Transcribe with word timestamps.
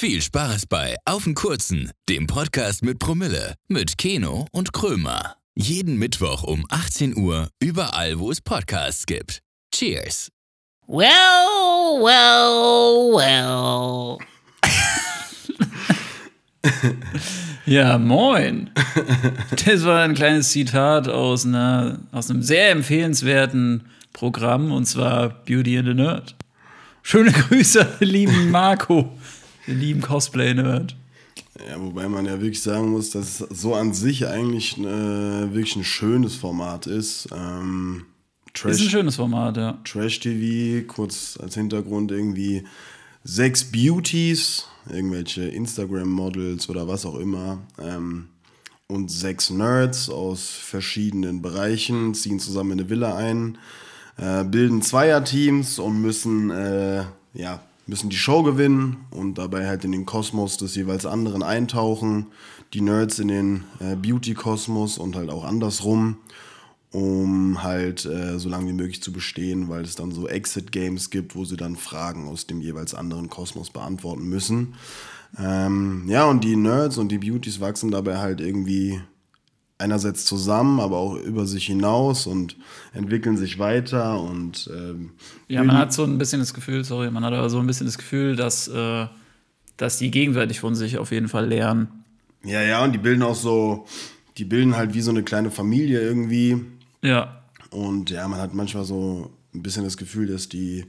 Viel 0.00 0.22
Spaß 0.22 0.66
bei 0.66 0.94
Auf 1.06 1.24
den 1.24 1.34
Kurzen, 1.34 1.90
dem 2.08 2.28
Podcast 2.28 2.84
mit 2.84 3.00
Promille, 3.00 3.56
mit 3.66 3.98
Keno 3.98 4.46
und 4.52 4.72
Krömer. 4.72 5.34
Jeden 5.56 5.96
Mittwoch 5.96 6.44
um 6.44 6.64
18 6.68 7.16
Uhr, 7.16 7.48
überall, 7.58 8.20
wo 8.20 8.30
es 8.30 8.40
Podcasts 8.40 9.06
gibt. 9.06 9.40
Cheers! 9.74 10.30
Well, 10.86 11.08
well, 12.00 13.10
well. 13.16 14.18
Ja, 17.66 17.98
moin. 17.98 18.70
Das 19.66 19.84
war 19.84 20.04
ein 20.04 20.14
kleines 20.14 20.50
Zitat 20.50 21.08
aus, 21.08 21.44
einer, 21.44 21.98
aus 22.12 22.30
einem 22.30 22.44
sehr 22.44 22.70
empfehlenswerten 22.70 23.88
Programm 24.12 24.70
und 24.70 24.84
zwar 24.84 25.30
Beauty 25.44 25.76
and 25.76 25.88
the 25.88 25.94
Nerd. 25.94 26.36
Schöne 27.02 27.32
Grüße, 27.32 27.96
lieben 27.98 28.52
Marco, 28.52 29.10
den 29.68 29.78
lieben 29.80 30.00
Cosplay-Nerd. 30.00 30.96
Ja, 31.68 31.80
wobei 31.80 32.08
man 32.08 32.24
ja 32.26 32.40
wirklich 32.40 32.62
sagen 32.62 32.90
muss, 32.90 33.10
dass 33.10 33.40
es 33.40 33.60
so 33.60 33.74
an 33.74 33.92
sich 33.92 34.26
eigentlich 34.26 34.78
äh, 34.78 34.82
wirklich 34.82 35.76
ein 35.76 35.84
schönes 35.84 36.36
Format 36.36 36.86
ist. 36.86 37.28
Ähm, 37.32 38.06
Trash, 38.54 38.72
Ist 38.72 38.80
ein 38.82 38.90
schönes 38.90 39.16
Format, 39.16 39.56
ja. 39.56 39.78
Trash 39.84 40.20
TV, 40.20 40.86
kurz 40.86 41.38
als 41.40 41.54
Hintergrund 41.54 42.10
irgendwie 42.10 42.64
sechs 43.22 43.64
Beauties, 43.64 44.66
irgendwelche 44.90 45.42
Instagram-Models 45.42 46.68
oder 46.68 46.88
was 46.88 47.04
auch 47.06 47.16
immer. 47.16 47.58
Ähm, 47.80 48.28
und 48.88 49.10
sechs 49.10 49.50
Nerds 49.50 50.08
aus 50.08 50.48
verschiedenen 50.48 51.42
Bereichen 51.42 52.14
ziehen 52.14 52.40
zusammen 52.40 52.72
in 52.72 52.80
eine 52.80 52.90
Villa 52.90 53.16
ein, 53.16 53.58
äh, 54.16 54.44
bilden 54.44 54.80
Zweierteams 54.80 55.78
und 55.78 56.00
müssen, 56.00 56.50
äh, 56.50 57.04
ja, 57.34 57.60
müssen 57.88 58.10
die 58.10 58.16
Show 58.16 58.42
gewinnen 58.42 58.98
und 59.10 59.38
dabei 59.38 59.66
halt 59.66 59.84
in 59.84 59.92
den 59.92 60.06
Kosmos 60.06 60.56
des 60.56 60.74
jeweils 60.76 61.06
anderen 61.06 61.42
eintauchen. 61.42 62.26
Die 62.74 62.82
Nerds 62.82 63.18
in 63.18 63.28
den 63.28 63.64
äh, 63.80 63.96
Beauty-Kosmos 63.96 64.98
und 64.98 65.16
halt 65.16 65.30
auch 65.30 65.44
andersrum 65.44 66.18
um 66.90 67.62
halt 67.62 68.06
äh, 68.06 68.38
so 68.38 68.48
lange 68.48 68.68
wie 68.68 68.74
möglich 68.74 69.02
zu 69.02 69.12
bestehen, 69.12 69.68
weil 69.68 69.82
es 69.82 69.94
dann 69.94 70.10
so 70.10 70.26
Exit-Games 70.26 71.10
gibt, 71.10 71.36
wo 71.36 71.44
sie 71.44 71.56
dann 71.56 71.76
Fragen 71.76 72.28
aus 72.28 72.46
dem 72.46 72.60
jeweils 72.60 72.94
anderen 72.94 73.28
Kosmos 73.28 73.70
beantworten 73.70 74.24
müssen. 74.24 74.74
Ähm, 75.38 76.04
ja, 76.08 76.24
und 76.24 76.44
die 76.44 76.56
Nerds 76.56 76.96
und 76.96 77.12
die 77.12 77.18
Beauties 77.18 77.60
wachsen 77.60 77.90
dabei 77.90 78.18
halt 78.18 78.40
irgendwie 78.40 79.02
einerseits 79.78 80.24
zusammen, 80.24 80.80
aber 80.80 80.96
auch 80.96 81.14
über 81.16 81.46
sich 81.46 81.66
hinaus 81.66 82.26
und 82.26 82.56
entwickeln 82.92 83.36
sich 83.36 83.58
weiter 83.58 84.20
und 84.20 84.68
ähm, 84.74 85.10
Ja, 85.46 85.62
man 85.62 85.78
hat 85.78 85.92
so 85.92 86.04
ein 86.04 86.18
bisschen 86.18 86.40
das 86.40 86.52
Gefühl, 86.52 86.84
sorry, 86.84 87.10
man 87.10 87.24
hat 87.24 87.32
aber 87.32 87.48
so 87.48 87.58
ein 87.60 87.66
bisschen 87.66 87.86
das 87.86 87.96
Gefühl, 87.96 88.34
dass, 88.36 88.66
äh, 88.68 89.06
dass 89.76 89.98
die 89.98 90.10
gegenseitig 90.10 90.58
von 90.60 90.74
sich 90.74 90.98
auf 90.98 91.12
jeden 91.12 91.28
Fall 91.28 91.46
lernen. 91.46 91.88
ja, 92.44 92.62
ja, 92.62 92.82
und 92.82 92.92
die 92.92 92.98
bilden 92.98 93.22
auch 93.22 93.36
so, 93.36 93.86
die 94.36 94.44
bilden 94.44 94.76
halt 94.76 94.94
wie 94.94 95.00
so 95.00 95.10
eine 95.10 95.22
kleine 95.22 95.50
Familie 95.50 96.00
irgendwie. 96.00 96.60
Ja, 97.02 97.42
Und 97.70 98.10
ja, 98.10 98.26
man 98.26 98.40
hat 98.40 98.54
manchmal 98.54 98.84
so 98.84 99.30
ein 99.54 99.62
bisschen 99.62 99.84
das 99.84 99.96
Gefühl, 99.96 100.26
dass 100.26 100.48
die 100.48 100.86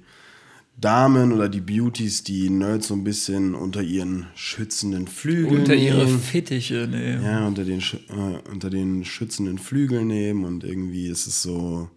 Damen 0.79 1.33
oder 1.33 1.49
die 1.49 1.61
Beauties 1.61 2.23
die 2.23 2.49
Nerds 2.49 2.87
so 2.87 2.93
ein 2.93 3.03
bisschen 3.03 3.53
unter 3.53 3.81
ihren 3.81 4.27
schützenden 4.35 5.07
Flügeln 5.07 5.59
unter 5.59 5.75
ihre 5.75 6.05
nehmen. 6.05 6.19
Fittiche, 6.19 6.87
ne. 6.89 7.21
ja, 7.21 7.45
unter 7.45 7.65
den, 7.65 7.79
äh, 7.79 8.49
unter 8.49 8.69
den 8.69 9.03
schützenden 9.03 9.57
Flügeln 9.57 10.07
nehmen 10.07 10.45
und 10.45 10.63
irgendwie 10.63 11.07
ist 11.07 11.27
es 11.27 11.41
so, 11.41 11.89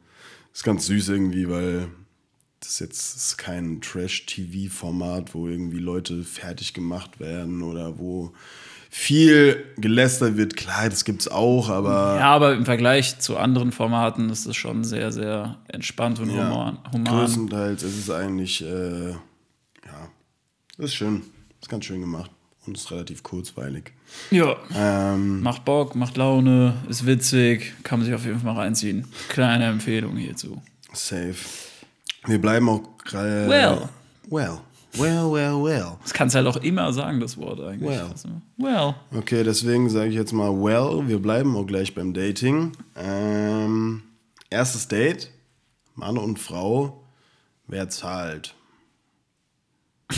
ist 0.52 0.64
ganz 0.64 0.86
süß 0.86 1.10
irgendwie, 1.10 1.48
weil 1.48 1.88
das 2.60 2.78
jetzt 2.78 3.16
ist 3.16 3.38
kein 3.38 3.80
Trash-TV-Format, 3.80 5.34
wo 5.34 5.48
irgendwie 5.48 5.78
Leute 5.78 6.22
fertig 6.24 6.74
gemacht 6.74 7.20
werden 7.20 7.62
oder 7.62 7.98
wo 7.98 8.32
viel 8.94 9.64
gelästert 9.78 10.36
wird. 10.36 10.54
Klar, 10.54 10.90
das 10.90 11.04
gibt's 11.06 11.26
auch, 11.26 11.70
aber 11.70 12.18
Ja, 12.20 12.30
aber 12.34 12.52
im 12.52 12.66
Vergleich 12.66 13.18
zu 13.20 13.38
anderen 13.38 13.72
Formaten 13.72 14.28
ist 14.28 14.44
es 14.44 14.54
schon 14.54 14.84
sehr, 14.84 15.10
sehr 15.10 15.56
entspannt 15.68 16.20
und 16.20 16.30
human. 16.30 16.76
human. 16.92 17.04
Größtenteils 17.04 17.82
ist 17.84 17.98
es 17.98 18.10
eigentlich, 18.10 18.60
äh, 18.62 19.12
ja, 19.12 20.08
ist 20.76 20.94
schön. 20.94 21.22
Ist 21.62 21.70
ganz 21.70 21.86
schön 21.86 22.02
gemacht 22.02 22.30
und 22.66 22.76
ist 22.76 22.90
relativ 22.90 23.22
kurzweilig. 23.22 23.92
Ja, 24.30 24.56
Ähm, 24.76 25.40
macht 25.40 25.64
Bock, 25.64 25.94
macht 25.94 26.18
Laune, 26.18 26.74
ist 26.90 27.06
witzig, 27.06 27.72
kann 27.84 27.98
man 28.00 28.06
sich 28.06 28.14
auf 28.14 28.26
jeden 28.26 28.40
Fall 28.40 28.52
mal 28.52 28.60
reinziehen. 28.60 29.06
Kleine 29.30 29.66
Empfehlung 29.68 30.18
hierzu. 30.18 30.60
safe. 30.92 31.34
Wir 32.26 32.38
bleiben 32.38 32.68
auch 32.68 32.82
gerade. 33.06 33.48
Well. 33.48 33.88
Well. 34.28 34.58
Well, 34.94 35.32
well, 35.32 35.62
well. 35.64 35.96
Das 36.02 36.12
kannst 36.12 36.34
du 36.34 36.38
halt 36.38 36.48
auch 36.48 36.62
immer 36.62 36.92
sagen, 36.92 37.20
das 37.20 37.38
Wort 37.38 37.60
eigentlich. 37.60 37.88
Well. 37.90 38.08
Also, 38.10 38.28
well. 38.58 38.94
Okay, 39.14 39.42
deswegen 39.42 39.88
sage 39.88 40.10
ich 40.10 40.16
jetzt 40.16 40.32
mal 40.32 40.50
well. 40.52 41.08
Wir 41.08 41.18
bleiben 41.18 41.56
auch 41.56 41.66
gleich 41.66 41.94
beim 41.94 42.12
Dating. 42.12 42.72
Ähm, 42.96 44.02
erstes 44.50 44.88
Date. 44.88 45.30
Mann 45.94 46.18
und 46.18 46.38
Frau. 46.38 47.04
Wer 47.66 47.88
zahlt? 47.88 48.54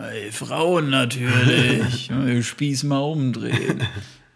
Hey, 0.00 0.30
Frauen 0.30 0.90
natürlich. 0.90 2.08
Spieß 2.46 2.84
mal 2.84 3.00
umdrehen. 3.00 3.82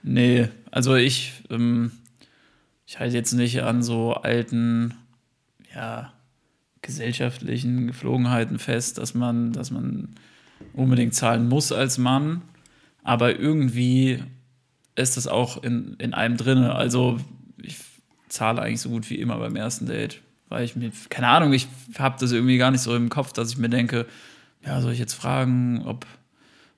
Nee, 0.03 0.49
also 0.73 0.97
ich, 0.97 1.35
ähm, 1.51 1.93
ich 2.85 2.99
halte 2.99 3.15
jetzt 3.15 3.33
nicht 3.33 3.63
an 3.63 3.85
so 3.85 4.13
alten, 4.13 4.95
ja, 5.73 6.13
gesellschaftlichen 6.83 7.87
Geflogenheiten 7.87 8.59
fest, 8.59 8.99
dass 8.99 9.15
man, 9.15 9.53
dass 9.53 9.71
man 9.71 10.09
unbedingt 10.75 11.15
zahlen 11.15 11.49
muss 11.49 11.73
als 11.73 11.99
Mann. 11.99 12.43
Aber 13.05 13.39
irgendwie 13.39 14.23
ist 14.95 15.17
das 15.17 15.27
auch 15.27 15.63
in, 15.63 15.95
in 15.99 16.15
einem 16.15 16.37
drinne. 16.37 16.75
Also 16.75 17.19
ich 17.61 17.79
zahle 18.29 18.63
eigentlich 18.63 18.81
so 18.81 18.91
gut 18.91 19.09
wie 19.11 19.17
immer 19.17 19.39
beim 19.39 19.57
ersten 19.57 19.87
Date. 19.87 20.21
Weil 20.49 20.65
ich 20.65 20.77
mir, 20.77 20.93
keine 21.09 21.29
Ahnung, 21.29 21.53
ich 21.53 21.69
habe 21.99 22.17
das 22.21 22.33
irgendwie 22.33 22.59
gar 22.59 22.71
nicht 22.71 22.83
so 22.83 22.95
im 22.95 23.09
Kopf, 23.09 23.33
dass 23.33 23.51
ich 23.51 23.59
mir 23.59 23.71
denke, 23.71 24.07
ja, 24.65 24.81
soll 24.81 24.93
ich 24.93 24.99
jetzt 24.99 25.15
fragen, 25.15 25.83
ob, 25.87 26.07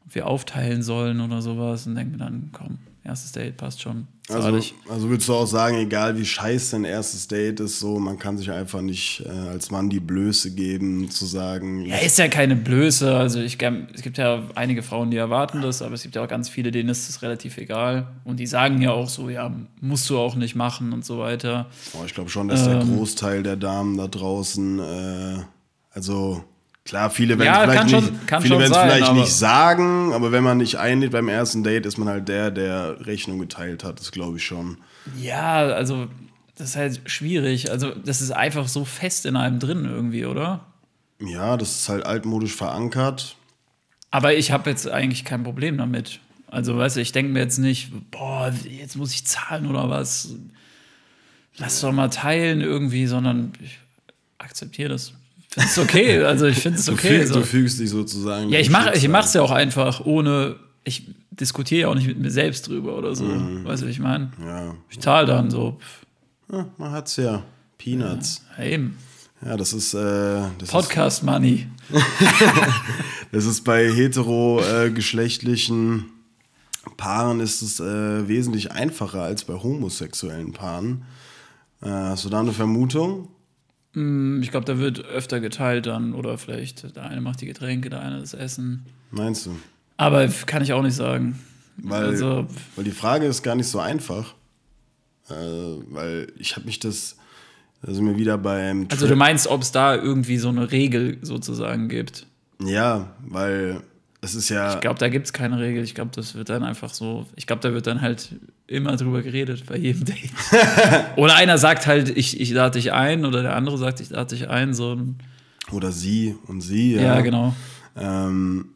ob 0.05 0.15
wir 0.15 0.27
aufteilen 0.27 0.83
sollen 0.83 1.21
oder 1.21 1.43
sowas? 1.43 1.87
Und 1.87 1.97
denke 1.97 2.13
mir 2.13 2.19
dann, 2.19 2.51
komm, 2.53 2.79
erstes 3.05 3.33
Date 3.33 3.57
passt 3.57 3.83
schon. 3.83 4.09
Also, 4.31 4.59
also 4.89 5.11
würdest 5.11 5.29
du 5.29 5.35
auch 5.35 5.47
sagen, 5.47 5.77
egal 5.77 6.17
wie 6.17 6.25
scheiße 6.25 6.77
ein 6.77 6.85
erstes 6.85 7.29
Date 7.29 7.61
ist, 7.61 7.79
so, 7.79 7.99
man 7.99 8.19
kann 8.19 8.39
sich 8.39 8.51
einfach 8.51 8.81
nicht 8.81 9.23
äh, 9.27 9.29
als 9.29 9.71
Mann 9.71 9.91
die 9.91 10.01
Blöße 10.01 10.55
geben, 10.55 11.11
zu 11.11 11.27
sagen, 11.27 11.85
Ja, 11.85 11.99
ist 11.99 12.19
ja 12.19 12.29
keine 12.29 12.57
Blöße. 12.57 13.15
Also 13.15 13.41
ich, 13.41 13.59
es 13.61 14.03
gibt 14.03 14.17
ja 14.17 14.43
einige 14.55 14.83
Frauen, 14.83 15.11
die 15.11 15.19
erwarten 15.19 15.61
das, 15.61 15.83
aber 15.83 15.95
es 15.95 16.03
gibt 16.03 16.17
ja 16.17 16.25
auch 16.25 16.29
ganz 16.29 16.49
viele, 16.49 16.71
denen 16.71 16.89
ist 16.89 17.07
das 17.09 17.21
relativ 17.21 17.59
egal. 17.59 18.07
Und 18.25 18.41
die 18.41 18.47
sagen 18.47 18.81
ja 18.81 18.93
auch 18.93 19.11
so, 19.11 19.29
ja, 19.29 19.55
musst 19.83 20.09
du 20.09 20.19
auch 20.19 20.37
nicht 20.37 20.55
machen 20.55 20.95
und 20.95 21.05
so 21.05 21.19
weiter. 21.19 21.69
oh, 21.93 22.05
ich 22.07 22.15
glaube 22.15 22.31
schon, 22.31 22.49
dass 22.49 22.65
der 22.65 22.81
Ähm. 22.81 22.97
Großteil 22.97 23.43
der 23.43 23.57
Damen 23.57 23.99
da 23.99 24.09
draußen, 24.09 24.79
äh, 24.79 25.37
also 25.91 26.43
klar, 26.85 27.11
viele 27.11 27.39
werden 27.39 27.47
Ja, 27.47 27.65
es 27.65 27.71
vielleicht, 27.71 27.91
schon- 27.91 28.05
nicht, 28.05 28.43
viele 28.43 28.67
sein, 28.69 28.89
vielleicht 28.89 29.09
aber- 29.11 29.21
nicht 29.21 29.33
sagen, 29.33 30.13
aber 30.13 30.33
wenn 30.33 30.45
man 30.45 30.59
nicht 30.59 30.77
einlädt 30.77 31.13
beim 31.13 31.29
ersten 31.29 31.63
Date, 31.65 31.87
ist 31.87 31.99
man 31.99 32.09
halt 32.09 32.29
der, 32.29 32.51
der 32.51 33.07
Rechnung 33.07 33.39
geteilt 33.39 33.85
hat, 33.85 34.01
das 34.01 34.13
glaube 34.13 34.37
ich 34.39 34.45
schon. 34.45 34.79
Ja, 35.21 35.65
also 35.67 36.09
das 36.57 36.71
ist 36.71 36.77
halt 36.77 37.01
schwierig. 37.07 37.71
Also 37.71 37.91
das 37.95 38.21
ist 38.21 38.31
einfach 38.31 38.69
so 38.69 38.85
fest 38.85 39.27
in 39.27 39.37
einem 39.37 39.59
drin 39.59 39.85
irgendwie, 39.85 40.25
oder? 40.27 40.61
Ja, 41.21 41.57
das 41.57 41.81
ist 41.81 41.89
halt 41.89 42.05
altmodisch 42.07 42.55
verankert. 42.55 43.37
Aber 44.11 44.35
ich 44.35 44.53
habe 44.53 44.71
jetzt 44.71 44.89
eigentlich 44.89 45.25
kein 45.25 45.43
Problem 45.43 45.77
damit. 45.79 46.21
Also, 46.49 46.77
weißt 46.77 46.97
du, 46.97 47.01
ich 47.01 47.11
denke 47.11 47.33
mir 47.33 47.41
jetzt 47.41 47.59
nicht, 47.59 47.91
boah, 48.13 48.53
jetzt 48.69 48.95
muss 48.97 49.13
ich 49.13 49.27
zahlen 49.27 49.67
oder 49.67 49.91
was. 49.91 50.35
Lass 51.57 51.81
doch 51.81 51.91
mal 51.93 52.11
teilen 52.11 52.61
irgendwie, 52.61 53.07
sondern 53.07 53.53
ich 53.61 53.79
akzeptiere 54.39 54.91
das. 54.91 55.15
Es 55.57 55.79
okay. 55.79 56.23
Also, 56.23 56.47
ich 56.47 56.59
finde 56.59 56.79
es 56.79 56.89
okay. 56.89 57.19
fügst, 57.19 57.33
so. 57.33 57.41
du 57.41 57.47
fügst 57.47 57.81
dich 57.81 57.91
sozusagen. 57.91 58.51
Ja, 58.51 58.59
ich 58.59 58.71
mache 58.71 58.95
ich 58.95 59.09
mach's 59.09 59.35
ja 59.35 59.43
auch 59.43 59.53
einfach 59.53 60.05
ohne. 60.05 60.57
Ich 60.85 61.15
diskutiere 61.31 61.83
ja 61.83 61.89
auch 61.89 61.95
nicht 61.95 62.07
mit 62.07 62.19
mir 62.19 62.31
selbst 62.31 62.69
drüber 62.69 62.97
oder 62.97 63.15
so. 63.15 63.25
Weißt 63.25 63.83
du, 63.83 63.87
wie 63.87 63.91
ich 63.91 64.01
meine? 64.01 64.31
Ja. 64.45 64.75
Ich 64.91 65.01
zahle 65.01 65.27
dann 65.27 65.51
so. 65.51 65.79
ja, 66.53 66.67
man 66.77 66.93
hat's 66.93 67.17
ja. 67.17 67.43
Peanuts. 67.79 68.45
ja, 68.59 68.65
eben. 68.65 68.99
Ja, 69.45 69.57
das 69.57 69.73
ist, 69.73 69.95
äh, 69.95 70.43
das 70.59 70.63
ist 70.63 70.71
Podcast 70.71 71.23
Money. 71.23 71.67
Das 73.33 73.47
ist 73.47 73.65
bei 73.65 73.91
heterogeschlechtlichen 73.93 76.05
Paaren 76.97 77.41
ist 77.41 77.63
es 77.63 77.81
äh, 77.81 78.29
wesentlich 78.29 78.71
einfacher 78.71 79.23
als 79.23 79.43
bei 79.43 79.55
homosexuellen 79.55 80.53
Paaren. 80.53 81.03
Äh, 81.83 81.89
hast 81.89 82.25
du 82.25 82.29
da 82.29 82.39
eine 82.39 82.53
Vermutung? 82.53 83.27
Ich 83.95 84.51
glaube, 84.51 84.65
da 84.67 84.79
wird 84.79 85.05
öfter 85.05 85.41
geteilt 85.41 85.87
dann. 85.87 86.15
Oder 86.15 86.37
vielleicht 86.39 86.97
der 86.97 87.05
eine 87.05 87.21
macht 87.21 87.41
die 87.41 87.47
Getränke, 87.47 87.91
der 87.91 88.01
eine 88.01 88.19
das 88.21 88.35
Essen. 88.35 88.85
Meinst 89.11 89.47
du? 89.47 89.57
Aber 89.97 90.27
kann 90.47 90.63
ich 90.63 90.73
auch 90.73 90.83
nicht 90.83 90.97
sagen. 90.97 91.39
Weil, 91.77 92.05
Also- 92.07 92.47
weil 92.77 92.85
die 92.85 92.91
Frage 92.91 93.27
ist 93.27 93.43
gar 93.43 93.55
nicht 93.55 93.69
so 93.69 93.79
einfach. 93.81 94.35
Äh, 95.31 95.33
weil 95.35 96.33
ich 96.39 96.57
habe 96.57 96.67
mich 96.67 96.81
das, 96.81 97.17
da 97.83 97.93
sind 97.95 98.05
wir 98.07 98.17
wieder 98.19 98.37
beim 98.37 98.87
Also 98.91 99.07
Tra- 99.07 99.11
du 99.11 99.17
meinst, 99.17 99.47
ob 99.47 99.63
es 99.63 99.73
da 99.73 99.95
irgendwie 99.95 100.39
so 100.39 100.49
eine 100.49 100.71
Regel 100.73 101.19
sozusagen 101.23 101.89
gibt? 101.89 102.27
Ja, 102.63 103.15
weil 103.27 103.81
es 104.25 104.35
ist 104.35 104.49
ja. 104.49 104.75
Ich 104.75 104.81
glaube, 104.81 104.99
da 104.99 105.09
gibt 105.09 105.27
es 105.27 105.33
keine 105.33 105.59
Regel. 105.59 105.85
Ich 105.85 105.95
glaube, 105.95 106.11
das 106.15 106.35
wird 106.35 106.49
dann 106.49 106.65
einfach 106.65 106.93
so. 106.93 107.27
Ich 107.37 107.47
glaube, 107.47 107.61
da 107.63 107.73
wird 107.73 107.87
dann 107.87 108.01
halt 108.01 108.31
immer 108.67 108.97
drüber 108.97 109.23
geredet 109.23 109.67
bei 109.67 109.77
jedem 109.77 110.05
Date. 110.07 110.31
oder 111.17 111.37
einer 111.37 111.59
sagt 111.59 111.87
halt, 111.87 112.09
ich, 112.09 112.41
ich 112.41 112.51
lade 112.51 112.79
dich 112.79 112.93
ein, 112.93 113.25
oder 113.25 113.43
der 113.43 113.55
andere 113.55 113.79
sagt, 113.79 114.01
ich 114.01 114.11
lade 114.11 114.35
dich 114.35 114.49
ein. 114.49 114.75
So 114.75 114.93
ein, 114.93 115.19
oder 115.71 115.93
sie 115.93 116.37
und 116.47 116.61
sie. 116.61 116.95
Ja, 116.95 117.03
ja 117.03 117.21
genau. 117.21 117.55
Ähm, 117.97 118.71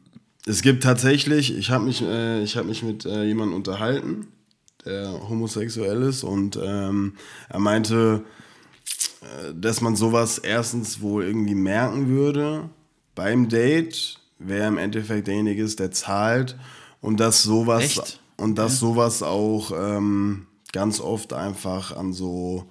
es 0.46 0.62
gibt 0.62 0.82
tatsächlich, 0.82 1.56
ich 1.56 1.70
habe 1.70 1.84
mich, 1.84 2.02
äh, 2.02 2.42
ich 2.42 2.56
hab 2.56 2.66
mich 2.66 2.82
mit 2.82 3.04
äh, 3.04 3.24
jemandem 3.24 3.56
unterhalten, 3.56 4.28
der 4.84 5.28
homosexuell 5.28 6.02
ist, 6.02 6.24
und 6.24 6.58
ähm, 6.62 7.14
er 7.48 7.58
meinte, 7.58 8.22
äh, 9.22 9.54
dass 9.54 9.80
man 9.80 9.96
sowas 9.96 10.38
erstens 10.38 11.00
wohl 11.00 11.24
irgendwie 11.24 11.54
merken 11.54 12.08
würde 12.08 12.68
beim 13.14 13.48
Date, 13.48 14.18
wer 14.38 14.68
im 14.68 14.78
Endeffekt 14.78 15.26
derjenige 15.26 15.62
ist, 15.62 15.80
der 15.80 15.90
zahlt 15.90 16.56
und 17.00 17.20
dass 17.20 17.42
sowas 17.42 17.82
Echt? 17.84 18.20
und 18.36 18.56
dass 18.56 18.74
ja. 18.74 18.78
sowas 18.78 19.22
auch 19.22 19.72
ähm, 19.76 20.46
ganz 20.72 21.00
oft 21.00 21.32
einfach 21.32 21.96
an 21.96 22.12
so 22.12 22.70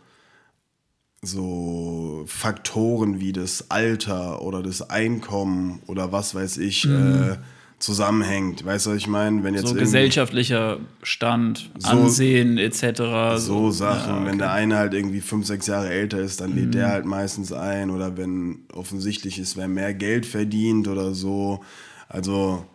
so 1.21 2.23
Faktoren 2.27 3.19
wie 3.19 3.33
das 3.33 3.69
Alter 3.69 4.41
oder 4.41 4.61
das 4.61 4.89
Einkommen 4.89 5.81
oder 5.87 6.11
was 6.11 6.35
weiß 6.35 6.57
ich 6.57 6.85
mhm. 6.85 7.31
äh, 7.31 7.37
zusammenhängt. 7.79 8.65
Weißt 8.65 8.85
du, 8.85 8.91
was 8.91 8.97
ich 8.97 9.07
meine? 9.07 9.43
Wenn 9.43 9.53
jetzt 9.53 9.67
so 9.67 9.75
gesellschaftlicher 9.75 10.79
Stand, 11.03 11.69
so, 11.77 11.89
Ansehen 11.89 12.57
etc. 12.57 12.97
So, 13.35 13.37
so 13.37 13.71
Sachen. 13.71 14.09
Ja, 14.09 14.17
okay. 14.17 14.25
Wenn 14.25 14.37
der 14.39 14.51
eine 14.51 14.77
halt 14.77 14.93
irgendwie 14.93 15.21
fünf, 15.21 15.45
sechs 15.45 15.67
Jahre 15.67 15.89
älter 15.89 16.19
ist, 16.19 16.41
dann 16.41 16.55
lädt 16.55 16.67
mhm. 16.67 16.71
der 16.71 16.87
halt 16.89 17.05
meistens 17.05 17.51
ein. 17.51 17.91
Oder 17.91 18.17
wenn 18.17 18.59
offensichtlich 18.73 19.37
ist, 19.39 19.57
wer 19.57 19.67
mehr 19.67 19.93
Geld 19.93 20.25
verdient 20.25 20.87
oder 20.87 21.13
so. 21.13 21.63
Also 22.09 22.65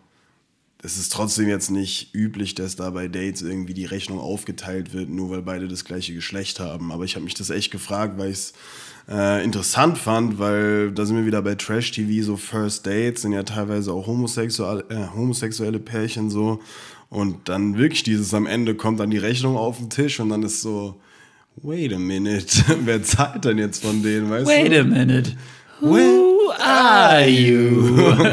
es 0.81 0.97
ist 0.97 1.11
trotzdem 1.11 1.47
jetzt 1.47 1.71
nicht 1.71 2.13
üblich, 2.13 2.55
dass 2.55 2.75
da 2.75 2.89
bei 2.89 3.07
Dates 3.07 3.41
irgendwie 3.41 3.73
die 3.73 3.85
Rechnung 3.85 4.19
aufgeteilt 4.19 4.93
wird, 4.93 5.09
nur 5.09 5.29
weil 5.29 5.41
beide 5.41 5.67
das 5.67 5.85
gleiche 5.85 6.13
Geschlecht 6.13 6.59
haben. 6.59 6.91
Aber 6.91 7.05
ich 7.05 7.15
habe 7.15 7.23
mich 7.23 7.33
das 7.33 7.49
echt 7.49 7.71
gefragt, 7.71 8.17
weil 8.17 8.31
ich 8.31 8.37
es 8.37 8.53
äh, 9.09 9.43
interessant 9.43 9.97
fand, 9.97 10.39
weil 10.39 10.91
da 10.91 11.05
sind 11.05 11.17
wir 11.17 11.25
wieder 11.25 11.41
bei 11.41 11.55
Trash-TV, 11.55 12.25
so 12.25 12.37
First 12.37 12.85
Dates 12.85 13.23
sind 13.23 13.33
ja 13.33 13.43
teilweise 13.43 13.91
auch 13.91 14.07
homosexuelle, 14.07 14.85
äh, 14.89 15.15
homosexuelle 15.15 15.79
Pärchen 15.79 16.29
so. 16.29 16.59
Und 17.09 17.47
dann 17.49 17.77
wirklich 17.77 18.03
dieses 18.03 18.33
am 18.33 18.47
Ende 18.47 18.75
kommt 18.75 18.99
dann 18.99 19.11
die 19.11 19.17
Rechnung 19.17 19.55
auf 19.57 19.77
den 19.77 19.89
Tisch 19.89 20.19
und 20.19 20.29
dann 20.29 20.41
ist 20.41 20.61
so, 20.61 20.99
wait 21.57 21.93
a 21.93 21.99
minute, 21.99 22.63
wer 22.85 23.03
zahlt 23.03 23.45
denn 23.45 23.57
jetzt 23.57 23.83
von 23.83 24.01
denen, 24.01 24.29
weißt 24.29 24.47
wait 24.47 24.67
du? 24.67 24.71
Wait 24.71 24.79
a 24.79 24.83
minute. 24.83 25.31
Who 25.81 26.51
are 26.59 27.27
you? 27.27 28.07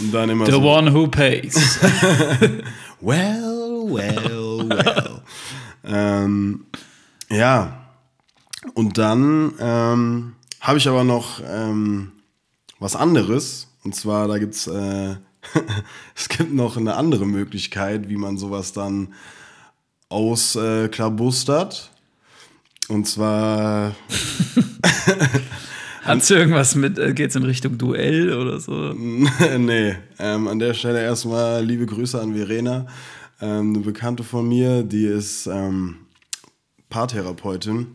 Und 0.00 0.12
dann 0.12 0.30
immer 0.30 0.46
The 0.46 0.52
so, 0.52 0.62
one 0.62 0.92
who 0.92 1.06
pays. 1.06 1.78
well, 3.00 3.86
well, 3.88 4.68
well. 4.68 5.22
ähm, 5.84 6.64
ja. 7.30 7.81
Und 8.74 8.98
dann 8.98 9.54
ähm, 9.58 10.32
habe 10.60 10.78
ich 10.78 10.88
aber 10.88 11.04
noch 11.04 11.40
ähm, 11.44 12.12
was 12.78 12.96
anderes. 12.96 13.68
Und 13.84 13.94
zwar, 13.94 14.28
da 14.28 14.38
gibt's 14.38 14.66
äh, 14.66 15.16
es 16.16 16.28
gibt 16.28 16.52
noch 16.52 16.76
eine 16.76 16.94
andere 16.94 17.26
Möglichkeit, 17.26 18.08
wie 18.08 18.16
man 18.16 18.38
sowas 18.38 18.72
dann 18.72 19.14
ausklabustert. 20.08 21.90
Äh, 22.88 22.92
Und 22.92 23.08
zwar 23.08 23.94
Hat 26.02 26.28
irgendwas 26.30 26.74
mit, 26.74 26.98
äh, 26.98 27.14
geht's 27.14 27.36
in 27.36 27.44
Richtung 27.44 27.78
Duell 27.78 28.34
oder 28.34 28.58
so? 28.58 28.72
nee, 29.58 29.94
ähm, 30.18 30.48
an 30.48 30.58
der 30.58 30.74
Stelle 30.74 31.00
erstmal 31.00 31.64
liebe 31.64 31.86
Grüße 31.86 32.20
an 32.20 32.34
Verena, 32.34 32.86
ähm, 33.40 33.74
eine 33.74 33.84
Bekannte 33.84 34.24
von 34.24 34.48
mir, 34.48 34.82
die 34.82 35.04
ist 35.06 35.46
ähm, 35.46 35.98
Paartherapeutin 36.90 37.86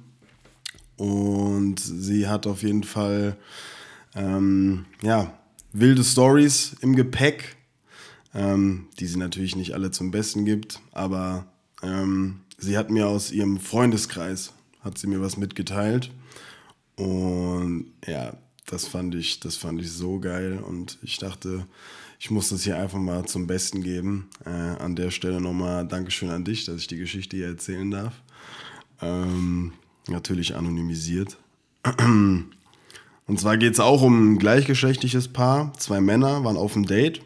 und 0.98 1.80
sie 1.80 2.28
hat 2.28 2.48
auf 2.48 2.64
jeden 2.64 2.84
Fall 2.84 3.38
ähm, 4.16 4.86
ja, 5.02 5.38
wilde 5.74 6.04
Stories 6.04 6.76
im 6.82 6.96
Gepäck, 6.96 7.56
ähm, 8.34 8.88
die 9.00 9.08
sie 9.08 9.18
natürlich 9.18 9.56
nicht 9.56 9.74
alle 9.74 9.92
zum 9.92 10.12
Besten 10.12 10.46
gibt, 10.46 10.82
aber 10.92 11.48
ähm, 11.82 12.42
sie 12.58 12.78
hat 12.78 12.90
mir 12.90 13.08
aus 13.08 13.32
ihrem 13.32 13.60
Freundeskreis, 13.60 14.54
hat 14.82 14.98
sie 14.98 15.08
mir 15.08 15.22
was 15.22 15.38
mitgeteilt 15.38 16.12
und 16.96 17.92
ja, 18.06 18.36
das 18.66 18.88
fand 18.88 19.16
ich, 19.16 19.40
das 19.40 19.56
fand 19.56 19.82
ich 19.82 19.92
so 19.92 20.20
geil 20.20 20.60
und 20.60 20.98
ich 21.02 21.18
dachte, 21.18 21.68
ich 22.20 22.32
muss 22.32 22.50
das 22.50 22.64
hier 22.64 22.78
einfach 22.78 22.98
mal 22.98 23.26
zum 23.26 23.48
Besten 23.48 23.84
geben. 23.84 24.30
Äh, 24.46 24.50
an 24.50 24.96
der 24.96 25.12
Stelle 25.12 25.40
nochmal 25.40 25.88
Dankeschön 25.88 26.30
an 26.30 26.44
dich, 26.44 26.66
dass 26.66 26.78
ich 26.78 26.88
die 26.88 26.98
Geschichte 26.98 27.38
hier 27.38 27.48
erzählen 27.48 27.90
darf. 27.92 28.14
Ähm, 29.02 29.74
natürlich 30.10 30.56
anonymisiert. 30.56 31.38
Und 33.28 33.40
zwar 33.40 33.58
geht 33.58 33.74
es 33.74 33.80
auch 33.80 34.02
um 34.02 34.34
ein 34.34 34.40
gleichgeschlechtliches 34.40 35.28
Paar. 35.28 35.74
Zwei 35.78 36.02
Männer 36.02 36.44
waren 36.44 36.58
auf 36.58 36.74
dem 36.74 36.86
Date. 36.86 37.22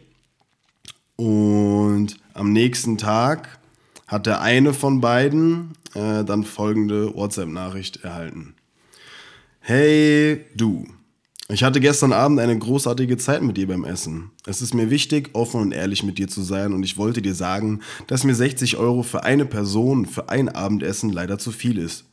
Und 1.16 2.16
am 2.34 2.52
nächsten 2.52 2.98
Tag 2.98 3.58
hat 4.08 4.26
der 4.26 4.40
eine 4.40 4.74
von 4.74 5.00
beiden 5.00 5.72
äh, 5.94 6.24
dann 6.24 6.44
folgende 6.44 7.14
WhatsApp-Nachricht 7.14 8.02
erhalten. 8.02 8.54
Hey, 9.60 10.44
du. 10.56 10.86
Ich 11.48 11.62
hatte 11.62 11.80
gestern 11.80 12.12
Abend 12.12 12.40
eine 12.40 12.58
großartige 12.58 13.18
Zeit 13.18 13.42
mit 13.42 13.56
dir 13.56 13.68
beim 13.68 13.84
Essen. 13.84 14.30
Es 14.46 14.62
ist 14.62 14.74
mir 14.74 14.90
wichtig, 14.90 15.30
offen 15.34 15.60
und 15.60 15.72
ehrlich 15.72 16.02
mit 16.02 16.18
dir 16.18 16.26
zu 16.26 16.42
sein 16.42 16.72
und 16.72 16.82
ich 16.82 16.96
wollte 16.96 17.20
dir 17.20 17.34
sagen, 17.34 17.80
dass 18.06 18.24
mir 18.24 18.34
60 18.34 18.78
Euro 18.78 19.02
für 19.02 19.22
eine 19.24 19.44
Person 19.44 20.06
für 20.06 20.30
ein 20.30 20.48
Abendessen 20.48 21.10
leider 21.10 21.38
zu 21.38 21.52
viel 21.52 21.78
ist. 21.78 22.06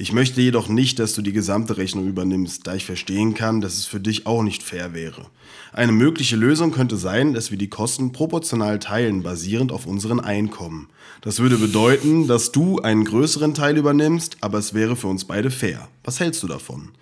Ich 0.00 0.14
möchte 0.14 0.40
jedoch 0.40 0.68
nicht, 0.68 0.98
dass 0.98 1.12
du 1.12 1.20
die 1.20 1.34
gesamte 1.34 1.76
Rechnung 1.76 2.08
übernimmst, 2.08 2.66
da 2.66 2.74
ich 2.74 2.86
verstehen 2.86 3.34
kann, 3.34 3.60
dass 3.60 3.74
es 3.74 3.84
für 3.84 4.00
dich 4.00 4.26
auch 4.26 4.42
nicht 4.42 4.62
fair 4.62 4.94
wäre. 4.94 5.26
Eine 5.74 5.92
mögliche 5.92 6.36
Lösung 6.36 6.72
könnte 6.72 6.96
sein, 6.96 7.34
dass 7.34 7.50
wir 7.50 7.58
die 7.58 7.68
Kosten 7.68 8.10
proportional 8.10 8.78
teilen, 8.78 9.22
basierend 9.22 9.72
auf 9.72 9.84
unseren 9.84 10.18
Einkommen. 10.18 10.88
Das 11.20 11.38
würde 11.38 11.58
bedeuten, 11.58 12.26
dass 12.26 12.50
du 12.50 12.78
einen 12.78 13.04
größeren 13.04 13.52
Teil 13.52 13.76
übernimmst, 13.76 14.38
aber 14.40 14.56
es 14.56 14.72
wäre 14.72 14.96
für 14.96 15.08
uns 15.08 15.26
beide 15.26 15.50
fair. 15.50 15.86
Was 16.02 16.18
hältst 16.18 16.42
du 16.42 16.46
davon? 16.46 16.92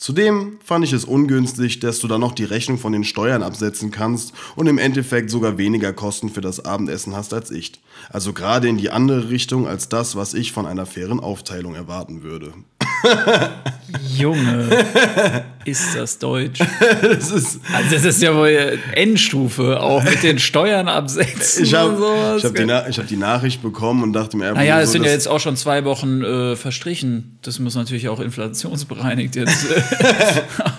Zudem 0.00 0.58
fand 0.64 0.82
ich 0.82 0.94
es 0.94 1.04
ungünstig, 1.04 1.78
dass 1.80 1.98
du 1.98 2.08
dann 2.08 2.22
noch 2.22 2.32
die 2.32 2.44
Rechnung 2.44 2.78
von 2.78 2.94
den 2.94 3.04
Steuern 3.04 3.42
absetzen 3.42 3.90
kannst 3.90 4.32
und 4.56 4.66
im 4.66 4.78
Endeffekt 4.78 5.28
sogar 5.28 5.58
weniger 5.58 5.92
Kosten 5.92 6.30
für 6.30 6.40
das 6.40 6.64
Abendessen 6.64 7.14
hast 7.14 7.34
als 7.34 7.50
ich. 7.50 7.72
Also 8.08 8.32
gerade 8.32 8.66
in 8.66 8.78
die 8.78 8.88
andere 8.88 9.28
Richtung 9.28 9.68
als 9.68 9.90
das, 9.90 10.16
was 10.16 10.32
ich 10.32 10.52
von 10.52 10.64
einer 10.64 10.86
fairen 10.86 11.20
Aufteilung 11.20 11.74
erwarten 11.74 12.22
würde. 12.22 12.54
Junge, 14.16 14.68
ist 15.64 15.96
das 15.96 16.18
Deutsch? 16.18 16.60
das 17.02 17.30
ist 17.30 17.60
also 17.72 17.90
das 17.90 18.04
ist 18.04 18.22
ja 18.22 18.34
wohl 18.34 18.78
Endstufe, 18.92 19.80
auch 19.80 20.02
mit 20.02 20.22
den 20.22 20.38
Steuern 20.38 20.88
absetzen. 20.88 21.64
Ich 21.64 21.74
habe 21.74 22.38
hab 22.42 22.54
die, 22.54 22.66
hab 22.66 23.06
die, 23.06 23.16
Nachricht 23.16 23.62
bekommen 23.62 24.02
und 24.02 24.12
dachte 24.12 24.36
mir 24.36 24.48
einfach. 24.48 24.60
Naja, 24.60 24.80
es 24.80 24.88
so, 24.88 24.92
sind 24.92 25.04
ja 25.04 25.10
jetzt 25.10 25.28
auch 25.28 25.40
schon 25.40 25.56
zwei 25.56 25.84
Wochen 25.84 26.22
äh, 26.22 26.56
verstrichen. 26.56 27.38
Das 27.42 27.58
muss 27.58 27.74
natürlich 27.74 28.08
auch 28.08 28.20
inflationsbereinigt 28.20 29.36
jetzt 29.36 29.70
äh, 29.70 29.82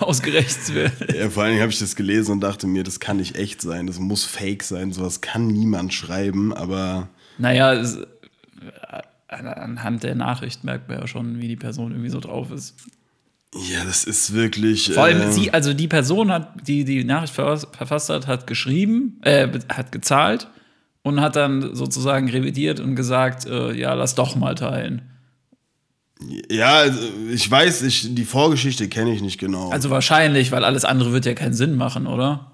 ausgerechnet 0.00 0.74
werden. 0.74 1.16
Ja, 1.16 1.30
vor 1.30 1.42
allen 1.42 1.52
Dingen 1.52 1.62
habe 1.62 1.72
ich 1.72 1.78
das 1.78 1.96
gelesen 1.96 2.32
und 2.32 2.40
dachte 2.40 2.66
mir, 2.66 2.82
das 2.84 3.00
kann 3.00 3.16
nicht 3.16 3.36
echt 3.36 3.60
sein, 3.60 3.86
das 3.86 3.98
muss 3.98 4.24
fake 4.24 4.62
sein, 4.62 4.92
sowas 4.92 5.20
kann 5.20 5.46
niemand 5.48 5.92
schreiben, 5.92 6.54
aber. 6.54 7.08
Naja, 7.38 7.74
es, 7.74 7.98
anhand 9.46 10.02
der 10.02 10.14
Nachricht 10.14 10.64
merkt 10.64 10.88
man 10.88 11.00
ja 11.00 11.06
schon, 11.06 11.40
wie 11.40 11.48
die 11.48 11.56
Person 11.56 11.92
irgendwie 11.92 12.10
so 12.10 12.20
drauf 12.20 12.50
ist. 12.50 12.76
Ja, 13.54 13.84
das 13.84 14.04
ist 14.04 14.32
wirklich. 14.32 14.92
Vor 14.92 15.04
allem 15.04 15.20
äh, 15.20 15.32
sie, 15.32 15.52
also 15.52 15.74
die 15.74 15.88
Person 15.88 16.32
hat, 16.32 16.66
die 16.66 16.84
die 16.84 17.04
Nachricht 17.04 17.34
verfasst 17.34 18.08
hat, 18.08 18.26
hat 18.26 18.46
geschrieben, 18.46 19.20
äh, 19.22 19.48
hat 19.68 19.92
gezahlt 19.92 20.48
und 21.02 21.20
hat 21.20 21.36
dann 21.36 21.74
sozusagen 21.74 22.30
revidiert 22.30 22.80
und 22.80 22.96
gesagt, 22.96 23.46
äh, 23.46 23.72
ja, 23.74 23.92
lass 23.92 24.14
doch 24.14 24.36
mal 24.36 24.54
teilen. 24.54 25.02
Ja, 26.50 26.76
also 26.76 27.00
ich 27.30 27.50
weiß, 27.50 27.82
ich, 27.82 28.14
die 28.14 28.24
Vorgeschichte 28.24 28.88
kenne 28.88 29.12
ich 29.12 29.20
nicht 29.20 29.38
genau. 29.38 29.70
Also 29.70 29.90
wahrscheinlich, 29.90 30.52
weil 30.52 30.64
alles 30.64 30.84
andere 30.84 31.12
wird 31.12 31.26
ja 31.26 31.34
keinen 31.34 31.54
Sinn 31.54 31.76
machen, 31.76 32.06
oder? 32.06 32.52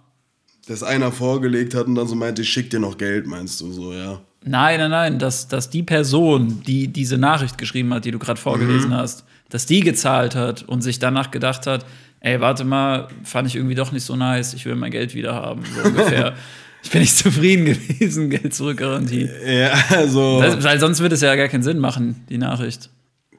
Dass 0.66 0.83
einer 0.83 1.12
vorgelegt 1.12 1.75
hat 1.75 1.87
und 1.87 1.95
dann 1.95 2.09
so 2.09 2.14
meinte, 2.14 2.42
ich 2.42 2.49
schick 2.49 2.71
dir 2.71 2.80
noch 2.80 2.99
Geld, 2.99 3.26
meinst 3.26 3.61
du 3.61 3.71
so, 3.73 3.92
ja? 3.92 4.21
Nein, 4.45 4.78
nein, 4.78 4.90
nein, 4.90 5.18
dass, 5.18 5.49
dass 5.49 5.68
die 5.71 5.83
Person, 5.83 6.62
die 6.66 6.88
diese 6.88 7.18
Nachricht 7.18 7.59
geschrieben 7.59 7.92
hat, 7.92 8.04
die 8.04 8.11
du 8.11 8.18
gerade 8.18 8.40
vorgelesen 8.40 8.90
mhm. 8.90 8.95
hast, 8.95 9.25
dass 9.49 9.66
die 9.66 9.80
gezahlt 9.80 10.35
hat 10.35 10.62
und 10.62 10.83
sich 10.83 10.99
danach 10.99 11.30
gedacht 11.30 11.66
hat, 11.66 11.85
ey, 12.21 12.40
warte 12.40 12.64
mal, 12.64 13.09
fand 13.25 13.49
ich 13.49 13.57
irgendwie 13.57 13.75
doch 13.75 13.92
nicht 13.92 14.04
so 14.04 14.16
nice, 14.16 14.54
ich 14.54 14.64
will 14.64 14.75
mein 14.75 14.90
Geld 14.90 15.14
wieder 15.14 15.35
haben, 15.35 15.62
so 15.64 15.88
ungefähr. 15.88 16.35
ich 16.83 16.90
bin 16.90 17.00
nicht 17.00 17.16
zufrieden 17.16 17.64
gewesen, 17.66 18.30
Geld 18.30 18.54
zurück 18.54 18.78
Garantie. 18.78 19.28
Ja, 19.47 19.73
also. 19.90 20.40
Das, 20.40 20.62
weil 20.62 20.78
sonst 20.78 21.00
würde 21.00 21.14
es 21.14 21.21
ja 21.21 21.35
gar 21.35 21.49
keinen 21.49 21.62
Sinn 21.62 21.78
machen, 21.78 22.25
die 22.28 22.38
Nachricht. 22.38 22.90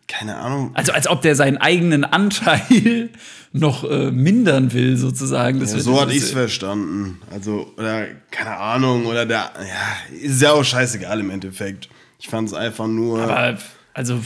Keine 0.10 0.36
Ahnung. 0.38 0.72
Also 0.74 0.92
als 0.92 1.08
ob 1.08 1.22
der 1.22 1.36
seinen 1.36 1.58
eigenen 1.58 2.04
Anteil 2.04 3.10
noch 3.54 3.84
äh, 3.90 4.12
mindern 4.12 4.74
will, 4.74 4.98
sozusagen. 4.98 5.60
Das 5.62 5.72
Ja, 5.74 5.80
so 5.80 5.96
hatte 6.02 6.08
das- 6.08 6.16
ich 6.18 6.24
es 6.24 6.32
verstanden. 6.32 7.22
Also, 7.32 7.72
oder 7.78 8.08
keine 8.32 8.58
Ahnung, 8.58 9.06
oder 9.06 9.26
der, 9.26 9.52
ja, 9.60 10.18
ist 10.22 10.42
ja 10.42 10.52
auch 10.52 10.64
scheißegal 10.64 11.20
im 11.22 11.30
Endeffekt. 11.30 11.88
Ich 12.20 12.28
fand 12.28 12.50
es 12.50 12.54
einfach 12.54 12.88
nur. 12.88 13.22
Aber, 13.22 13.58
also, 14.00 14.18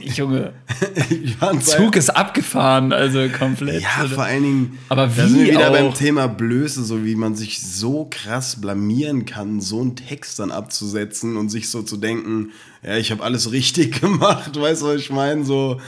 Junge, 0.00 0.54
Zug 1.60 1.96
ist 1.96 2.08
abgefahren, 2.08 2.94
also 2.94 3.28
komplett. 3.28 3.82
Ja, 3.82 4.08
vor 4.08 4.24
allen 4.24 4.42
Dingen, 4.42 4.78
Aber 4.88 5.06
da 5.06 5.26
sind 5.28 5.40
wir 5.40 5.48
wie 5.48 5.50
wieder 5.50 5.70
beim 5.70 5.88
auch? 5.88 5.94
Thema 5.94 6.28
Blöße, 6.28 6.82
so 6.82 7.04
wie 7.04 7.14
man 7.14 7.34
sich 7.34 7.60
so 7.60 8.08
krass 8.10 8.58
blamieren 8.58 9.26
kann, 9.26 9.60
so 9.60 9.82
einen 9.82 9.96
Text 9.96 10.38
dann 10.38 10.50
abzusetzen 10.50 11.36
und 11.36 11.50
sich 11.50 11.68
so 11.68 11.82
zu 11.82 11.98
denken, 11.98 12.52
ja, 12.82 12.96
ich 12.96 13.10
habe 13.10 13.22
alles 13.22 13.52
richtig 13.52 14.00
gemacht, 14.00 14.58
weißt 14.58 14.80
du, 14.80 14.86
was 14.86 14.96
ich 14.96 15.10
meine? 15.10 15.44
So, 15.44 15.78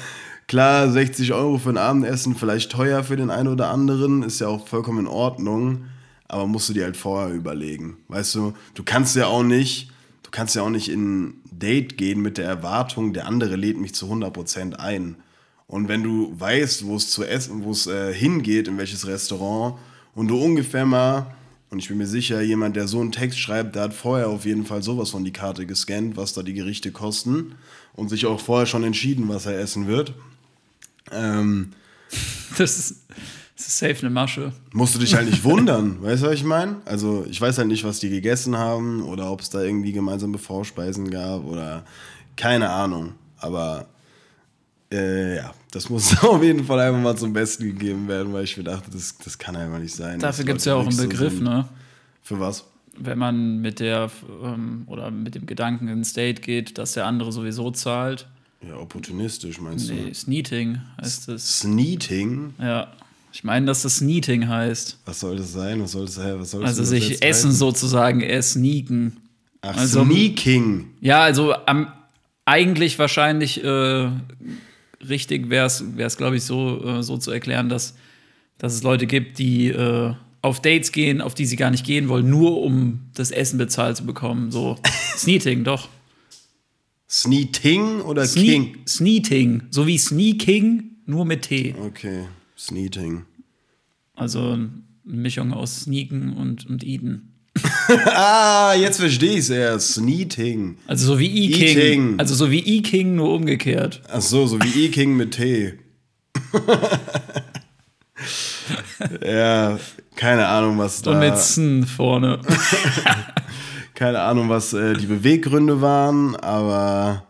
klar, 0.46 0.90
60 0.90 1.32
Euro 1.32 1.56
für 1.56 1.70
ein 1.70 1.78
Abendessen, 1.78 2.36
vielleicht 2.36 2.72
teuer 2.72 3.04
für 3.04 3.16
den 3.16 3.30
einen 3.30 3.48
oder 3.48 3.70
anderen, 3.70 4.22
ist 4.22 4.38
ja 4.38 4.48
auch 4.48 4.68
vollkommen 4.68 4.98
in 4.98 5.06
Ordnung, 5.06 5.86
aber 6.28 6.46
musst 6.46 6.68
du 6.68 6.74
dir 6.74 6.84
halt 6.84 6.98
vorher 6.98 7.34
überlegen, 7.34 7.96
weißt 8.08 8.34
du? 8.34 8.52
Du 8.74 8.82
kannst 8.82 9.16
ja 9.16 9.28
auch 9.28 9.42
nicht, 9.42 9.93
kannst 10.34 10.56
ja 10.56 10.62
auch 10.62 10.70
nicht 10.70 10.88
in 10.88 11.28
ein 11.28 11.40
Date 11.52 11.96
gehen 11.96 12.20
mit 12.20 12.38
der 12.38 12.46
Erwartung, 12.46 13.12
der 13.12 13.26
andere 13.26 13.54
lädt 13.54 13.78
mich 13.78 13.94
zu 13.94 14.06
100% 14.12 14.74
ein. 14.74 15.14
Und 15.68 15.86
wenn 15.86 16.02
du 16.02 16.34
weißt, 16.38 16.86
wo 16.86 16.96
es 16.96 17.08
zu 17.08 17.22
essen, 17.22 17.62
wo 17.62 17.70
es 17.70 17.86
äh, 17.86 18.12
hingeht, 18.12 18.66
in 18.66 18.76
welches 18.76 19.06
Restaurant, 19.06 19.78
und 20.16 20.28
du 20.28 20.36
ungefähr 20.36 20.86
mal, 20.86 21.34
und 21.70 21.78
ich 21.78 21.88
bin 21.88 21.98
mir 21.98 22.08
sicher, 22.08 22.42
jemand, 22.42 22.74
der 22.74 22.88
so 22.88 23.00
einen 23.00 23.12
Text 23.12 23.38
schreibt, 23.38 23.76
der 23.76 23.84
hat 23.84 23.94
vorher 23.94 24.28
auf 24.28 24.44
jeden 24.44 24.66
Fall 24.66 24.82
sowas 24.82 25.10
von 25.10 25.24
die 25.24 25.32
Karte 25.32 25.66
gescannt, 25.66 26.16
was 26.16 26.32
da 26.32 26.42
die 26.42 26.52
Gerichte 26.52 26.90
kosten, 26.90 27.54
und 27.94 28.08
sich 28.08 28.26
auch 28.26 28.40
vorher 28.40 28.66
schon 28.66 28.82
entschieden, 28.82 29.28
was 29.28 29.46
er 29.46 29.58
essen 29.58 29.86
wird. 29.86 30.14
Ähm, 31.12 31.72
Das 32.58 32.78
ist, 32.78 33.06
das 33.56 33.68
ist 33.68 33.78
safe 33.78 33.98
eine 34.00 34.10
Masche. 34.10 34.52
musst 34.72 34.94
du 34.94 34.98
dich 34.98 35.14
halt 35.14 35.28
nicht 35.30 35.44
wundern, 35.44 36.02
weißt 36.02 36.22
du, 36.22 36.26
was 36.28 36.34
ich 36.34 36.44
meine? 36.44 36.76
Also, 36.84 37.24
ich 37.28 37.40
weiß 37.40 37.58
halt 37.58 37.68
nicht, 37.68 37.84
was 37.84 38.00
die 38.00 38.10
gegessen 38.10 38.56
haben 38.56 39.02
oder 39.02 39.30
ob 39.30 39.40
es 39.40 39.50
da 39.50 39.62
irgendwie 39.62 39.92
gemeinsame 39.92 40.38
Vorspeisen 40.38 41.10
gab 41.10 41.44
oder 41.44 41.84
keine 42.36 42.70
Ahnung. 42.70 43.12
Aber 43.38 43.86
äh, 44.92 45.36
ja, 45.36 45.54
das 45.70 45.88
muss 45.88 46.16
auf 46.24 46.42
jeden 46.42 46.64
Fall 46.64 46.80
einfach 46.80 47.00
mal 47.00 47.16
zum 47.16 47.32
Besten 47.32 47.64
gegeben 47.64 48.08
werden, 48.08 48.32
weil 48.32 48.44
ich 48.44 48.56
mir 48.56 48.64
dachte, 48.64 48.90
das, 48.90 49.16
das 49.18 49.38
kann 49.38 49.54
einfach 49.56 49.78
nicht 49.78 49.94
sein. 49.94 50.18
Dafür 50.18 50.44
gibt 50.44 50.58
es 50.58 50.64
ja 50.64 50.74
auch 50.74 50.82
einen 50.82 50.92
so 50.92 51.02
Begriff, 51.02 51.34
sind. 51.34 51.44
ne? 51.44 51.68
Für 52.22 52.40
was? 52.40 52.64
Wenn 52.96 53.18
man 53.18 53.58
mit 53.60 53.80
der 53.80 54.10
ähm, 54.44 54.84
oder 54.86 55.10
mit 55.10 55.34
dem 55.34 55.46
Gedanken 55.46 55.88
ins 55.88 56.12
Date 56.12 56.42
geht, 56.42 56.78
dass 56.78 56.92
der 56.92 57.06
andere 57.06 57.32
sowieso 57.32 57.70
zahlt. 57.72 58.28
Ja, 58.66 58.76
opportunistisch 58.76 59.60
meinst 59.60 59.90
Nee, 59.90 60.08
du? 60.08 60.14
Sneating 60.14 60.78
heißt 61.00 61.28
es. 61.28 61.58
Sneating? 61.58 62.54
Ja. 62.58 62.92
Ich 63.34 63.42
meine, 63.42 63.66
dass 63.66 63.82
das 63.82 63.96
Sneating 63.96 64.46
heißt. 64.46 64.98
Was 65.06 65.18
soll 65.18 65.36
das 65.36 65.52
sein? 65.52 65.82
Was 65.82 65.90
soll 65.90 66.06
das, 66.06 66.16
was 66.18 66.52
soll 66.52 66.60
das 66.60 66.70
Also 66.70 66.84
sich 66.84 67.14
Essen 67.20 67.48
heißen? 67.48 67.52
sozusagen 67.52 68.20
eher 68.20 68.40
sneaken. 68.40 69.16
Ach, 69.60 69.76
also- 69.76 70.04
Sneaking. 70.04 70.90
Ja, 71.00 71.22
also 71.22 71.52
am, 71.66 71.88
eigentlich 72.44 72.96
wahrscheinlich 73.00 73.62
äh, 73.64 74.08
richtig 75.08 75.50
wäre 75.50 75.66
es, 75.66 76.16
glaube 76.16 76.36
ich, 76.36 76.44
so, 76.44 76.80
äh, 76.84 77.02
so 77.02 77.18
zu 77.18 77.32
erklären, 77.32 77.68
dass, 77.68 77.94
dass 78.58 78.72
es 78.72 78.84
Leute 78.84 79.06
gibt, 79.08 79.40
die 79.40 79.66
äh, 79.68 80.14
auf 80.40 80.62
Dates 80.62 80.92
gehen, 80.92 81.20
auf 81.20 81.34
die 81.34 81.46
sie 81.46 81.56
gar 81.56 81.72
nicht 81.72 81.84
gehen 81.84 82.08
wollen, 82.08 82.30
nur 82.30 82.62
um 82.62 83.00
das 83.14 83.32
Essen 83.32 83.58
bezahlt 83.58 83.96
zu 83.96 84.06
bekommen. 84.06 84.52
So 84.52 84.76
Sneating, 85.16 85.64
doch. 85.64 85.88
Sneating 87.10 88.00
oder 88.02 88.26
Sne 88.26 88.42
King? 88.44 88.78
Sneating, 88.86 89.62
so 89.70 89.88
wie 89.88 89.98
Sneaking, 89.98 90.84
nur 91.06 91.24
mit 91.24 91.42
T. 91.42 91.74
Okay, 91.84 92.26
Sneating. 92.56 93.24
Also 94.14 94.52
eine 94.52 94.70
Mischung 95.04 95.52
aus 95.52 95.82
Sneaken 95.82 96.34
und, 96.34 96.66
und 96.66 96.84
Eaten. 96.84 97.30
Ah, 97.88 98.74
jetzt 98.74 98.98
verstehe 98.98 99.32
ich 99.32 99.40
es 99.40 99.50
erst. 99.50 99.94
Sneating. 99.94 100.78
Also 100.86 101.06
so 101.06 101.18
wie 101.18 101.26
E-King. 101.26 102.18
Also 102.18 102.34
so 102.34 102.50
wie 102.50 102.60
E-King, 102.60 103.14
nur 103.16 103.34
umgekehrt. 103.34 104.00
Ach 104.10 104.22
so, 104.22 104.46
so 104.46 104.58
wie 104.62 104.86
E-King 104.86 105.16
mit 105.16 105.32
T. 105.32 105.74
ja, 109.24 109.78
keine 110.16 110.46
Ahnung, 110.46 110.78
was 110.78 111.02
da. 111.02 111.10
Und 111.12 111.18
mit 111.20 111.36
Sn 111.36 111.84
vorne. 111.84 112.40
keine 113.94 114.20
Ahnung, 114.20 114.48
was 114.48 114.72
äh, 114.72 114.94
die 114.94 115.06
Beweggründe 115.06 115.80
waren, 115.80 116.36
aber 116.36 117.26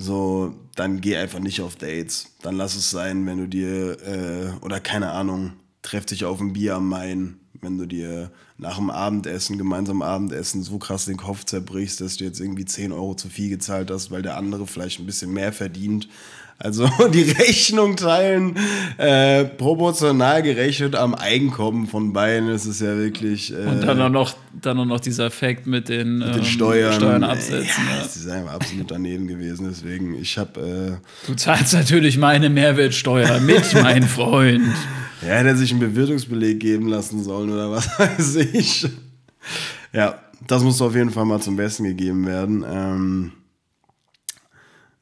so, 0.00 0.54
dann 0.76 1.02
geh 1.02 1.16
einfach 1.16 1.40
nicht 1.40 1.60
auf 1.60 1.76
Dates. 1.76 2.28
Dann 2.40 2.56
lass 2.56 2.74
es 2.74 2.90
sein, 2.90 3.26
wenn 3.26 3.36
du 3.36 3.46
dir, 3.46 3.98
äh, 4.02 4.64
oder 4.64 4.80
keine 4.80 5.10
Ahnung, 5.12 5.52
treff 5.82 6.06
dich 6.06 6.24
auf 6.24 6.40
ein 6.40 6.54
Bier 6.54 6.76
am 6.76 6.88
Main, 6.88 7.36
wenn 7.60 7.76
du 7.76 7.86
dir 7.86 8.30
nach 8.56 8.76
dem 8.76 8.88
Abendessen, 8.88 9.58
gemeinsam 9.58 10.00
Abendessen, 10.00 10.62
so 10.62 10.78
krass 10.78 11.04
den 11.04 11.18
Kopf 11.18 11.44
zerbrichst, 11.44 12.00
dass 12.00 12.16
du 12.16 12.24
jetzt 12.24 12.40
irgendwie 12.40 12.64
10 12.64 12.92
Euro 12.92 13.14
zu 13.14 13.28
viel 13.28 13.50
gezahlt 13.50 13.90
hast, 13.90 14.10
weil 14.10 14.22
der 14.22 14.38
andere 14.38 14.66
vielleicht 14.66 15.00
ein 15.00 15.06
bisschen 15.06 15.32
mehr 15.32 15.52
verdient. 15.52 16.08
Also 16.62 16.86
die 17.14 17.22
Rechnung 17.22 17.96
teilen, 17.96 18.54
äh, 18.98 19.44
proportional 19.46 20.42
gerechnet 20.42 20.94
am 20.94 21.14
Einkommen 21.14 21.86
von 21.86 22.12
beiden, 22.12 22.48
das 22.48 22.66
ist 22.66 22.82
ja 22.82 22.96
wirklich. 22.98 23.50
Äh, 23.52 23.64
Und 23.64 23.80
dann 23.82 24.00
auch 24.02 24.10
noch, 24.10 24.34
dann 24.60 24.78
auch 24.78 24.84
noch 24.84 25.00
dieser 25.00 25.24
Effekt 25.24 25.66
mit 25.66 25.88
den, 25.88 26.18
mit 26.18 26.28
den 26.28 26.38
ähm, 26.40 26.44
Steuern, 26.44 26.92
Steuern 26.92 27.24
absetzen. 27.24 27.66
Ja, 27.88 27.96
Ja. 27.96 28.02
Das 28.02 28.14
ist 28.16 28.28
einfach 28.28 28.52
absolut 28.52 28.90
daneben 28.90 29.26
gewesen. 29.26 29.68
Deswegen, 29.70 30.14
ich 30.20 30.36
habe, 30.36 31.00
Du 31.26 31.34
zahlst 31.34 31.72
natürlich 31.72 32.18
meine 32.18 32.50
Mehrwertsteuer 32.50 33.40
mit, 33.40 33.72
mein 33.82 34.02
Freund. 34.02 34.62
äh, 35.22 35.28
ja, 35.28 35.34
hätte 35.36 35.48
er 35.48 35.56
sich 35.56 35.70
einen 35.70 35.80
Bewirtungsbeleg 35.80 36.60
geben 36.60 36.88
lassen 36.88 37.24
sollen 37.24 37.50
oder 37.50 37.70
was 37.70 37.86
weiß 37.98 38.36
ich. 38.36 38.86
Ja, 39.94 40.20
das 40.46 40.62
muss 40.62 40.82
auf 40.82 40.94
jeden 40.94 41.10
Fall 41.10 41.24
mal 41.24 41.40
zum 41.40 41.56
Besten 41.56 41.84
gegeben 41.84 42.26
werden. 42.26 42.64
Ähm, 42.70 43.32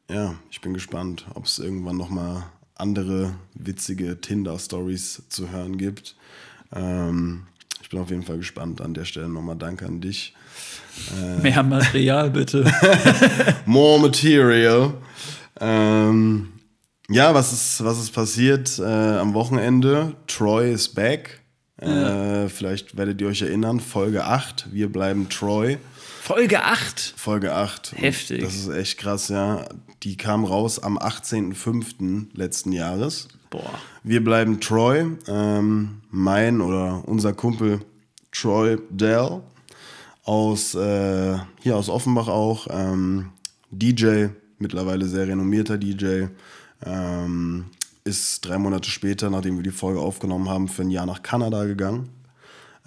ja, 0.08 0.34
ich 0.50 0.60
bin 0.60 0.74
gespannt, 0.74 1.26
ob 1.34 1.44
es 1.44 1.58
irgendwann 1.58 1.96
noch 1.96 2.10
mal 2.10 2.44
andere 2.74 3.34
witzige 3.54 4.20
Tinder-Stories 4.20 5.24
zu 5.28 5.50
hören 5.50 5.76
gibt. 5.78 6.16
Ähm, 6.74 7.46
ich 7.82 7.90
bin 7.90 8.00
auf 8.00 8.10
jeden 8.10 8.22
Fall 8.22 8.38
gespannt. 8.38 8.80
An 8.80 8.94
der 8.94 9.04
Stelle 9.04 9.28
nochmal 9.28 9.56
Danke 9.56 9.86
an 9.86 10.00
dich. 10.00 10.34
Mehr 11.42 11.62
Material 11.62 12.30
bitte. 12.30 12.70
More 13.66 14.00
Material. 14.00 14.94
Ähm, 15.60 16.52
ja, 17.08 17.32
was 17.32 17.52
ist, 17.52 17.84
was 17.84 17.98
ist 17.98 18.12
passiert 18.12 18.78
äh, 18.78 18.82
am 18.82 19.34
Wochenende? 19.34 20.14
Troy 20.26 20.72
is 20.72 20.88
back. 20.88 21.40
Äh, 21.78 22.48
vielleicht 22.48 22.96
werdet 22.96 23.20
ihr 23.20 23.28
euch 23.28 23.42
erinnern, 23.42 23.80
Folge 23.80 24.24
8, 24.24 24.68
wir 24.72 24.90
bleiben 24.90 25.28
Troy. 25.28 25.78
Folge 26.28 26.62
8. 26.62 27.14
Folge 27.16 27.54
8. 27.54 27.94
Und 27.94 28.02
Heftig. 28.02 28.42
Das 28.42 28.54
ist 28.54 28.68
echt 28.68 28.98
krass, 28.98 29.28
ja. 29.30 29.66
Die 30.02 30.18
kam 30.18 30.44
raus 30.44 30.78
am 30.78 30.98
18.05. 30.98 32.36
letzten 32.36 32.72
Jahres. 32.72 33.28
Boah. 33.48 33.72
Wir 34.02 34.22
bleiben 34.22 34.60
Troy. 34.60 35.06
Ähm, 35.26 36.02
mein 36.10 36.60
oder 36.60 37.02
unser 37.08 37.32
Kumpel 37.32 37.80
Troy 38.30 38.76
Dell 38.90 39.40
aus 40.24 40.74
äh, 40.74 41.38
hier 41.60 41.76
aus 41.78 41.88
Offenbach 41.88 42.28
auch. 42.28 42.66
Ähm, 42.68 43.30
DJ, 43.70 44.26
mittlerweile 44.58 45.06
sehr 45.06 45.28
renommierter 45.28 45.78
DJ. 45.78 46.26
Ähm, 46.84 47.64
ist 48.04 48.44
drei 48.44 48.58
Monate 48.58 48.90
später, 48.90 49.30
nachdem 49.30 49.56
wir 49.56 49.62
die 49.62 49.70
Folge 49.70 50.00
aufgenommen 50.00 50.50
haben, 50.50 50.68
für 50.68 50.82
ein 50.82 50.90
Jahr 50.90 51.06
nach 51.06 51.22
Kanada 51.22 51.64
gegangen. 51.64 52.10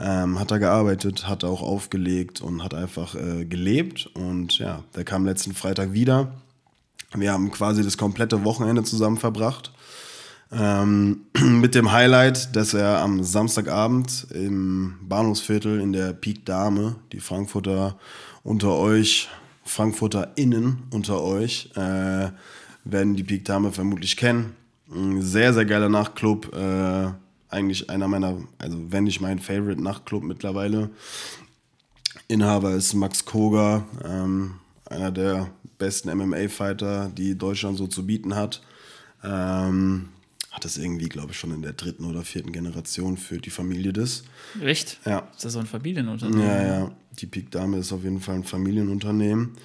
Ähm, 0.04 0.40
hat 0.40 0.50
da 0.50 0.58
gearbeitet, 0.58 1.28
hat 1.28 1.44
auch 1.44 1.62
aufgelegt 1.62 2.42
und 2.42 2.64
hat 2.64 2.74
einfach 2.74 3.14
äh, 3.14 3.46
gelebt. 3.46 4.10
Und 4.16 4.58
ja, 4.58 4.84
der 4.96 5.04
kam 5.04 5.26
letzten 5.26 5.54
Freitag 5.54 5.94
wieder. 5.94 6.32
Wir 7.14 7.32
haben 7.34 7.52
quasi 7.52 7.84
das 7.84 7.98
komplette 7.98 8.44
Wochenende 8.44 8.84
zusammen 8.84 9.18
verbracht. 9.18 9.72
Ähm, 10.52 11.26
mit 11.40 11.76
dem 11.76 11.92
Highlight, 11.92 12.56
dass 12.56 12.74
er 12.74 13.00
am 13.00 13.24
Samstagabend 13.24 14.28
im 14.34 14.96
Bahnhofsviertel 15.04 15.80
in 15.80 15.94
der 15.94 16.14
Peak 16.14 16.46
Dame, 16.46 16.96
die 17.12 17.20
Frankfurter 17.20 17.98
unter 18.44 18.76
euch, 18.78 19.30
Frankfurter 19.64 20.32
Innen 20.36 20.84
unter 20.90 21.22
euch, 21.22 21.70
äh, 21.76 22.32
werden 22.86 23.16
die 23.16 23.24
Peak 23.24 23.46
Dame 23.46 23.72
vermutlich 23.72 24.18
kennen. 24.18 24.56
Ein 24.92 25.22
sehr, 25.22 25.54
sehr 25.54 25.66
geiler 25.66 25.90
Nachtclub. 25.90 26.54
Äh, 26.56 27.12
eigentlich 27.52 27.90
einer 27.90 28.08
meiner, 28.08 28.38
also 28.58 28.78
wenn 28.92 29.04
nicht 29.06 29.22
mein 29.22 29.40
Favorite 29.40 29.82
Nachtclub 29.82 30.24
mittlerweile. 30.24 30.90
Inhaber 32.28 32.72
ist 32.72 32.94
Max 32.94 33.26
Koga, 33.26 33.86
ähm, 34.04 34.56
einer 34.86 35.12
der 35.12 35.50
besten 35.78 36.16
MMA-Fighter, 36.16 37.12
die 37.16 37.38
Deutschland 37.38 37.78
so 37.78 37.88
zu 37.88 38.06
bieten 38.06 38.36
hat. 38.36 38.62
Ähm, 39.24 40.10
hat 40.52 40.66
das 40.66 40.78
irgendwie, 40.78 41.08
glaube 41.08 41.32
ich, 41.32 41.40
schon 41.40 41.52
in 41.52 41.62
der 41.62 41.74
dritten 41.74 42.06
oder 42.06 42.24
vierten 42.24 42.52
Generation 42.52 43.18
für 43.18 43.38
die 43.38 43.50
Familie 43.50 43.94
das. 43.94 44.24
Echt? 44.62 45.00
Ja. 45.06 45.28
Ist 45.34 45.46
das 45.46 45.54
so 45.54 45.60
ein 45.60 45.66
Familienunternehmen? 45.66 46.46
Ja, 46.46 46.64
ja. 46.64 46.92
Die 47.20 47.26
Peak 47.26 47.52
Dame 47.52 47.78
ist 47.78 47.94
auf 47.94 48.04
jeden 48.04 48.20
Fall 48.20 48.36
ein 48.36 48.44
Familienunternehmen. 48.44 49.56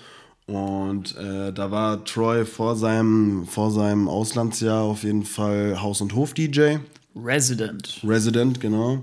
Und 0.46 1.16
äh, 1.16 1.52
da 1.52 1.70
war 1.72 2.04
Troy 2.04 2.44
vor 2.44 2.76
seinem, 2.76 3.46
vor 3.46 3.72
seinem 3.72 4.08
Auslandsjahr 4.08 4.82
auf 4.82 5.02
jeden 5.02 5.24
Fall 5.24 5.82
Haus- 5.82 6.00
und 6.00 6.14
Hof-DJ. 6.14 6.78
Resident. 7.16 8.00
Resident, 8.04 8.60
genau. 8.60 9.02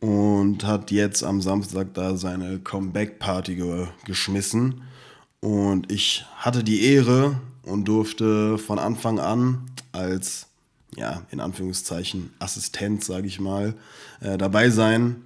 Und 0.00 0.64
hat 0.64 0.90
jetzt 0.90 1.24
am 1.24 1.40
Samstag 1.40 1.94
da 1.94 2.16
seine 2.16 2.58
Comeback-Party 2.58 3.56
ge 3.56 3.86
geschmissen. 4.04 4.82
Und 5.40 5.90
ich 5.90 6.24
hatte 6.36 6.62
die 6.62 6.84
Ehre 6.84 7.40
und 7.62 7.86
durfte 7.86 8.58
von 8.58 8.78
Anfang 8.78 9.18
an 9.18 9.62
als, 9.92 10.46
ja, 10.96 11.22
in 11.30 11.40
Anführungszeichen, 11.40 12.30
Assistent, 12.38 13.04
sage 13.04 13.26
ich 13.26 13.40
mal, 13.40 13.74
äh, 14.20 14.38
dabei 14.38 14.70
sein. 14.70 15.16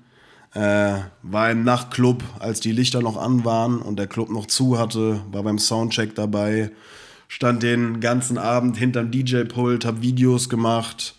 Äh, 0.55 1.01
war 1.23 1.51
im 1.51 1.63
Nachtclub, 1.63 2.25
als 2.39 2.61
die 2.61 2.73
Lichter 2.73 3.03
noch 3.03 3.17
an 3.17 3.45
waren 3.45 3.83
und 3.83 3.99
der 3.99 4.07
Club 4.07 4.31
noch 4.31 4.47
zu 4.47 4.79
hatte, 4.79 5.21
war 5.31 5.43
beim 5.43 5.59
Soundcheck 5.59 6.15
dabei, 6.15 6.71
stand 7.29 7.63
den 7.63 8.01
ganzen 8.01 8.39
Abend 8.39 8.79
hinterm 8.79 9.11
DJ-Pult, 9.11 9.85
hab 9.85 10.01
Videos 10.01 10.49
gemacht, 10.49 11.15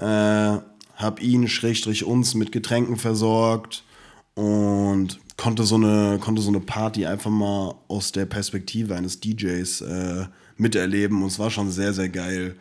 äh, 0.00 0.58
hab 0.96 1.22
ihn, 1.22 1.48
Schrägstrich 1.48 2.04
uns, 2.04 2.34
mit 2.34 2.52
Getränken 2.52 2.96
versorgt 2.96 3.84
und 4.34 5.18
konnte 5.36 5.64
so 5.64 5.76
eine, 5.76 6.18
konnte 6.20 6.42
so 6.42 6.50
eine 6.50 6.60
Party 6.60 7.06
einfach 7.06 7.30
mal 7.30 7.74
aus 7.88 8.12
der 8.12 8.26
Perspektive 8.26 8.94
eines 8.94 9.20
DJs 9.20 9.80
äh, 9.82 10.26
miterleben 10.56 11.22
und 11.22 11.28
es 11.28 11.38
war 11.38 11.50
schon 11.50 11.70
sehr, 11.70 11.92
sehr 11.92 12.08
geil. 12.08 12.56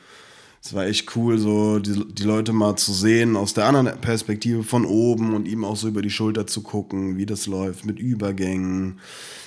Es 0.61 0.73
war 0.73 0.85
echt 0.85 1.15
cool, 1.15 1.37
so 1.37 1.79
die, 1.79 2.05
die 2.13 2.23
Leute 2.23 2.51
mal 2.51 2.75
zu 2.75 2.91
sehen 2.91 3.37
aus 3.37 3.53
der 3.53 3.65
anderen 3.65 3.99
Perspektive 4.01 4.63
von 4.63 4.85
oben 4.85 5.33
und 5.33 5.47
ihm 5.47 5.63
auch 5.63 5.77
so 5.77 5.87
über 5.87 6.01
die 6.01 6.09
Schulter 6.09 6.47
zu 6.47 6.61
gucken, 6.61 7.17
wie 7.17 7.25
das 7.25 7.47
läuft 7.47 7.85
mit 7.85 7.97
Übergängen, 7.97 8.99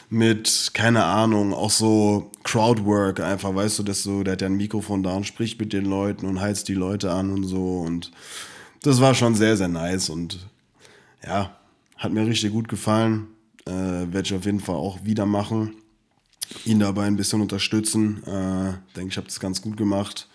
mit, 0.08 0.70
keine 0.72 1.04
Ahnung, 1.04 1.52
auch 1.52 1.70
so 1.70 2.30
Crowdwork 2.44 3.20
einfach, 3.20 3.54
weißt 3.54 3.80
du, 3.80 3.82
dass 3.82 4.02
so, 4.02 4.22
der 4.22 4.32
hat 4.32 4.40
ja 4.40 4.46
ein 4.46 4.56
Mikrofon 4.56 5.02
da 5.02 5.14
und 5.14 5.26
spricht 5.26 5.60
mit 5.60 5.72
den 5.74 5.84
Leuten 5.84 6.26
und 6.26 6.40
heizt 6.40 6.68
die 6.68 6.74
Leute 6.74 7.12
an 7.12 7.30
und 7.30 7.44
so 7.44 7.80
und 7.80 8.10
das 8.82 9.00
war 9.00 9.14
schon 9.14 9.34
sehr, 9.34 9.56
sehr 9.56 9.68
nice 9.68 10.08
und 10.08 10.48
ja, 11.24 11.56
hat 11.98 12.12
mir 12.12 12.26
richtig 12.26 12.52
gut 12.52 12.68
gefallen. 12.68 13.28
Äh, 13.64 13.70
Werde 13.70 14.22
ich 14.22 14.34
auf 14.34 14.44
jeden 14.44 14.58
Fall 14.58 14.74
auch 14.74 15.04
wieder 15.04 15.24
machen. 15.24 15.74
Ihn 16.64 16.80
dabei 16.80 17.04
ein 17.04 17.16
bisschen 17.16 17.40
unterstützen. 17.40 18.24
Äh, 18.24 18.72
denke, 18.96 19.10
ich 19.10 19.16
habe 19.16 19.28
das 19.28 19.38
ganz 19.38 19.62
gut 19.62 19.76
gemacht 19.76 20.26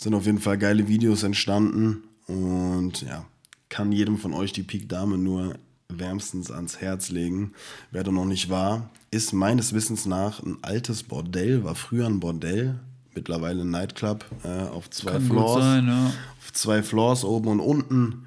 sind 0.00 0.14
auf 0.14 0.24
jeden 0.24 0.40
Fall 0.40 0.56
geile 0.56 0.88
Videos 0.88 1.22
entstanden 1.22 2.04
und 2.26 3.02
ja, 3.02 3.26
kann 3.68 3.92
jedem 3.92 4.16
von 4.16 4.32
euch 4.32 4.52
die 4.52 4.62
Peak 4.62 4.88
Dame 4.88 5.18
nur 5.18 5.56
wärmstens 5.90 6.50
ans 6.50 6.80
Herz 6.80 7.10
legen. 7.10 7.52
Wer 7.90 8.02
da 8.02 8.10
noch 8.10 8.24
nicht 8.24 8.48
war, 8.48 8.88
ist 9.10 9.34
meines 9.34 9.74
Wissens 9.74 10.06
nach 10.06 10.42
ein 10.42 10.56
altes 10.62 11.02
Bordell, 11.02 11.64
war 11.64 11.74
früher 11.74 12.06
ein 12.06 12.18
Bordell, 12.18 12.80
mittlerweile 13.14 13.60
ein 13.60 13.70
Nightclub 13.70 14.24
äh, 14.42 14.68
auf 14.68 14.88
zwei 14.88 15.12
Kann 15.12 15.26
Floors. 15.26 15.64
sein, 15.64 15.86
ja. 15.86 16.06
Auf 16.06 16.52
zwei 16.54 16.82
Floors, 16.82 17.24
oben 17.24 17.48
und 17.48 17.60
unten. 17.60 18.26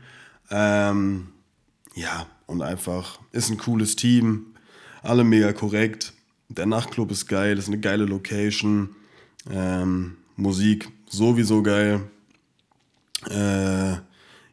Ähm, 0.51 1.30
ja, 1.96 2.27
und 2.46 2.62
einfach 2.62 3.20
ist 3.32 3.50
ein 3.50 3.58
cooles 3.58 3.96
Team, 3.96 4.46
alle 5.01 5.24
mega 5.24 5.53
korrekt. 5.53 6.13
Der 6.50 6.68
Nachtclub 6.68 7.10
ist 7.10 7.25
geil, 7.25 7.58
ist 7.58 7.68
eine 7.68 7.80
geile 7.80 8.06
Location. 8.06 8.89
Ähm, 9.50 10.18
Musik 10.36 10.92
sowieso 11.13 11.63
geil. 11.63 12.01
Äh, 13.29 13.93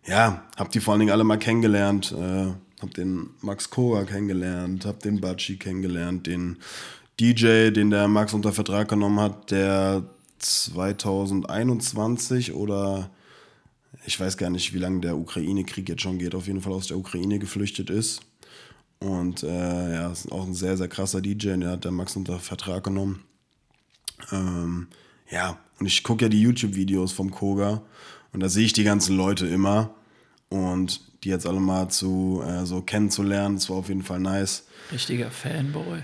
ja, 0.09 0.45
hab 0.57 0.71
die 0.71 0.81
vor 0.81 0.93
allen 0.93 1.00
Dingen 1.00 1.12
alle 1.12 1.25
mal 1.25 1.38
kennengelernt. 1.38 2.12
Äh, 2.12 2.52
hab 2.81 2.95
den 2.95 3.31
Max 3.40 3.71
Koga 3.71 4.05
kennengelernt, 4.05 4.87
hab 4.87 5.00
den 5.00 5.21
Batschi 5.21 5.57
kennengelernt, 5.57 6.26
den 6.26 6.59
DJ, 7.19 7.71
den 7.71 7.90
der 7.90 8.09
Max 8.09 8.33
unter 8.33 8.52
Vertrag 8.52 8.88
genommen 8.88 9.21
hat, 9.21 9.50
der 9.50 10.05
2021 10.38 12.55
oder 12.55 13.11
ich 14.07 14.19
weiß 14.19 14.38
gar 14.38 14.49
nicht, 14.49 14.73
wie 14.73 14.79
lange 14.79 15.00
der 15.00 15.19
Ukraine-Krieg 15.19 15.88
jetzt 15.88 16.02
schon 16.02 16.19
geht, 16.19 16.35
auf 16.35 16.47
jeden 16.47 16.62
Fall 16.62 16.73
aus 16.73 16.87
der 16.87 16.97
Ukraine 16.97 17.38
geflüchtet 17.38 17.90
ist. 17.90 18.23
Und 18.99 19.43
äh, 19.43 19.95
ja, 19.95 20.11
ist 20.11 20.33
auch 20.33 20.47
ein 20.47 20.55
sehr, 20.55 20.79
sehr 20.79 20.88
krasser 20.88 21.21
DJ, 21.21 21.57
der 21.57 21.70
hat 21.70 21.85
der 21.85 21.90
Max 21.90 22.16
unter 22.16 22.38
Vertrag 22.38 22.85
genommen. 22.85 23.23
Ähm, 24.33 24.88
ja, 25.31 25.59
und 25.79 25.87
ich 25.87 26.03
gucke 26.03 26.25
ja 26.25 26.29
die 26.29 26.43
YouTube-Videos 26.43 27.12
vom 27.12 27.31
Koga 27.31 27.83
und 28.33 28.40
da 28.40 28.49
sehe 28.49 28.64
ich 28.64 28.73
die 28.73 28.85
ganzen 28.85 29.16
Leute 29.16 29.47
immer 29.47 29.90
und 30.49 31.01
die 31.25 31.29
jetzt 31.29 31.47
alle 31.47 31.61
mal 31.61 31.88
zu 31.88 32.43
äh, 32.47 32.64
so 32.64 32.83
kennenzulernen, 32.83 33.57
das 33.57 33.69
war 33.71 33.77
auf 33.77 33.88
jeden 33.88 34.03
Fall 34.03 34.21
nice. 34.21 34.64
Richtiger 34.93 35.31
Fanboy. 35.31 36.03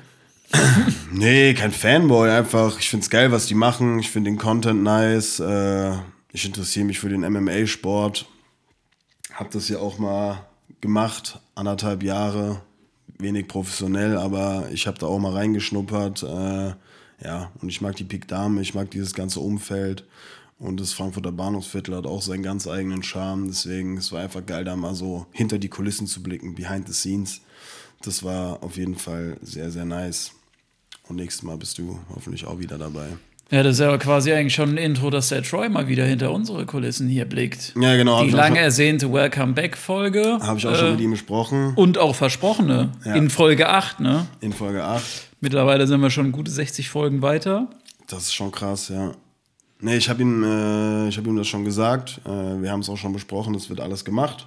Nee, 1.13 1.55
kein 1.55 1.73
Fanboy, 1.73 2.31
einfach. 2.31 2.79
Ich 2.79 2.91
find's 2.91 3.11
geil, 3.11 3.33
was 3.33 3.47
die 3.47 3.55
machen. 3.55 3.99
Ich 3.99 4.11
finde 4.11 4.31
den 4.31 4.39
Content 4.39 4.83
nice. 4.83 5.41
Äh, 5.41 5.93
ich 6.33 6.45
interessiere 6.45 6.85
mich 6.85 6.99
für 6.99 7.09
den 7.09 7.21
MMA-Sport. 7.21 8.27
Hab 9.33 9.51
das 9.51 9.69
ja 9.69 9.79
auch 9.79 9.99
mal 9.99 10.45
gemacht, 10.81 11.41
anderthalb 11.55 12.03
Jahre. 12.03 12.61
Wenig 13.19 13.49
professionell, 13.49 14.17
aber 14.19 14.69
ich 14.73 14.87
habe 14.87 14.99
da 14.99 15.07
auch 15.07 15.19
mal 15.19 15.33
reingeschnuppert. 15.33 16.23
Äh, 16.23 16.75
ja, 17.23 17.51
und 17.61 17.69
ich 17.69 17.81
mag 17.81 17.97
die 17.97 18.05
Pik 18.05 18.29
Dame, 18.29 18.61
ich 18.61 18.75
mag 18.75 18.91
dieses 18.91 19.15
ganze 19.15 19.41
Umfeld. 19.41 20.05
Und 20.59 20.81
das 20.81 20.95
Frankfurter 20.95 21.33
Bahnhofsviertel 21.33 21.95
hat 21.95 22.07
auch 22.07 22.23
seinen 22.23 22.43
ganz 22.43 22.67
eigenen 22.67 23.03
Charme. 23.03 23.49
Deswegen, 23.49 23.99
es 23.99 24.11
war 24.11 24.23
einfach 24.23 24.45
geil, 24.45 24.65
da 24.65 24.75
mal 24.75 24.95
so 24.95 25.27
hinter 25.33 25.59
die 25.59 25.69
Kulissen 25.69 26.07
zu 26.07 26.23
blicken, 26.23 26.55
behind 26.55 26.89
the 26.89 26.95
scenes. 26.95 27.43
Das 28.03 28.23
war 28.23 28.63
auf 28.63 28.77
jeden 28.77 28.97
Fall 28.97 29.37
sehr, 29.43 29.71
sehr 29.71 29.85
nice. 29.85 30.33
Und 31.09 31.17
nächstes 31.17 31.43
Mal 31.43 31.59
bist 31.59 31.79
du 31.79 31.99
hoffentlich 32.15 32.47
auch 32.47 32.59
wieder 32.59 32.79
dabei. 32.79 33.07
Ja, 33.51 33.63
das 33.63 33.75
ist 33.75 33.81
ja 33.81 33.97
quasi 33.99 34.33
eigentlich 34.33 34.55
schon 34.55 34.71
ein 34.71 34.77
Intro, 34.77 35.09
dass 35.09 35.29
der 35.29 35.43
Troy 35.43 35.69
mal 35.69 35.87
wieder 35.87 36.05
hinter 36.05 36.33
unsere 36.33 36.67
Kulissen 36.67 37.07
hier 37.07 37.27
blickt. 37.27 37.75
Ja, 37.81 37.95
genau. 37.97 38.25
Die 38.25 38.31
lange 38.31 38.59
ersehnte 38.59 39.13
Welcome 39.13 39.53
Back-Folge. 39.53 40.39
Habe 40.41 40.59
ich 40.59 40.67
auch 40.67 40.75
schon 40.75 40.93
mit 40.93 41.01
ihm 41.01 41.13
gesprochen. 41.13 41.75
Und 41.77 41.97
auch 41.97 42.17
versprochene. 42.17 42.91
Ja. 43.05 43.15
In 43.15 43.31
Folge 43.31 43.69
8, 43.69 44.01
ne? 44.01 44.27
In 44.41 44.53
Folge 44.53 44.83
8. 44.83 45.26
Mittlerweile 45.41 45.87
sind 45.87 46.01
wir 46.01 46.11
schon 46.11 46.33
gute 46.33 46.51
60 46.51 46.89
Folgen 46.89 47.23
weiter. 47.23 47.69
Das 48.07 48.25
ist 48.25 48.35
schon 48.35 48.53
krass, 48.53 48.89
ja. 48.89 49.13
Nee, 49.81 49.97
ich 49.97 50.09
habe 50.09 50.23
ihm, 50.23 50.43
äh, 50.43 51.11
hab 51.13 51.27
ihm 51.27 51.37
das 51.37 51.49
schon 51.49 51.65
gesagt. 51.65 52.21
Äh, 52.25 52.63
wir 52.63 52.71
haben 52.71 52.81
es 52.81 52.89
auch 52.89 52.97
schon 52.97 53.13
besprochen, 53.13 53.55
es 53.55 53.69
wird 53.69 53.81
alles 53.81 54.05
gemacht. 54.05 54.47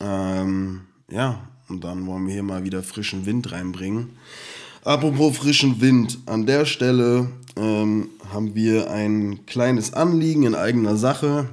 Ähm, 0.00 0.82
ja, 1.10 1.40
und 1.68 1.82
dann 1.82 2.06
wollen 2.06 2.26
wir 2.26 2.34
hier 2.34 2.42
mal 2.44 2.62
wieder 2.64 2.82
frischen 2.82 3.26
Wind 3.26 3.50
reinbringen. 3.50 4.10
Apropos 4.84 5.36
frischen 5.36 5.80
Wind, 5.80 6.18
an 6.26 6.46
der 6.46 6.64
Stelle 6.64 7.30
ähm, 7.56 8.10
haben 8.32 8.54
wir 8.54 8.90
ein 8.90 9.44
kleines 9.46 9.92
Anliegen 9.92 10.44
in 10.44 10.54
eigener 10.54 10.96
Sache. 10.96 11.48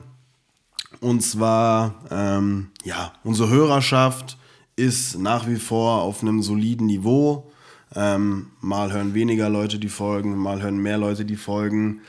Und 1.01 1.21
zwar, 1.21 1.95
ähm, 2.11 2.67
ja, 2.83 3.13
unsere 3.23 3.49
Hörerschaft 3.49 4.37
ist 4.75 5.17
nach 5.17 5.47
wie 5.47 5.55
vor 5.55 6.01
auf 6.01 6.21
einem 6.21 6.41
soliden 6.43 6.85
Niveau. 6.85 7.51
Ähm, 7.93 8.47
mal 8.61 8.91
hören 8.91 9.13
weniger 9.13 9.49
Leute 9.49 9.79
die 9.79 9.89
Folgen, 9.89 10.35
mal 10.37 10.61
hören 10.61 10.77
mehr 10.77 10.97
Leute 10.97 11.25
die 11.25 11.35
Folgen. 11.35 12.01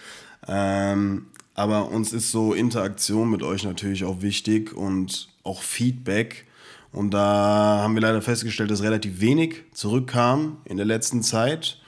Ähm, 0.49 1.27
aber 1.55 1.91
uns 1.91 2.13
ist 2.13 2.31
so 2.31 2.53
Interaktion 2.53 3.31
mit 3.31 3.43
euch 3.43 3.65
natürlich 3.65 4.05
auch 4.05 4.23
wichtig 4.23 4.75
und 4.75 5.29
auch 5.43 5.63
Feedback. 5.63 6.47
Und 6.93 7.13
da 7.13 7.81
haben 7.83 7.95
wir 7.95 8.03
leider 8.03 8.23
festgestellt, 8.23 8.71
dass 8.71 8.83
relativ 8.83 9.21
wenig 9.21 9.65
zurückkam 9.73 10.59
in 10.65 10.77
der 10.77 10.87
letzten 10.87 11.23
Zeit. 11.23 11.79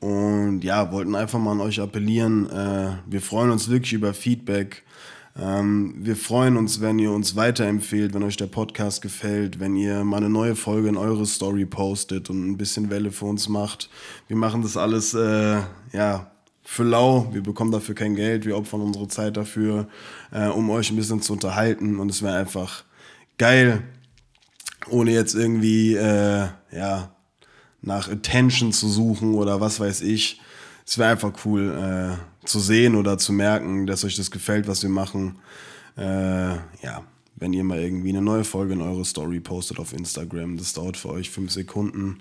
Und 0.00 0.62
ja, 0.62 0.90
wollten 0.92 1.14
einfach 1.14 1.38
mal 1.38 1.52
an 1.52 1.60
euch 1.60 1.80
appellieren. 1.80 2.50
Äh, 2.50 2.96
wir 3.06 3.20
freuen 3.20 3.50
uns 3.50 3.68
wirklich 3.68 3.92
über 3.92 4.14
Feedback. 4.14 4.82
Ähm, 5.38 5.94
wir 5.96 6.16
freuen 6.16 6.56
uns, 6.56 6.80
wenn 6.80 6.98
ihr 6.98 7.10
uns 7.10 7.36
weiterempfehlt, 7.36 8.12
wenn 8.12 8.22
euch 8.22 8.36
der 8.36 8.46
Podcast 8.46 9.00
gefällt, 9.00 9.60
wenn 9.60 9.76
ihr 9.76 10.04
mal 10.04 10.18
eine 10.18 10.28
neue 10.28 10.54
Folge 10.56 10.88
in 10.88 10.96
eure 10.96 11.24
Story 11.24 11.64
postet 11.64 12.28
und 12.28 12.46
ein 12.46 12.58
bisschen 12.58 12.90
Welle 12.90 13.10
für 13.10 13.24
uns 13.24 13.48
macht. 13.48 13.88
Wir 14.28 14.36
machen 14.36 14.62
das 14.62 14.76
alles, 14.76 15.14
äh, 15.14 15.60
ja, 15.92 16.30
für 16.62 16.84
lau. 16.84 17.28
Wir 17.32 17.42
bekommen 17.42 17.72
dafür 17.72 17.94
kein 17.94 18.14
Geld. 18.14 18.44
Wir 18.44 18.56
opfern 18.56 18.82
unsere 18.82 19.08
Zeit 19.08 19.36
dafür, 19.36 19.88
äh, 20.30 20.48
um 20.48 20.70
euch 20.70 20.90
ein 20.90 20.96
bisschen 20.96 21.22
zu 21.22 21.32
unterhalten. 21.32 21.98
Und 21.98 22.10
es 22.10 22.22
wäre 22.22 22.36
einfach 22.36 22.84
geil, 23.38 23.82
ohne 24.88 25.12
jetzt 25.12 25.34
irgendwie, 25.34 25.94
äh, 25.94 26.48
ja, 26.72 27.14
nach 27.80 28.08
Attention 28.08 28.72
zu 28.72 28.88
suchen 28.88 29.34
oder 29.34 29.60
was 29.60 29.80
weiß 29.80 30.02
ich. 30.02 30.40
Es 30.86 30.98
wäre 30.98 31.10
einfach 31.10 31.32
cool 31.44 31.70
äh, 31.70 32.46
zu 32.46 32.60
sehen 32.60 32.96
oder 32.96 33.18
zu 33.18 33.32
merken, 33.32 33.86
dass 33.86 34.04
euch 34.04 34.16
das 34.16 34.30
gefällt, 34.30 34.66
was 34.68 34.82
wir 34.82 34.90
machen. 34.90 35.36
Äh, 35.96 36.02
ja, 36.54 37.02
wenn 37.36 37.52
ihr 37.52 37.64
mal 37.64 37.80
irgendwie 37.80 38.10
eine 38.10 38.22
neue 38.22 38.44
Folge 38.44 38.74
in 38.74 38.82
eure 38.82 39.04
Story 39.04 39.40
postet 39.40 39.78
auf 39.78 39.92
Instagram, 39.92 40.56
das 40.56 40.72
dauert 40.74 40.96
für 40.96 41.10
euch 41.10 41.30
fünf 41.30 41.50
Sekunden 41.50 42.18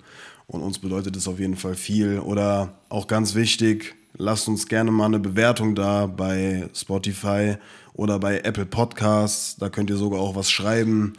und 0.47 0.61
uns 0.61 0.79
bedeutet 0.79 1.15
das 1.15 1.27
auf 1.27 1.39
jeden 1.39 1.55
Fall 1.55 1.75
viel. 1.75 2.19
Oder 2.19 2.73
auch 2.89 3.07
ganz 3.07 3.35
wichtig, 3.35 3.95
lasst 4.17 4.47
uns 4.47 4.67
gerne 4.67 4.91
mal 4.91 5.05
eine 5.05 5.19
Bewertung 5.19 5.75
da 5.75 6.07
bei 6.07 6.69
Spotify 6.73 7.55
oder 7.93 8.19
bei 8.19 8.39
Apple 8.39 8.65
Podcasts. 8.65 9.55
Da 9.57 9.69
könnt 9.69 9.89
ihr 9.89 9.95
sogar 9.97 10.19
auch 10.19 10.35
was 10.35 10.51
schreiben. 10.51 11.13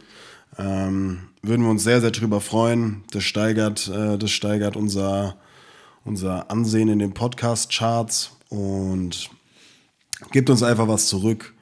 Ähm, 0.57 1.19
würden 1.41 1.63
wir 1.63 1.71
uns 1.71 1.83
sehr, 1.83 2.01
sehr 2.01 2.11
drüber 2.11 2.41
freuen. 2.41 3.03
Das 3.11 3.23
steigert, 3.23 3.87
äh, 3.87 4.17
das 4.17 4.31
steigert 4.31 4.75
unser, 4.75 5.35
unser 6.05 6.49
Ansehen 6.51 6.89
in 6.89 6.99
den 6.99 7.13
Podcast-Charts 7.13 8.31
und 8.49 9.29
gebt 10.31 10.49
uns 10.49 10.63
einfach 10.63 10.87
was 10.87 11.07
zurück. 11.07 11.53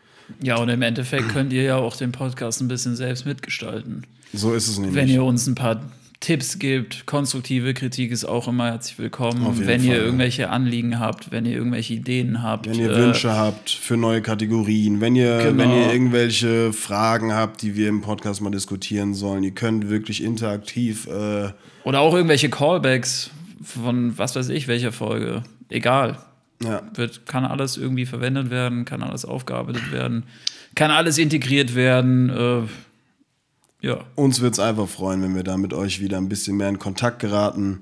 Ja, 0.42 0.58
und 0.58 0.70
im 0.70 0.82
Endeffekt 0.82 1.30
könnt 1.30 1.52
ihr 1.54 1.64
ja 1.64 1.76
auch 1.76 1.96
den 1.96 2.12
Podcast 2.12 2.62
ein 2.62 2.68
bisschen 2.68 2.96
selbst 2.96 3.26
mitgestalten. 3.26 4.08
So 4.34 4.54
ist 4.54 4.68
es 4.68 4.78
nämlich. 4.78 4.96
Wenn 4.96 5.10
ihr 5.10 5.24
uns 5.24 5.46
ein 5.46 5.56
paar 5.56 5.82
Tipps 6.22 6.60
gibt, 6.60 7.08
konstruktive 7.08 7.74
Kritik 7.74 8.12
ist 8.12 8.26
auch 8.26 8.48
immer 8.48 8.68
herzlich 8.68 9.00
willkommen. 9.00 9.44
Wenn 9.66 9.82
Fall, 9.82 9.90
ihr 9.90 9.98
ja. 9.98 10.04
irgendwelche 10.04 10.50
Anliegen 10.50 11.00
habt, 11.00 11.32
wenn 11.32 11.46
ihr 11.46 11.54
irgendwelche 11.54 11.96
Ideen 11.96 12.44
habt. 12.44 12.70
Wenn 12.70 12.80
ihr 12.80 12.92
äh, 12.92 12.96
Wünsche 12.96 13.34
habt 13.34 13.72
für 13.72 13.98
neue 13.98 14.22
Kategorien, 14.22 15.02
wenn 15.02 15.16
ihr, 15.16 15.40
Genau. 15.40 15.58
wenn 15.58 15.72
ihr 15.72 15.92
irgendwelche 15.92 16.74
Fragen 16.74 17.34
habt, 17.34 17.64
die 17.64 17.76
wir 17.76 17.90
im 17.90 18.02
Podcast 18.02 18.40
mal 18.40 18.52
diskutieren 18.52 19.16
sollen, 19.16 19.44
ihr 19.44 19.52
könnt 19.52 19.90
wirklich 19.90 20.24
interaktiv. 20.24 21.08
Äh, 21.08 21.50
Oder 21.84 22.02
auch 22.02 22.14
irgendwelche 22.14 22.50
Callbacks 22.50 23.32
von 23.62 24.18
was 24.18 24.36
weiß 24.36 24.50
ich, 24.50 24.68
welcher 24.68 24.92
Folge. 24.92 25.44
Egal. 25.70 26.18
ja, 26.64 26.82
Wird, 26.94 27.26
kann 27.26 27.46
alles 27.46 27.78
irgendwie 27.78 28.06
verwendet 28.06 28.50
werden, 28.50 28.86
kann 28.86 29.04
alles 29.04 29.26
aufgearbeitet 29.26 29.92
werden, 29.92 30.24
kann 30.76 30.92
alles 30.92 31.18
integriert 31.18 31.76
werden. 31.76 32.30
Äh, 32.30 33.88
ja. 33.88 34.00
uns 34.16 34.42
wird 34.42 34.54
es 34.54 34.60
einfach 34.60 34.88
freuen, 34.88 35.24
wenn 35.24 35.36
wir 35.36 35.44
da 35.44 35.58
mit 35.58 35.74
euch 35.74 36.02
wieder 36.02 36.18
ein 36.18 36.30
bisschen 36.30 36.58
mehr 36.58 36.70
in 36.70 36.80
Kontakt 36.80 37.20
geraten. 37.20 37.82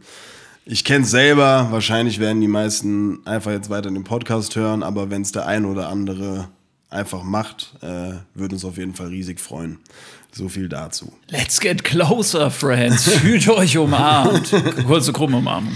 Ich 0.65 0.85
kenne 0.85 1.03
es 1.03 1.11
selber, 1.11 1.67
wahrscheinlich 1.71 2.19
werden 2.19 2.41
die 2.41 2.47
meisten 2.47 3.25
einfach 3.25 3.51
jetzt 3.51 3.69
weiter 3.69 3.89
den 3.89 4.03
Podcast 4.03 4.55
hören, 4.55 4.83
aber 4.83 5.09
wenn 5.09 5.23
es 5.23 5.31
der 5.31 5.47
ein 5.47 5.65
oder 5.65 5.89
andere 5.89 6.47
einfach 6.89 7.23
macht, 7.23 7.73
äh, 7.81 8.13
würde 8.33 8.55
uns 8.55 8.65
auf 8.65 8.77
jeden 8.77 8.93
Fall 8.93 9.07
riesig 9.07 9.39
freuen. 9.39 9.79
So 10.31 10.47
viel 10.47 10.69
dazu. 10.69 11.11
Let's 11.29 11.59
get 11.59 11.83
closer, 11.83 12.51
friends. 12.51 13.03
Fühlt 13.11 13.47
euch 13.49 13.77
umarmt. 13.77 14.51
Kurze 14.85 15.11
krumme 15.11 15.37
Umarmung. 15.37 15.73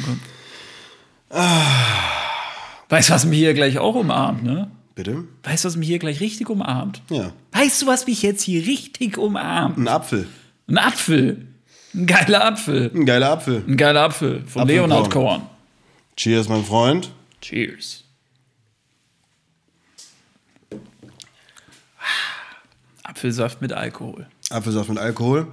Weißt 2.89 3.09
du, 3.09 3.13
was 3.13 3.25
mich 3.25 3.39
hier 3.39 3.53
gleich 3.53 3.79
auch 3.79 3.95
umarmt, 3.95 4.43
ne? 4.43 4.69
Bitte? 4.95 5.23
Weißt 5.41 5.63
du, 5.63 5.67
was 5.69 5.75
mich 5.75 5.87
hier 5.87 5.97
gleich 5.97 6.19
richtig 6.19 6.49
umarmt? 6.49 7.01
Ja. 7.09 7.33
Weißt 7.51 7.81
du, 7.81 7.87
was 7.87 8.05
mich 8.05 8.21
jetzt 8.21 8.43
hier 8.43 8.65
richtig 8.65 9.17
umarmt? 9.17 9.77
Ein 9.77 9.87
Apfel. 9.87 10.27
Ein 10.67 10.77
Apfel. 10.77 11.47
Ein 11.95 12.05
geiler 12.05 12.45
Apfel. 12.45 12.91
Ein 12.93 13.05
geiler 13.05 13.29
Apfel. 13.31 13.63
Ein 13.67 13.77
geiler 13.77 14.01
Apfel 14.03 14.43
von 14.45 14.61
Apfelkorn. 14.63 14.67
Leonard 14.89 15.09
Korn. 15.09 15.41
Cheers, 16.15 16.47
mein 16.47 16.63
Freund. 16.63 17.09
Cheers. 17.41 18.03
Apfelsaft 23.03 23.61
mit 23.61 23.73
Alkohol. 23.73 24.27
Apfelsaft 24.53 24.89
mit 24.89 24.99
Alkohol. 24.99 25.47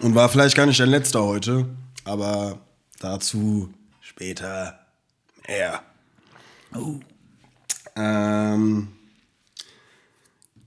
Und 0.00 0.14
war 0.14 0.28
vielleicht 0.28 0.56
gar 0.56 0.66
nicht 0.66 0.78
der 0.78 0.86
letzte 0.86 1.22
heute, 1.22 1.66
aber 2.04 2.58
dazu 3.00 3.68
später 4.00 4.78
mehr. 5.46 5.82
Oh. 6.74 7.00
Ähm, 7.96 8.88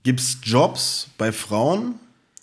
gibt's 0.02 0.38
Jobs 0.42 1.08
bei 1.16 1.32
Frauen, 1.32 1.94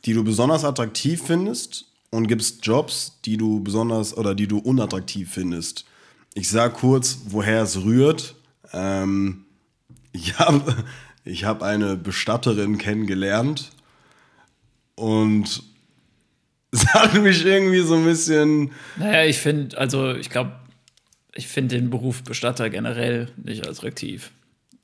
die 0.06 0.13
du 0.13 0.23
besonders 0.23 0.63
attraktiv 0.63 1.21
findest? 1.25 1.86
Und 2.10 2.28
gibt's 2.28 2.58
Jobs, 2.63 3.19
die 3.25 3.38
du 3.38 3.62
besonders 3.62 4.17
oder 4.17 4.34
die 4.34 4.47
du 4.47 4.58
unattraktiv 4.58 5.32
findest? 5.32 5.86
Ich 6.34 6.49
sag 6.49 6.73
kurz, 6.75 7.19
woher 7.25 7.62
es 7.62 7.84
rührt. 7.84 8.36
Ähm, 8.73 9.45
ich 10.12 10.39
habe 10.39 10.75
ich 11.23 11.43
hab 11.43 11.62
eine 11.62 11.95
Bestatterin 11.95 12.80
kennengelernt 12.80 13.71
und 14.99 15.63
es 16.71 16.85
hat 16.93 17.21
mich 17.21 17.45
irgendwie 17.45 17.81
so 17.81 17.95
ein 17.95 18.05
bisschen. 18.05 18.71
Naja, 18.97 19.25
ich 19.25 19.38
finde, 19.38 19.77
also 19.77 20.13
ich 20.13 20.29
glaube, 20.29 20.51
ich 21.33 21.47
finde 21.47 21.77
den 21.77 21.89
Beruf 21.89 22.23
Bestatter 22.23 22.69
generell 22.69 23.29
nicht 23.38 23.67
attraktiv. 23.67 24.31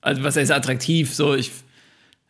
Also 0.01 0.23
was 0.23 0.35
heißt 0.35 0.51
attraktiv? 0.51 1.13
So, 1.13 1.35
ich 1.35 1.51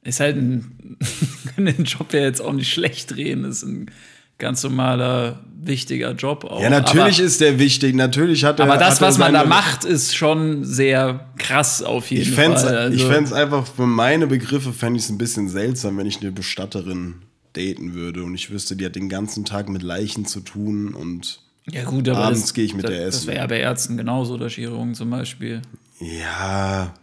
ist 0.03 0.19
halt 0.19 0.37
ein, 0.37 0.97
den 1.57 1.83
Job 1.83 2.13
ja 2.13 2.21
jetzt 2.21 2.41
auch 2.41 2.53
nicht 2.53 2.71
schlecht 2.71 3.15
reden. 3.15 3.45
Ist 3.45 3.63
ein 3.63 3.91
ganz 4.37 4.63
normaler, 4.63 5.43
wichtiger 5.61 6.11
Job 6.11 6.43
auch. 6.45 6.61
Ja, 6.61 6.69
natürlich 6.69 7.17
aber, 7.17 7.25
ist 7.25 7.41
der 7.41 7.59
wichtig. 7.59 7.95
Natürlich 7.95 8.43
hat 8.43 8.59
er. 8.59 8.65
aber 8.65 8.77
das, 8.77 9.01
was 9.01 9.17
man 9.17 9.33
da 9.33 9.45
macht, 9.45 9.83
ist 9.83 10.15
schon 10.15 10.63
sehr 10.63 11.27
krass 11.37 11.81
auf 11.81 12.09
jeden 12.11 12.23
Ich 12.23 12.31
fände 12.31 12.57
Fall. 12.57 12.67
es 12.67 12.73
Also, 12.73 12.95
ich 12.97 13.03
fänd's 13.03 13.33
einfach 13.33 13.67
für 13.67 13.87
meine 13.87 14.27
Begriffe 14.27 14.73
fände 14.73 14.97
ich 14.97 15.05
es 15.05 15.09
ein 15.09 15.17
bisschen 15.17 15.49
seltsam, 15.49 15.97
wenn 15.97 16.07
ich 16.07 16.21
eine 16.21 16.31
Bestatterin 16.31 17.24
daten 17.57 17.93
würde 17.93 18.23
und 18.23 18.33
ich 18.35 18.49
wüsste, 18.51 18.75
die 18.75 18.85
hat 18.85 18.95
den 18.95 19.09
ganzen 19.09 19.45
Tag 19.45 19.69
mit 19.69 19.81
Leichen 19.83 20.25
zu 20.25 20.39
tun 20.41 20.93
und 20.93 21.41
ja 21.71 21.83
gut, 21.83 22.07
abends 22.09 22.41
das, 22.41 22.53
gehe 22.53 22.65
ich 22.65 22.75
mit 22.75 22.83
das, 22.83 22.91
der 22.91 23.05
Das 23.05 23.15
essen. 23.15 23.27
wäre 23.27 23.37
ja 23.37 23.47
bei 23.47 23.59
Ärzten 23.59 23.97
genauso 23.97 24.35
oder 24.35 24.49
Chirurgen 24.49 24.93
zum 24.95 25.09
Beispiel. 25.09 25.61
ja, 25.99 26.93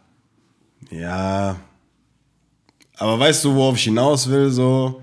ja. 0.90 1.56
Aber 2.96 3.18
weißt 3.18 3.44
du, 3.44 3.54
worauf 3.54 3.76
ich 3.76 3.84
hinaus 3.84 4.28
will? 4.28 4.50
So 4.50 5.02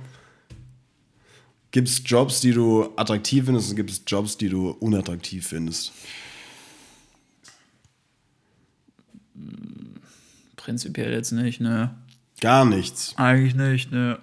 gibt 1.71 1.89
es 1.89 2.01
Jobs, 2.05 2.39
die 2.39 2.51
du 2.51 2.89
attraktiv 2.95 3.45
findest 3.45 3.71
und 3.71 3.75
gibt 3.75 3.89
es 3.91 4.01
Jobs, 4.07 4.37
die 4.37 4.47
du 4.47 4.69
unattraktiv 4.69 5.47
findest. 5.47 5.91
Prinzipiell 10.55 11.11
jetzt 11.11 11.31
nicht, 11.31 11.59
ne? 11.61 11.95
Gar 12.41 12.65
nichts. 12.65 13.13
Eigentlich 13.17 13.55
nicht, 13.55 13.91
ne? 13.91 14.19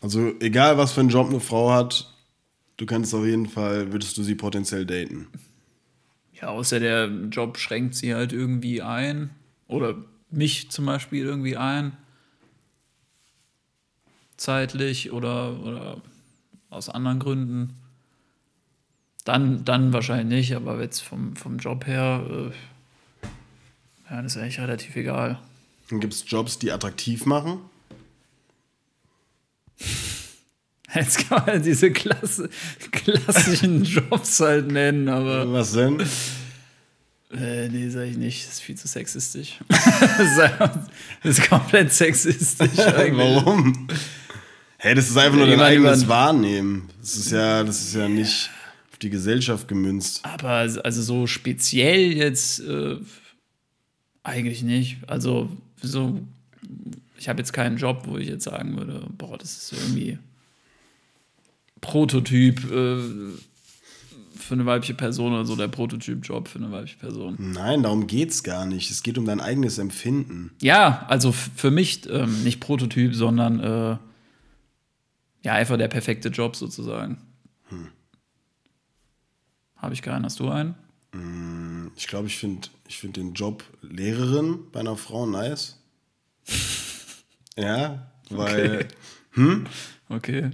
Also 0.00 0.32
egal, 0.40 0.78
was 0.78 0.92
für 0.92 1.00
einen 1.00 1.08
Job 1.08 1.28
eine 1.28 1.40
Frau 1.40 1.72
hat, 1.72 2.12
du 2.76 2.86
kannst 2.86 3.14
auf 3.14 3.24
jeden 3.24 3.48
Fall, 3.48 3.92
würdest 3.92 4.16
du 4.16 4.22
sie 4.22 4.34
potenziell 4.34 4.86
daten. 4.86 5.28
Ja, 6.40 6.48
außer 6.48 6.78
der 6.78 7.08
Job 7.30 7.58
schränkt 7.58 7.96
sie 7.96 8.14
halt 8.14 8.32
irgendwie 8.32 8.80
ein. 8.82 9.30
Oder 9.66 9.96
mich 10.30 10.70
zum 10.70 10.86
Beispiel 10.86 11.24
irgendwie 11.24 11.56
ein. 11.56 11.96
Zeitlich 14.36 15.10
oder, 15.12 15.58
oder 15.60 16.00
aus 16.70 16.88
anderen 16.88 17.18
Gründen. 17.18 17.74
Dann, 19.24 19.64
dann 19.64 19.92
wahrscheinlich 19.92 20.48
nicht, 20.48 20.56
aber 20.56 20.80
jetzt 20.80 21.00
vom, 21.00 21.34
vom 21.34 21.58
Job 21.58 21.86
her, 21.86 22.24
äh, 22.30 24.10
ja, 24.10 24.22
das 24.22 24.36
ist 24.36 24.42
eigentlich 24.42 24.60
relativ 24.60 24.96
egal. 24.96 25.38
Dann 25.90 26.00
gibt 26.00 26.14
es 26.14 26.24
Jobs, 26.26 26.58
die 26.58 26.70
attraktiv 26.70 27.26
machen. 27.26 27.58
Jetzt 30.94 31.28
kann 31.28 31.44
man 31.46 31.62
diese 31.62 31.90
Klasse, 31.90 32.48
klassischen 32.90 33.84
Jobs 33.84 34.40
halt 34.40 34.72
nennen, 34.72 35.08
aber. 35.08 35.50
Was 35.52 35.72
denn? 35.72 36.00
Äh, 37.30 37.68
nee, 37.68 37.90
sag 37.90 38.06
ich 38.06 38.16
nicht. 38.16 38.46
Das 38.46 38.54
ist 38.54 38.60
viel 38.62 38.74
zu 38.76 38.88
sexistisch. 38.88 39.58
das 39.68 41.38
ist 41.38 41.48
komplett 41.48 41.92
sexistisch 41.92 42.78
eigentlich. 42.78 43.18
Warum? 43.18 43.86
Hey, 44.78 44.94
das 44.94 45.10
ist 45.10 45.16
einfach 45.18 45.36
nur 45.36 45.44
dein 45.46 45.50
Jemand- 45.56 45.70
eigenes 45.70 46.00
jemand- 46.02 46.08
Wahrnehmen. 46.08 46.88
Das 47.00 47.16
ist 47.16 47.30
ja, 47.32 47.64
das 47.64 47.82
ist 47.82 47.94
ja 47.94 48.08
nicht 48.08 48.48
auf 48.90 48.98
die 48.98 49.10
Gesellschaft 49.10 49.68
gemünzt. 49.68 50.20
Aber 50.24 50.48
also 50.82 51.02
so 51.02 51.26
speziell 51.26 52.12
jetzt 52.16 52.60
äh, 52.60 52.96
eigentlich 54.22 54.62
nicht. 54.62 54.96
Also 55.06 55.50
so, 55.82 56.18
ich 57.18 57.28
habe 57.28 57.40
jetzt 57.40 57.52
keinen 57.52 57.76
Job, 57.76 58.02
wo 58.06 58.16
ich 58.16 58.28
jetzt 58.28 58.44
sagen 58.44 58.76
würde, 58.76 59.06
boah, 59.16 59.36
das 59.36 59.56
ist 59.56 59.72
irgendwie 59.72 60.18
Prototyp 61.80 62.58
äh, 62.70 62.98
für 64.36 64.54
eine 64.54 64.66
weibliche 64.66 64.94
Person 64.94 65.32
oder 65.32 65.44
so, 65.44 65.56
der 65.56 65.68
Prototyp-Job 65.68 66.48
für 66.48 66.58
eine 66.58 66.72
weibliche 66.72 66.96
Person. 66.96 67.36
Nein, 67.38 67.82
darum 67.82 68.06
geht's 68.06 68.42
gar 68.42 68.66
nicht. 68.66 68.90
Es 68.90 69.02
geht 69.02 69.18
um 69.18 69.26
dein 69.26 69.40
eigenes 69.40 69.78
Empfinden. 69.78 70.52
Ja, 70.62 71.04
also 71.08 71.32
für 71.32 71.70
mich 71.70 72.08
ähm, 72.08 72.44
nicht 72.44 72.60
Prototyp, 72.60 73.14
sondern 73.14 73.60
äh, 73.60 73.96
ja, 75.42 75.52
einfach 75.52 75.76
der 75.76 75.88
perfekte 75.88 76.28
Job 76.28 76.56
sozusagen. 76.56 77.18
Habe 79.78 79.94
ich 79.94 80.02
keinen, 80.02 80.24
hast 80.24 80.40
du 80.40 80.50
einen? 80.50 80.74
Ich 81.96 82.08
glaube, 82.08 82.26
ich 82.26 82.36
finde 82.36 82.68
ich 82.86 82.98
find 82.98 83.16
den 83.16 83.32
Job 83.32 83.64
Lehrerin 83.80 84.58
bei 84.72 84.80
einer 84.80 84.96
Frau 84.96 85.26
nice. 85.26 85.77
Ja, 87.58 88.10
weil, 88.30 88.88
Okay. 90.08 90.50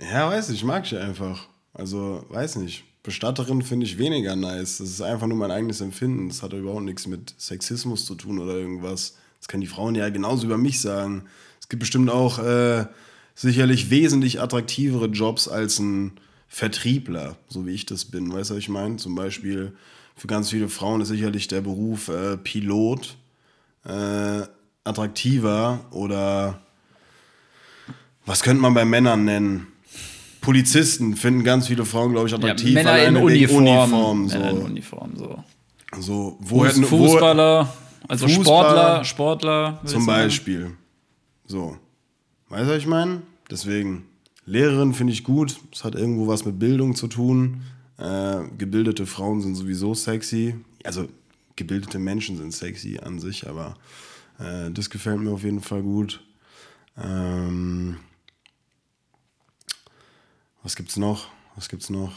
ja, 0.00 0.28
weiß 0.28 0.48
nicht, 0.50 0.64
mag 0.64 0.84
ich 0.84 0.96
einfach. 0.96 1.48
Also, 1.72 2.24
weiß 2.28 2.56
nicht. 2.56 2.84
Bestatterin 3.02 3.62
finde 3.62 3.84
ich 3.86 3.98
weniger 3.98 4.34
nice. 4.34 4.78
Das 4.78 4.88
ist 4.88 5.02
einfach 5.02 5.26
nur 5.26 5.36
mein 5.36 5.50
eigenes 5.50 5.80
Empfinden. 5.80 6.28
Das 6.28 6.42
hat 6.42 6.52
überhaupt 6.54 6.84
nichts 6.84 7.06
mit 7.06 7.34
Sexismus 7.38 8.06
zu 8.06 8.14
tun 8.14 8.38
oder 8.38 8.54
irgendwas. 8.54 9.16
Das 9.38 9.48
können 9.48 9.60
die 9.60 9.66
Frauen 9.66 9.94
ja 9.94 10.08
genauso 10.08 10.46
über 10.46 10.56
mich 10.56 10.80
sagen. 10.80 11.24
Es 11.60 11.68
gibt 11.68 11.80
bestimmt 11.80 12.08
auch 12.10 12.38
äh, 12.38 12.86
sicherlich 13.34 13.90
wesentlich 13.90 14.40
attraktivere 14.40 15.06
Jobs 15.06 15.48
als 15.48 15.78
ein 15.78 16.12
Vertriebler, 16.48 17.36
so 17.48 17.66
wie 17.66 17.72
ich 17.72 17.84
das 17.84 18.06
bin. 18.06 18.32
Weißt 18.32 18.50
du, 18.50 18.54
was 18.54 18.60
ich 18.60 18.68
meine? 18.68 18.96
Zum 18.96 19.14
Beispiel 19.14 19.72
für 20.16 20.26
ganz 20.26 20.50
viele 20.50 20.68
Frauen 20.68 21.00
ist 21.02 21.08
sicherlich 21.08 21.48
der 21.48 21.60
Beruf 21.60 22.08
äh, 22.08 22.36
Pilot 22.38 23.16
äh, 23.84 24.42
attraktiver 24.84 25.80
oder 25.90 26.60
was 28.26 28.42
könnte 28.42 28.62
man 28.62 28.74
bei 28.74 28.84
Männern 28.84 29.24
nennen? 29.24 29.66
Polizisten 30.40 31.16
finden 31.16 31.42
ganz 31.42 31.68
viele 31.68 31.84
Frauen, 31.86 32.12
glaube 32.12 32.26
ich, 32.26 32.32
Ja, 32.32 32.38
attraktiv. 32.38 32.74
Männer 32.74 33.02
in 33.06 33.16
Uniform. 33.16 33.66
Uniform 33.66 34.26
Männer 34.26 34.50
in 34.50 34.56
so. 34.56 34.64
Uniform, 34.64 35.12
so. 35.16 35.44
so 36.00 36.36
wo 36.40 36.66
hätten- 36.66 36.84
Fußballer, 36.84 37.72
also 38.08 38.26
Fußballer- 38.26 39.04
Sportler, 39.04 39.04
Sportler. 39.04 39.80
Zum. 39.86 40.04
Beispiel. 40.06 40.72
So. 41.46 41.78
Weißt 42.50 42.64
du, 42.64 42.68
was 42.72 42.76
ich 42.78 42.86
meine? 42.86 43.22
Deswegen, 43.50 44.04
Lehrerin 44.46 44.92
finde 44.92 45.12
ich 45.14 45.24
gut. 45.24 45.56
Es 45.72 45.82
hat 45.84 45.94
irgendwo 45.94 46.26
was 46.26 46.44
mit 46.44 46.58
Bildung 46.58 46.94
zu 46.94 47.08
tun. 47.08 47.62
Äh, 47.98 48.40
gebildete 48.58 49.06
Frauen 49.06 49.40
sind 49.40 49.54
sowieso 49.54 49.94
sexy. 49.94 50.56
Also, 50.84 51.08
gebildete 51.56 51.98
Menschen 51.98 52.36
sind 52.36 52.52
sexy 52.52 52.98
an 53.02 53.18
sich, 53.18 53.48
aber 53.48 53.76
äh, 54.38 54.70
das 54.70 54.90
gefällt 54.90 55.20
mir 55.20 55.30
auf 55.30 55.44
jeden 55.44 55.60
Fall 55.60 55.82
gut. 55.82 56.22
Ähm, 56.96 57.98
was 60.62 60.76
gibt's 60.76 60.96
noch? 60.96 61.28
Was 61.56 61.68
gibt's 61.68 61.90
noch? 61.90 62.12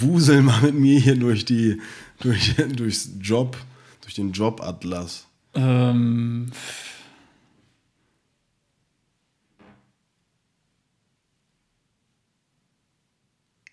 Wusel 0.00 0.42
mal 0.42 0.60
mit 0.62 0.74
mir 0.74 1.00
hier 1.00 1.16
durch 1.16 1.44
die, 1.44 1.80
durch, 2.20 2.54
durchs 2.76 3.10
Job, 3.20 3.56
durch 4.02 4.14
den 4.14 4.30
Jobatlas. 4.32 5.26
Ähm, 5.54 6.52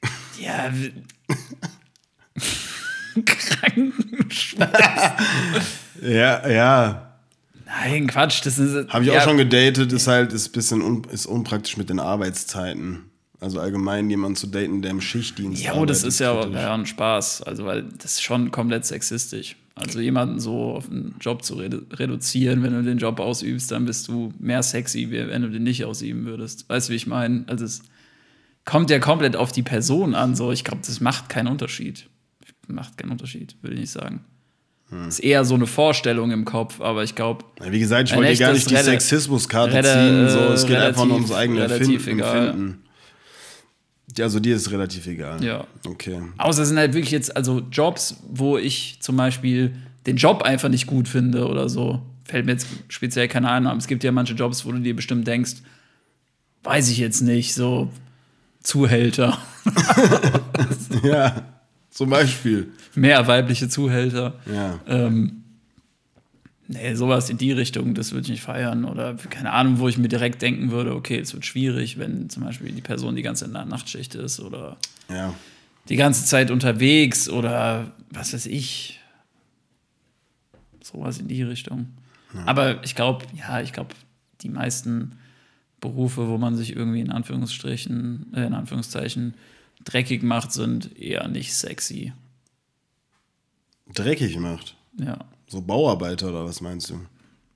ja, 0.39 0.73
Krankenschwester. 3.25 5.17
Ja, 6.03 6.47
ja. 6.49 7.13
Nein, 7.65 8.07
Quatsch, 8.07 8.45
das 8.45 8.59
ist. 8.59 8.89
Habe 8.89 9.03
ich 9.03 9.11
ja, 9.11 9.19
auch 9.19 9.23
schon 9.23 9.37
gedatet, 9.37 9.91
ist 9.93 10.07
halt 10.07 10.33
ist 10.33 10.49
bisschen 10.49 10.81
un, 10.81 11.03
ist 11.11 11.25
unpraktisch 11.25 11.77
mit 11.77 11.89
den 11.89 11.99
Arbeitszeiten. 11.99 13.05
Also 13.39 13.59
allgemein 13.59 14.09
jemanden 14.09 14.37
zu 14.37 14.47
daten, 14.47 14.81
der 14.81 14.91
im 14.91 15.01
Schichtdienst 15.01 15.61
Ja, 15.61 15.73
oh, 15.73 15.85
das 15.85 16.03
ist 16.03 16.19
ja, 16.19 16.47
ja 16.47 16.73
ein 16.73 16.85
Spaß. 16.85 17.41
Also, 17.43 17.65
weil 17.65 17.83
das 17.83 18.13
ist 18.13 18.23
schon 18.23 18.51
komplett 18.51 18.85
sexistisch. 18.85 19.57
Also, 19.75 19.99
jemanden 19.99 20.39
so 20.39 20.75
auf 20.75 20.89
einen 20.89 21.15
Job 21.19 21.43
zu 21.43 21.55
redu 21.55 21.81
reduzieren, 21.91 22.63
wenn 22.63 22.73
du 22.73 22.83
den 22.83 22.99
Job 22.99 23.19
ausübst, 23.19 23.71
dann 23.71 23.85
bist 23.85 24.07
du 24.07 24.31
mehr 24.39 24.63
sexy, 24.63 25.09
wenn 25.11 25.41
du 25.41 25.49
den 25.49 25.63
nicht 25.63 25.83
ausüben 25.83 26.25
würdest. 26.25 26.69
Weißt 26.69 26.87
du, 26.87 26.91
wie 26.93 26.97
ich 26.97 27.07
meine? 27.07 27.43
Also, 27.47 27.65
es 27.65 27.81
kommt 28.65 28.89
ja 28.89 28.99
komplett 28.99 29.35
auf 29.35 29.51
die 29.51 29.63
Person 29.63 30.15
an. 30.15 30.35
So, 30.35 30.51
ich 30.51 30.63
glaube, 30.63 30.81
das 30.85 31.01
macht 31.01 31.27
keinen 31.27 31.47
Unterschied. 31.47 32.07
Macht 32.67 32.97
keinen 32.97 33.11
Unterschied, 33.11 33.57
würde 33.61 33.73
ich 33.73 33.81
nicht 33.81 33.91
sagen. 33.91 34.23
Hm. 34.93 35.07
Ist 35.07 35.19
eher 35.19 35.43
so 35.45 35.55
eine 35.55 35.65
Vorstellung 35.65 36.31
im 36.31 36.45
Kopf, 36.45 36.79
aber 36.81 37.03
ich 37.03 37.15
glaube, 37.15 37.45
Ja, 37.59 37.71
Wie 37.71 37.79
gesagt, 37.79 38.09
ich 38.09 38.15
wollte 38.15 38.35
gar 38.37 38.53
nicht 38.53 38.69
die 38.69 38.75
Sexismuskarte 38.75 39.81
ziehen. 39.81 40.29
So, 40.29 40.39
es 40.53 40.63
äh, 40.63 40.67
geht 40.67 40.77
einfach 40.77 41.05
nur 41.05 41.15
relativ- 41.17 41.29
ums 41.29 41.31
eigene 41.31 41.61
relativ 41.61 41.95
Empfinden. 42.07 42.19
egal. 42.19 42.47
Empfinden. 42.49 42.79
Also 44.19 44.39
dir 44.39 44.55
ist 44.55 44.69
relativ 44.69 45.07
egal. 45.07 45.43
Ja. 45.43 45.65
Okay. 45.87 46.21
Außer 46.37 46.61
es 46.61 46.67
sind 46.67 46.77
halt 46.77 46.93
wirklich 46.93 47.09
jetzt 47.11 47.35
also 47.35 47.61
Jobs, 47.71 48.17
wo 48.29 48.57
ich 48.59 48.97
zum 48.99 49.17
Beispiel 49.17 49.73
den 50.05 50.17
Job 50.17 50.43
einfach 50.43 50.69
nicht 50.69 50.85
gut 50.85 51.07
finde 51.07 51.47
oder 51.47 51.67
so. 51.69 52.01
Fällt 52.25 52.45
mir 52.45 52.51
jetzt 52.51 52.67
speziell 52.89 53.27
keine 53.27 53.49
Ahnung. 53.49 53.69
Aber 53.71 53.79
es 53.79 53.87
gibt 53.87 54.03
ja 54.03 54.11
manche 54.11 54.33
Jobs, 54.35 54.65
wo 54.65 54.71
du 54.71 54.79
dir 54.79 54.95
bestimmt 54.95 55.25
denkst, 55.25 55.53
weiß 56.63 56.89
ich 56.89 56.97
jetzt 56.99 57.21
nicht, 57.21 57.55
so 57.55 57.89
Zuhälter. 58.61 59.37
Ja, 61.03 61.43
zum 61.93 62.09
Beispiel. 62.09 62.71
Mehr 62.95 63.27
weibliche 63.27 63.69
Zuhälter. 63.69 64.33
Ja. 64.51 64.79
Ähm, 64.87 65.43
nee, 66.67 66.95
sowas 66.95 67.29
in 67.29 67.37
die 67.37 67.51
Richtung, 67.51 67.93
das 67.93 68.11
würde 68.11 68.23
ich 68.23 68.29
nicht 68.31 68.41
feiern. 68.43 68.85
Oder 68.85 69.15
keine 69.29 69.51
Ahnung, 69.51 69.79
wo 69.79 69.87
ich 69.87 69.97
mir 69.97 70.07
direkt 70.07 70.41
denken 70.41 70.71
würde, 70.71 70.95
okay, 70.95 71.19
es 71.19 71.33
wird 71.33 71.45
schwierig, 71.45 71.99
wenn 71.99 72.29
zum 72.29 72.43
Beispiel 72.43 72.71
die 72.71 72.81
Person 72.81 73.15
die 73.15 73.21
ganze 73.21 73.47
Nachtschicht 73.47 74.15
ist 74.15 74.39
oder 74.39 74.77
Ja. 75.09 75.33
die 75.89 75.95
ganze 75.95 76.25
Zeit 76.25 76.49
unterwegs 76.51 77.29
oder 77.29 77.91
was 78.09 78.33
weiß 78.33 78.47
ich. 78.47 78.99
Sowas 80.81 81.17
in 81.19 81.27
die 81.27 81.43
Richtung. 81.43 81.87
Aber 82.45 82.83
ich 82.83 82.95
glaube, 82.95 83.25
ja, 83.37 83.61
ich 83.61 83.71
glaube, 83.73 83.93
die 84.41 84.49
meisten 84.49 85.13
Berufe, 85.79 86.27
wo 86.27 86.37
man 86.37 86.55
sich 86.55 86.75
irgendwie 86.75 86.99
in 87.01 87.11
Anführungsstrichen, 87.11 88.33
äh, 88.35 88.45
in 88.47 88.53
Anführungszeichen 88.53 89.35
dreckig 89.83 90.23
macht, 90.23 90.51
sind 90.51 90.97
eher 90.99 91.27
nicht 91.27 91.53
sexy. 91.53 92.13
Dreckig 93.93 94.37
macht. 94.37 94.75
Ja. 94.99 95.17
So 95.47 95.61
Bauarbeiter 95.61 96.29
oder 96.29 96.45
was 96.45 96.61
meinst 96.61 96.89
du? 96.89 96.99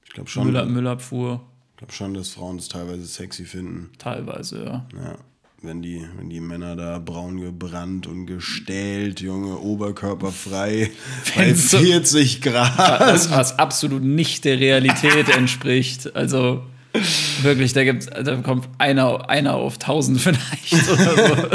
Ich 0.06 0.12
glaube 0.12 0.30
schon, 0.30 0.52
Müll, 0.52 0.66
Müllabfuhr, 0.66 1.42
ich 1.74 1.78
glaub 1.78 1.92
schon, 1.94 2.14
dass 2.14 2.30
Frauen 2.30 2.58
das 2.58 2.68
teilweise 2.70 3.06
sexy 3.06 3.46
finden. 3.46 3.92
teilweise, 3.98 4.64
ja. 4.64 4.86
Ja. 5.00 5.18
Wenn 5.64 5.82
die, 5.82 6.06
wenn 6.18 6.30
die 6.30 6.40
Männer 6.40 6.76
da 6.76 7.00
braun 7.00 7.40
gebrannt 7.42 8.06
und 8.06 8.28
gestählt, 8.28 9.22
Junge, 9.22 9.58
oberkörperfrei, 9.58 10.92
bei 11.36 11.48
Wenn's 11.48 11.72
so- 11.72 11.80
40 11.80 12.42
Grad. 12.42 12.78
Was, 13.00 13.32
was 13.32 13.58
absolut 13.58 14.04
nicht 14.04 14.46
der 14.46 14.60
Realität 14.60 15.30
entspricht. 15.30 16.16
Also 16.16 16.64
wirklich, 17.42 17.74
da, 17.74 17.84
gibt's, 17.84 18.06
da 18.06 18.36
kommt 18.42 18.70
einer, 18.78 19.30
einer 19.32 19.56
auf 19.56 19.80
tausend 19.80 20.22
vielleicht 20.22 20.74
oder 20.90 21.28
so. 21.28 21.48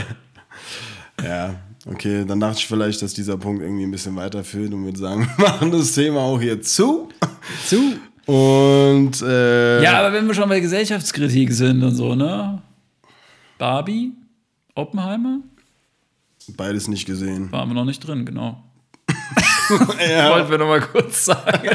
Ja, 1.25 1.55
okay, 1.87 2.25
dann 2.27 2.41
dachte 2.41 2.59
ich 2.59 2.67
vielleicht, 2.67 3.03
dass 3.03 3.15
dieser 3.15 3.37
Punkt 3.37 3.63
irgendwie 3.63 3.85
ein 3.85 3.91
bisschen 3.91 4.17
weiterführt 4.17 4.73
und 4.73 4.85
würde 4.85 4.99
sagen, 4.99 5.29
wir 5.37 5.49
machen 5.49 5.71
das 5.71 5.93
Thema 5.93 6.21
auch 6.21 6.41
hier 6.41 6.61
zu. 6.63 7.09
Zu. 7.67 7.99
Und 8.27 9.21
äh, 9.23 9.83
Ja, 9.83 9.99
aber 10.01 10.13
wenn 10.13 10.27
wir 10.27 10.35
schon 10.35 10.49
bei 10.49 10.61
Gesellschaftskritik 10.61 11.53
sind 11.53 11.83
und 11.83 11.95
so, 11.95 12.15
ne? 12.15 12.63
Barbie, 13.59 14.13
Oppenheimer, 14.75 15.41
beides 16.57 16.89
nicht 16.89 17.07
gesehen. 17.07 17.51
waren 17.53 17.69
wir 17.69 17.75
noch 17.75 17.85
nicht 17.85 18.01
drin, 18.01 18.25
genau. 18.25 18.63
Wollten 19.69 20.51
wir 20.51 20.59
noch 20.59 20.67
mal 20.67 20.81
kurz 20.81 21.27
sagen. 21.27 21.69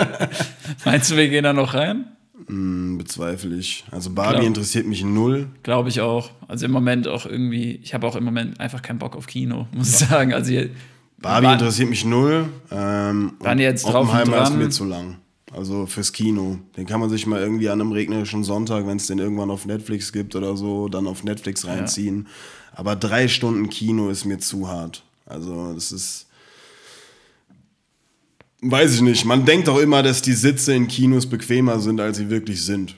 Meinst 0.86 1.12
du, 1.12 1.16
wir 1.16 1.30
gehen 1.30 1.44
da 1.44 1.54
noch 1.54 1.74
rein? 1.74 2.06
Hm, 2.48 2.98
bezweifle 2.98 3.56
ich. 3.58 3.84
Also 3.92 4.10
Barbie 4.12 4.36
Klar. 4.36 4.48
interessiert 4.48 4.88
mich 4.88 5.04
null. 5.04 5.48
Glaube 5.64 5.90
ich 5.90 6.00
auch. 6.02 6.32
Also 6.48 6.66
im 6.66 6.72
Moment 6.72 7.08
auch 7.08 7.26
irgendwie, 7.26 7.80
ich 7.84 7.94
habe 7.94 8.08
auch 8.08 8.16
im 8.16 8.24
Moment 8.24 8.60
einfach 8.60 8.82
keinen 8.82 9.00
Bock 9.00 9.16
auf 9.16 9.28
Kino, 9.28 9.68
muss 9.76 9.90
ich 10.02 10.08
sagen. 10.08 10.34
Also 10.34 10.52
hier, 10.52 10.70
Barbie 11.20 11.48
War- 11.48 11.54
interessiert 11.54 11.90
mich 11.90 12.06
null. 12.06 12.48
Ähm, 12.72 13.34
Waren 13.40 13.60
jetzt 13.60 13.84
drauf 13.86 13.96
und 13.96 14.16
Oppenheimer 14.18 14.44
ist 14.44 14.50
dran? 14.50 14.60
mir 14.60 14.70
zu 14.70 14.86
lang. 14.86 15.18
Also 15.54 15.86
fürs 15.86 16.12
Kino. 16.14 16.60
Den 16.76 16.86
kann 16.86 17.00
man 17.00 17.10
sich 17.10 17.26
mal 17.26 17.40
irgendwie 17.42 17.70
an 17.70 17.82
einem 17.82 17.92
regnerischen 17.92 18.44
Sonntag, 18.44 18.86
wenn 18.86 18.98
es 18.98 19.08
den 19.08 19.18
irgendwann 19.20 19.50
auf 19.50 19.66
Netflix 19.66 20.12
gibt 20.14 20.36
oder 20.36 20.56
so, 20.58 20.88
dann 20.90 21.08
auf 21.08 21.24
Netflix 21.24 21.66
reinziehen. 21.66 22.28
Aber 22.74 22.96
drei 22.96 23.28
Stunden 23.28 23.70
Kino 23.70 24.10
ist 24.10 24.26
mir 24.26 24.38
zu 24.40 24.68
hart. 24.68 25.04
Also 25.26 25.74
das 25.74 25.92
ist. 25.92 26.27
Weiß 28.62 28.96
ich 28.96 29.02
nicht. 29.02 29.26
Man 29.26 29.46
denkt 29.46 29.70
auch 29.70 29.80
immer, 29.80 30.02
dass 30.02 30.22
die 30.22 30.34
Sitze 30.34 30.74
in 30.74 30.88
Kinos 30.88 31.28
bequemer 31.28 31.80
sind, 31.80 32.00
als 32.00 32.18
sie 32.18 32.30
wirklich 32.30 32.64
sind. 32.64 32.96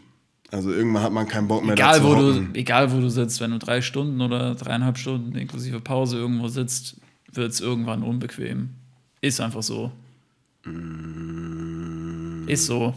Also 0.51 0.71
irgendwann 0.71 1.03
hat 1.03 1.11
man 1.13 1.27
keinen 1.27 1.47
Bock 1.47 1.63
mehr 1.63 1.73
egal, 1.73 1.99
da 1.99 2.01
zu 2.01 2.03
wo 2.03 2.15
hocken. 2.15 2.53
du, 2.53 2.59
egal 2.59 2.91
wo 2.91 2.99
du 2.99 3.09
sitzt, 3.09 3.39
wenn 3.39 3.51
du 3.51 3.59
drei 3.59 3.81
Stunden 3.81 4.19
oder 4.21 4.55
dreieinhalb 4.55 4.97
Stunden 4.97 5.35
inklusive 5.35 5.79
Pause 5.79 6.17
irgendwo 6.17 6.47
sitzt, 6.47 6.95
wird 7.31 7.51
es 7.51 7.59
irgendwann 7.59 8.03
unbequem. 8.03 8.69
Ist 9.21 9.41
einfach 9.41 9.61
so. 9.61 9.91
Ist 12.47 12.65
so. 12.65 12.95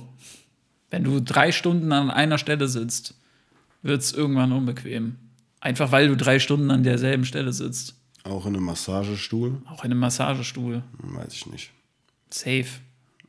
Wenn 0.90 1.04
du 1.04 1.20
drei 1.20 1.52
Stunden 1.52 1.92
an 1.92 2.10
einer 2.10 2.38
Stelle 2.38 2.68
sitzt, 2.68 3.14
wird 3.82 4.02
es 4.02 4.12
irgendwann 4.12 4.52
unbequem. 4.52 5.16
Einfach 5.60 5.92
weil 5.92 6.08
du 6.08 6.16
drei 6.16 6.38
Stunden 6.38 6.70
an 6.70 6.84
derselben 6.84 7.24
Stelle 7.24 7.52
sitzt. 7.52 7.94
Auch 8.24 8.46
in 8.46 8.54
einem 8.54 8.64
Massagestuhl? 8.64 9.60
Auch 9.66 9.84
in 9.84 9.90
einem 9.90 10.00
Massagestuhl. 10.00 10.82
Weiß 10.98 11.34
ich 11.34 11.46
nicht. 11.46 11.70
Safe. 12.32 12.66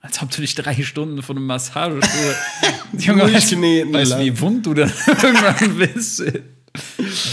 Als 0.01 0.21
ob 0.21 0.31
du 0.31 0.41
dich 0.41 0.55
drei 0.55 0.81
Stunden 0.83 1.21
von 1.21 1.37
einem 1.37 1.45
Massagestuhl. 1.45 2.35
Junge, 2.97 3.23
weißt, 3.23 3.51
Durchkneten 3.51 3.93
weißt 3.93 4.11
lassen. 4.11 4.25
wie 4.25 4.39
wund 4.39 4.65
du 4.65 4.73
dann 4.73 4.91
irgendwann 5.07 5.77
bist? 5.77 6.23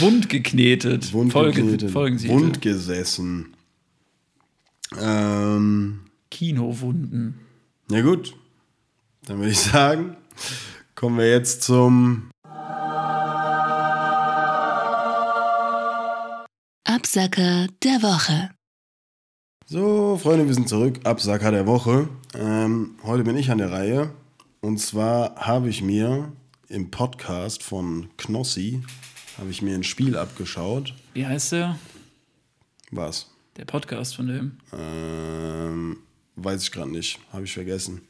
Wund 0.01 0.29
geknetet. 0.29 1.13
Wund 1.13 1.33
Folge, 1.33 1.63
geknetet, 1.63 1.91
Folgentitel. 1.91 2.33
Wund 2.33 2.61
gesessen. 2.61 3.55
Ähm, 5.01 6.01
Kinowunden. 6.31 7.39
ja 7.91 8.03
gut, 8.03 8.35
dann 9.27 9.39
würde 9.39 9.53
ich 9.53 9.59
sagen, 9.59 10.17
kommen 10.95 11.19
wir 11.19 11.31
jetzt 11.31 11.63
zum 11.63 12.31
Absacker 16.85 17.69
der 17.83 18.03
Woche. 18.03 18.51
So, 19.73 20.19
Freunde, 20.21 20.49
wir 20.49 20.55
sind 20.55 20.69
zurück. 20.69 20.99
Absacker 21.05 21.53
der 21.53 21.65
Woche. 21.65 22.09
Ähm, 22.35 22.97
heute 23.05 23.23
bin 23.23 23.37
ich 23.37 23.53
an 23.53 23.59
der 23.59 23.71
Reihe. 23.71 24.11
Und 24.61 24.79
zwar 24.79 25.37
habe 25.37 25.69
ich 25.69 25.81
mir 25.81 26.33
im 26.69 26.91
Podcast 26.91 27.63
von 27.63 28.09
Knossi 28.17 28.83
habe 29.39 29.51
ich 29.51 29.63
mir 29.63 29.77
ein 29.77 29.85
Spiel 29.85 30.17
abgeschaut. 30.17 30.93
Wie 31.15 31.25
heißt 31.25 31.53
der? 31.53 31.79
Was? 32.91 33.31
Der 33.59 33.65
Podcast 33.65 34.17
von 34.17 34.27
dem. 34.27 34.59
Ähm, 34.77 35.99
weiß 36.35 36.65
ich 36.65 36.73
gerade 36.73 36.91
nicht. 36.91 37.21
Habe 37.33 37.45
ich 37.45 37.53
vergessen. 37.53 38.01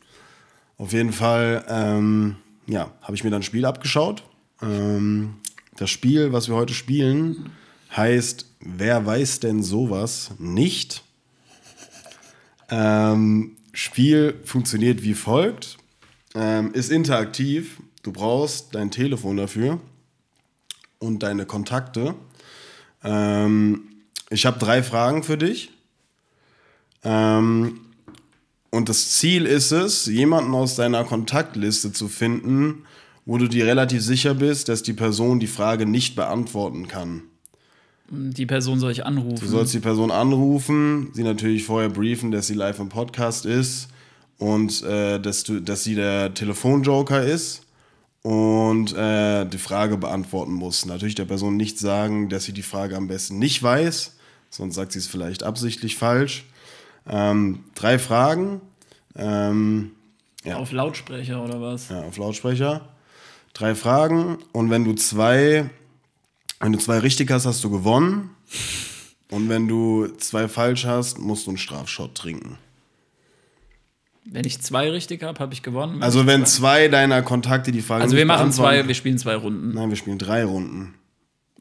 Auf 0.79 0.95
jeden 0.95 1.13
Fall, 1.13 1.63
ähm, 1.69 2.37
ja, 2.69 2.91
habe 3.03 3.15
ich 3.17 3.23
mir 3.23 3.29
dann 3.29 3.41
ein 3.41 3.43
Spiel 3.43 3.67
abgeschaut. 3.67 4.23
Ähm, 4.63 5.35
das 5.77 5.91
Spiel, 5.91 6.33
was 6.33 6.49
wir 6.49 6.55
heute 6.55 6.73
spielen, 6.73 7.51
heißt 7.95 8.47
Wer 8.61 9.05
weiß 9.05 9.41
denn 9.41 9.63
sowas 9.63 10.31
nicht? 10.39 11.05
Ähm, 12.71 13.57
Spiel 13.73 14.41
funktioniert 14.45 15.03
wie 15.03 15.15
folgt. 15.15 15.79
Ähm, 16.35 16.73
ist 16.73 16.91
interaktiv. 16.91 17.81
Du 18.03 18.13
brauchst 18.13 18.75
dein 18.75 18.91
Telefon 18.91 19.37
dafür 19.37 19.81
und 20.99 21.23
deine 21.23 21.47
Kontakte. 21.47 22.15
Ähm, 23.03 23.83
ich 24.31 24.47
habe 24.47 24.59
drei 24.59 24.83
Fragen 24.83 25.23
für 25.23 25.37
dich. 25.37 25.73
Ähm, 27.03 27.81
und 28.71 28.89
das 28.89 29.13
Ziel 29.13 29.47
ist 29.47 29.73
es, 29.73 30.07
jemanden 30.07 30.55
aus 30.55 30.77
deiner 30.77 31.05
Kontaktliste 31.05 31.93
zu 31.93 32.09
finden, 32.09 32.85
wo 33.27 33.37
du 33.37 33.49
dir 33.49 33.67
relativ 33.67 34.03
sicher 34.03 34.35
bist, 34.35 34.69
dass 34.69 34.83
die 34.83 34.93
Person 34.93 35.41
die 35.41 35.49
Frage 35.49 35.87
nicht 35.87 36.15
beantworten 36.15 36.87
kann. 36.87 37.23
Die 38.11 38.47
Person 38.47 38.81
soll 38.81 38.91
ich 38.91 39.07
anrufen. 39.07 39.39
Du 39.41 39.47
sollst 39.47 39.73
die 39.73 39.79
Person 39.79 40.11
anrufen, 40.11 41.11
sie 41.13 41.23
natürlich 41.23 41.65
vorher 41.65 41.89
briefen, 41.89 42.33
dass 42.33 42.49
sie 42.49 42.55
live 42.55 42.81
im 42.81 42.89
Podcast 42.89 43.47
ist 43.47 43.89
und 44.39 44.83
äh, 44.83 45.21
dass, 45.21 45.45
du, 45.45 45.61
dass 45.61 45.85
sie 45.85 45.95
der 45.95 46.35
Telefonjoker 46.35 47.23
ist 47.23 47.63
und 48.23 48.93
äh, 48.95 49.45
die 49.47 49.59
Frage 49.59 49.97
beantworten 49.97 50.53
muss. 50.53 50.87
Natürlich 50.87 51.15
der 51.15 51.25
Person 51.25 51.57
nicht 51.57 51.79
sagen, 51.79 52.29
dass 52.29 52.45
sie 52.45 52.53
die 52.53 52.63
Frage 52.63 52.97
am 52.97 53.07
besten 53.07 53.39
nicht 53.39 53.63
weiß, 53.63 54.17
sonst 54.51 54.75
sagt 54.75 54.93
sie 54.93 54.99
es 54.99 55.07
vielleicht 55.07 55.45
absichtlich 55.45 55.97
falsch. 55.97 56.45
Ähm, 57.09 57.61
drei 57.77 57.99
Fragen. 57.99 58.61
Ähm, 59.15 59.93
ja. 60.45 60.57
Auf 60.57 60.73
Lautsprecher 60.73 61.45
oder 61.45 61.61
was? 61.61 61.89
Ja, 61.91 62.03
auf 62.03 62.17
Lautsprecher. 62.17 62.89
Drei 63.53 63.75
Fragen 63.75 64.39
und 64.53 64.71
wenn 64.71 64.85
du 64.85 64.95
zwei, 64.95 65.71
wenn 66.61 66.73
du 66.73 66.79
zwei 66.79 66.99
richtig 66.99 67.31
hast, 67.31 67.47
hast 67.47 67.65
du 67.65 67.71
gewonnen. 67.71 68.31
Und 69.31 69.49
wenn 69.49 69.69
du 69.69 70.09
zwei 70.19 70.49
falsch 70.49 70.85
hast, 70.87 71.19
musst 71.19 71.47
du 71.47 71.51
einen 71.53 71.59
Strafshot 71.59 72.15
trinken. 72.15 72.59
Wenn 74.25 74.45
ich 74.45 74.61
zwei 74.61 74.91
richtig 74.91 75.23
habe, 75.23 75.39
habe 75.39 75.55
ich 75.55 75.63
gewonnen. 75.63 76.03
Also 76.03 76.27
wenn 76.27 76.47
zwei 76.47 76.89
deiner 76.89 77.23
Kontakte 77.23 77.73
die 77.73 77.81
Frage 77.81 78.03
also 78.05 78.17
wir 78.17 78.27
machen 78.27 78.53
zwei, 78.53 78.87
wir 78.87 78.95
spielen 78.95 79.19
zwei 79.19 79.35
Runden. 79.35 79.73
Nein, 79.75 79.89
wir 79.89 79.97
spielen 79.97 80.19
drei 80.19 80.45
Runden. 80.45 80.95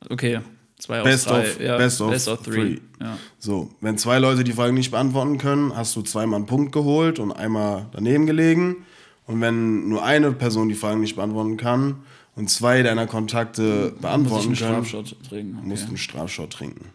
Okay. 0.10 0.40
Zwei 0.78 1.02
Best 1.04 1.28
aus 1.28 1.34
drei. 1.34 1.50
of- 1.52 1.60
ja, 1.60 1.78
best 1.78 2.02
of 2.02 2.42
three. 2.42 2.54
three. 2.54 2.80
Ja. 3.02 3.18
So, 3.38 3.70
wenn 3.82 3.98
zwei 3.98 4.18
Leute 4.20 4.44
die 4.44 4.54
Frage 4.54 4.72
nicht 4.74 4.92
beantworten 4.92 5.38
können, 5.38 5.76
hast 5.76 5.96
du 5.96 6.02
zweimal 6.02 6.38
einen 6.38 6.46
Punkt 6.46 6.72
geholt 6.72 7.20
und 7.20 7.32
einmal 7.34 7.88
daneben 7.92 8.26
gelegen. 8.26 8.86
Und 9.30 9.42
wenn 9.42 9.88
nur 9.88 10.04
eine 10.04 10.32
Person 10.32 10.70
die 10.70 10.76
Frage 10.76 11.00
nicht 11.00 11.16
beantworten 11.16 11.56
kann 11.56 11.98
und 12.36 12.50
zwei 12.50 12.82
deiner 12.82 13.06
Kontakte 13.06 13.92
Muss 13.92 14.02
beantworten 14.02 14.48
einen 14.48 14.56
können, 14.56 14.86
Strafschott 14.86 15.24
trinken. 15.30 15.58
Okay. 15.60 15.68
musst 15.68 15.84
du 15.84 15.88
einen 15.90 15.98
Strafshot 15.98 16.50
trinken. 16.52 16.86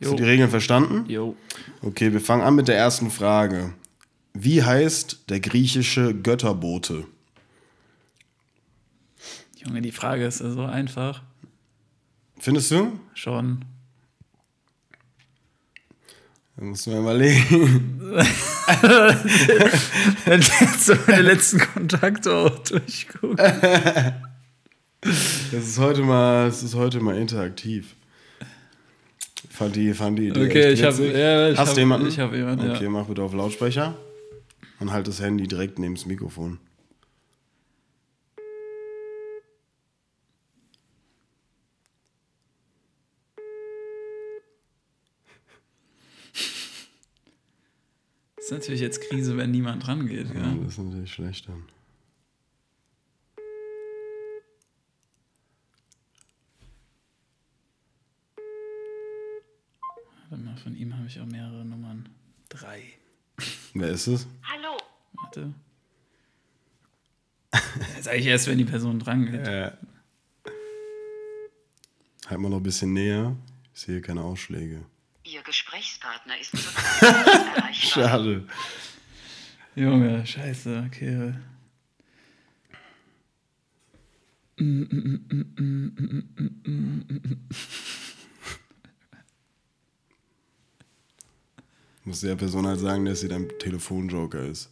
Hast 0.00 0.04
Jo. 0.04 0.10
du 0.12 0.16
die 0.18 0.22
Regeln 0.22 0.48
verstanden? 0.48 1.10
Jo. 1.10 1.34
Okay, 1.82 2.12
wir 2.12 2.20
fangen 2.20 2.42
an 2.42 2.54
mit 2.54 2.68
der 2.68 2.76
ersten 2.76 3.10
Frage. 3.10 3.72
Wie 4.32 4.62
heißt 4.62 5.24
der 5.28 5.40
griechische 5.40 6.14
Götterbote? 6.14 7.08
Junge, 9.56 9.82
die 9.82 9.90
Frage 9.90 10.24
ist 10.26 10.40
ja 10.40 10.52
so 10.52 10.62
einfach. 10.62 11.20
Findest 12.38 12.70
du? 12.70 12.92
Schon. 13.12 13.64
Da 16.60 16.66
musst 16.66 16.84
du 16.86 16.90
mir 16.90 16.98
überlegen. 17.00 18.12
Jetzt 20.26 20.84
so 20.86 20.94
meine 21.06 21.22
letzten 21.22 21.58
Kontakte 21.58 22.34
auch 22.34 22.58
durchgucke. 22.58 23.36
Das 25.00 25.52
ist 25.52 25.78
heute 25.78 26.02
mal, 26.02 26.46
das 26.48 26.62
ist 26.62 26.74
heute 26.74 27.00
mal 27.00 27.16
interaktiv. 27.16 27.94
Fand 29.48 29.74
die, 29.74 29.94
fand 29.94 30.18
die 30.18 30.28
Idee 30.28 30.44
Okay, 30.46 30.72
ich 30.72 30.82
hab- 30.84 30.98
witzig. 30.98 31.14
ja, 31.16 31.48
ich 31.48 31.56
Hast 31.58 31.68
hab- 31.68 31.74
du 31.74 31.80
jemanden? 31.80 32.06
ich 32.08 32.18
hab 32.18 32.34
jemanden, 32.34 32.66
ja. 32.66 32.74
Okay, 32.74 32.88
mach 32.90 33.06
bitte 33.06 33.22
auf 33.22 33.32
Lautsprecher 33.32 33.96
und 34.80 34.92
halt 34.92 35.08
das 35.08 35.20
Handy 35.22 35.48
direkt 35.48 35.78
neben 35.78 35.94
das 35.94 36.04
Mikrofon. 36.04 36.58
Ist 48.50 48.58
natürlich 48.58 48.80
jetzt 48.80 49.00
Krise, 49.02 49.36
wenn 49.36 49.52
niemand 49.52 49.86
rangeht. 49.86 50.28
Ja, 50.34 50.40
Ja. 50.40 50.54
das 50.56 50.72
ist 50.72 50.78
natürlich 50.78 51.12
schlecht 51.12 51.48
dann. 51.48 51.62
Warte 60.28 60.44
mal, 60.44 60.56
von 60.56 60.76
ihm 60.76 60.96
habe 60.96 61.06
ich 61.06 61.20
auch 61.20 61.26
mehrere 61.26 61.64
Nummern. 61.64 62.08
Drei. 62.48 62.82
Wer 63.74 63.88
ist 63.90 64.06
es? 64.06 64.26
Hallo, 64.42 64.76
Warte. 65.14 65.52
Das 67.50 68.04
sage 68.04 68.18
ich 68.18 68.26
erst, 68.26 68.46
wenn 68.46 68.58
die 68.58 68.64
Person 68.64 68.98
dran 68.98 69.26
geht. 69.26 69.46
Äh. 69.46 69.72
Halt 72.26 72.40
mal 72.40 72.48
noch 72.48 72.58
ein 72.58 72.62
bisschen 72.62 72.92
näher. 72.92 73.36
Ich 73.74 73.80
sehe 73.80 74.00
keine 74.00 74.22
Ausschläge. 74.22 74.84
Ihr 75.30 75.42
Gesprächspartner 75.42 76.40
ist 76.40 76.50
zurzeit 76.56 77.26
nicht 77.26 77.56
erreichbar. 77.56 77.72
Schade. 77.72 78.48
Junge, 79.76 80.26
scheiße, 80.26 80.84
okay. 80.88 81.34
Muss 92.04 92.20
der 92.22 92.34
Person 92.34 92.66
halt 92.66 92.80
sagen, 92.80 93.04
dass 93.04 93.20
sie 93.20 93.28
dein 93.28 93.48
Telefonjoker 93.60 94.42
ist. 94.42 94.70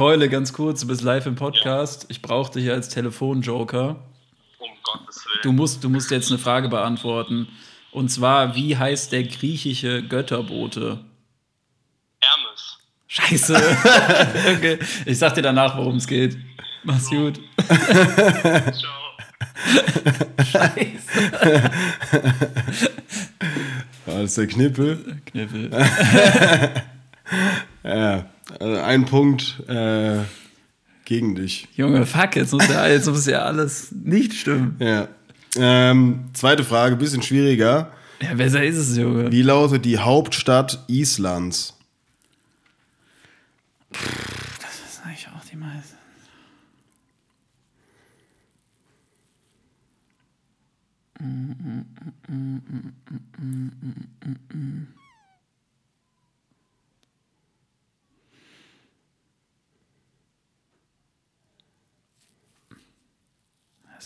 Keule, 0.00 0.30
ganz 0.30 0.54
kurz, 0.54 0.80
du 0.80 0.86
bist 0.86 1.02
live 1.02 1.26
im 1.26 1.34
Podcast. 1.34 2.06
Ich 2.08 2.22
brauche 2.22 2.50
dich 2.52 2.70
als 2.70 2.88
Telefonjoker. 2.88 4.02
Um 4.58 4.68
Gottes 4.82 5.26
Willen. 5.26 5.40
Du 5.42 5.52
musst, 5.52 5.84
du 5.84 5.90
musst 5.90 6.10
jetzt 6.10 6.30
eine 6.30 6.38
Frage 6.38 6.70
beantworten. 6.70 7.48
Und 7.92 8.08
zwar, 8.08 8.56
wie 8.56 8.78
heißt 8.78 9.12
der 9.12 9.24
griechische 9.24 10.02
Götterbote? 10.02 11.04
Hermes. 12.22 12.78
Scheiße. 13.08 13.56
okay. 14.56 14.78
Ich 15.04 15.18
sag 15.18 15.34
dir 15.34 15.42
danach, 15.42 15.76
worum 15.76 15.96
es 15.96 16.06
geht. 16.06 16.38
Mach's 16.82 17.10
gut. 17.10 17.38
Ciao. 18.72 18.92
War 24.06 24.22
das 24.22 24.34
der 24.34 24.46
Knippel? 24.46 25.20
Kniffel. 25.26 25.70
Ja. 27.82 28.26
Also 28.58 28.80
ein 28.80 29.04
Punkt 29.04 29.62
äh, 29.68 30.18
gegen 31.04 31.34
dich. 31.34 31.68
Junge, 31.74 32.06
fuck, 32.06 32.36
jetzt 32.36 32.52
muss, 32.52 32.68
ja, 32.68 32.86
jetzt 32.88 33.08
muss 33.08 33.26
ja 33.26 33.42
alles 33.42 33.92
nicht 33.92 34.34
stimmen. 34.34 34.76
Ja. 34.78 35.08
Ähm, 35.56 36.30
zweite 36.32 36.64
Frage, 36.64 36.96
bisschen 36.96 37.22
schwieriger. 37.22 37.92
Ja, 38.22 38.34
besser 38.34 38.62
ist 38.62 38.76
es, 38.76 38.96
Junge. 38.96 39.30
Wie 39.32 39.42
lautet 39.42 39.84
die 39.84 39.98
Hauptstadt 39.98 40.84
Islands? 40.88 41.76
Das 43.90 45.00
sag 45.02 45.12
ich 45.14 45.26
auch 45.28 45.44
die 45.50 45.56
meisten. 45.56 45.96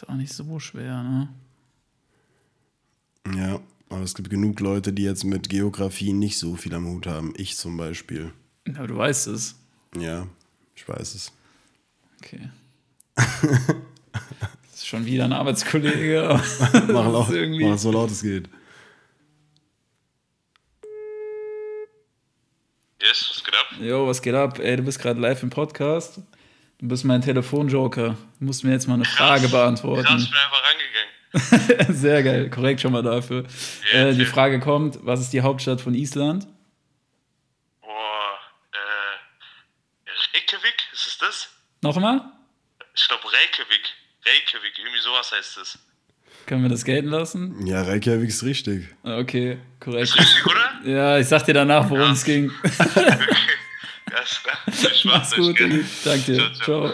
Ist 0.04 0.10
auch 0.10 0.16
nicht 0.16 0.34
so 0.34 0.60
schwer, 0.60 1.02
ne? 1.02 1.28
Ja, 3.34 3.58
aber 3.88 4.02
es 4.02 4.14
gibt 4.14 4.28
genug 4.28 4.60
Leute, 4.60 4.92
die 4.92 5.02
jetzt 5.02 5.24
mit 5.24 5.48
Geografie 5.48 6.12
nicht 6.12 6.36
so 6.38 6.56
viel 6.56 6.74
am 6.74 6.86
Hut 6.86 7.06
haben. 7.06 7.32
Ich 7.38 7.56
zum 7.56 7.78
Beispiel. 7.78 8.30
Aber 8.76 8.86
du 8.86 8.98
weißt 8.98 9.28
es. 9.28 9.54
Ja, 9.96 10.26
ich 10.74 10.86
weiß 10.86 11.14
es. 11.14 11.32
Okay. 12.22 12.50
das 13.14 13.32
ist 14.74 14.86
schon 14.86 15.06
wieder 15.06 15.24
ein 15.24 15.32
Arbeitskollege. 15.32 16.28
Mach, 16.88 17.10
laut, 17.10 17.30
irgendwie- 17.30 17.64
mach 17.64 17.78
so 17.78 17.90
laut 17.90 18.10
es 18.10 18.20
geht. 18.20 18.50
Yes, 23.00 23.26
was 23.30 23.42
geht 23.42 23.54
ab? 23.54 23.66
Jo, 23.80 24.06
was 24.06 24.20
geht 24.20 24.34
ab? 24.34 24.58
Ey, 24.58 24.76
du 24.76 24.82
bist 24.82 24.98
gerade 24.98 25.18
live 25.18 25.42
im 25.42 25.48
Podcast. 25.48 26.20
Du 26.78 26.88
bist 26.88 27.04
mein 27.04 27.22
Telefonjoker. 27.22 28.16
Du 28.38 28.44
musst 28.44 28.64
mir 28.64 28.72
jetzt 28.72 28.88
mal 28.88 28.94
eine 28.94 29.04
Frage 29.04 29.42
Krass, 29.42 29.50
beantworten. 29.52 30.16
ich 30.18 30.30
bin 30.30 30.38
einfach 30.38 30.62
rangegangen. 30.64 31.94
Sehr 31.94 32.22
geil, 32.22 32.50
korrekt 32.50 32.80
schon 32.80 32.92
mal 32.92 33.02
dafür. 33.02 33.44
Ja, 33.92 34.06
äh, 34.08 34.14
die 34.14 34.22
okay. 34.22 34.30
Frage 34.30 34.60
kommt: 34.60 34.98
Was 35.02 35.20
ist 35.20 35.32
die 35.32 35.40
Hauptstadt 35.40 35.80
von 35.80 35.94
Island? 35.94 36.46
Boah, 37.80 38.38
äh, 38.72 40.36
Reykjavik, 40.36 40.74
ist 40.92 41.06
es 41.06 41.18
das? 41.18 41.48
Nochmal? 41.82 42.20
Ich 42.94 43.08
glaube 43.08 43.24
Reykjavik. 43.24 43.82
Reykjavik, 44.26 44.78
irgendwie 44.78 45.00
sowas 45.00 45.32
heißt 45.32 45.58
es. 45.58 45.78
Können 46.46 46.62
wir 46.62 46.68
das 46.70 46.84
gelten 46.84 47.08
lassen? 47.08 47.66
Ja, 47.66 47.82
Reykjavik 47.82 48.28
ist 48.28 48.42
richtig. 48.42 48.88
Okay, 49.02 49.58
korrekt. 49.80 50.16
Richtig, 50.18 50.46
oder? 50.46 50.60
Ja, 50.84 51.18
ich 51.18 51.26
sag 51.26 51.44
dir 51.46 51.54
danach, 51.54 51.88
worum 51.88 52.10
es 52.12 52.24
ging. 52.24 52.50
Ja, 52.94 53.18
ist 54.22 54.42
klar. 54.42 54.56
Ich 54.94 55.04
Mach's 55.04 55.34
gut, 55.34 55.56
gell? 55.56 55.84
Danke 56.04 56.32
dir. 56.32 56.52
Ciao, 56.62 56.88
ciao. 56.88 56.92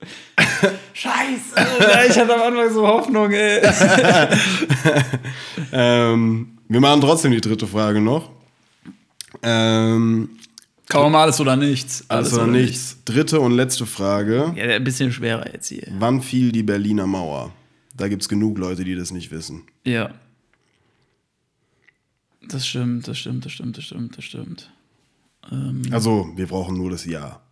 Scheiße. 0.92 2.08
Ich 2.08 2.18
hatte 2.18 2.34
am 2.34 2.42
Anfang 2.42 2.72
so 2.72 2.86
Hoffnung, 2.86 3.32
ey. 3.32 3.60
Ähm, 5.72 6.58
wir 6.68 6.80
machen 6.80 7.00
trotzdem 7.00 7.32
die 7.32 7.40
dritte 7.40 7.66
Frage 7.66 8.00
noch. 8.00 8.30
Ähm, 9.42 10.30
Kaum 10.88 11.14
alles 11.14 11.40
oder 11.40 11.56
nichts. 11.56 12.04
alles 12.08 12.32
oder 12.32 12.46
nichts. 12.46 12.98
Dritte 13.04 13.40
und 13.40 13.52
letzte 13.52 13.84
Frage. 13.86 14.54
Ja, 14.56 14.64
ein 14.64 14.84
bisschen 14.84 15.12
schwerer 15.12 15.52
jetzt 15.52 15.68
hier. 15.68 15.86
Wann 15.98 16.22
fiel 16.22 16.50
die 16.52 16.62
Berliner 16.62 17.06
Mauer? 17.06 17.52
Da 17.94 18.08
gibt 18.08 18.22
es 18.22 18.28
genug 18.28 18.56
Leute, 18.58 18.84
die 18.84 18.94
das 18.94 19.10
nicht 19.10 19.30
wissen. 19.30 19.64
Ja. 19.84 20.10
Das 22.42 22.66
stimmt, 22.66 23.06
das 23.08 23.18
stimmt, 23.18 23.44
das 23.44 23.52
stimmt, 23.52 23.76
das 23.76 23.84
stimmt, 23.84 24.16
das 24.16 24.24
stimmt. 24.24 24.70
Also, 25.90 26.30
wir 26.36 26.46
brauchen 26.46 26.76
nur 26.76 26.90
das 26.90 27.06
Jahr. 27.06 27.42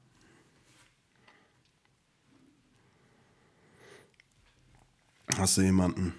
Hast 5.39 5.57
du 5.57 5.63
jemanden? 5.63 6.15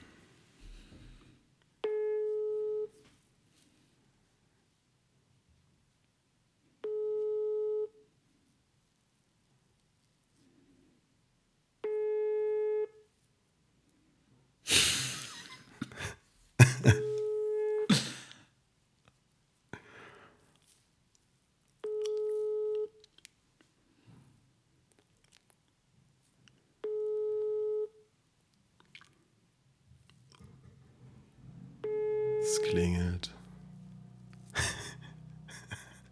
Es 32.39 32.61
klingelt. 32.61 33.35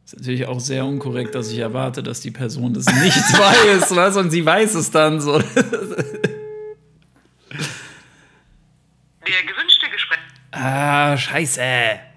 Ist 0.03 0.14
natürlich 0.25 0.47
auch 0.47 0.59
sehr 0.59 0.85
unkorrekt, 0.85 1.35
dass 1.35 1.51
ich 1.51 1.59
erwarte, 1.59 2.01
dass 2.03 2.19
die 2.21 2.31
Person 2.31 2.73
das 2.73 2.85
nicht 2.85 3.17
weiß, 3.39 3.95
was? 3.95 4.17
Und 4.17 4.31
sie 4.31 4.45
weiß 4.45 4.73
es 4.75 4.89
dann 4.91 5.21
so. 5.21 5.37
Der 5.39 5.45
gewünschte 9.43 9.89
Gespräch. 9.91 10.19
Ah, 10.51 11.15
scheiße. 11.17 11.61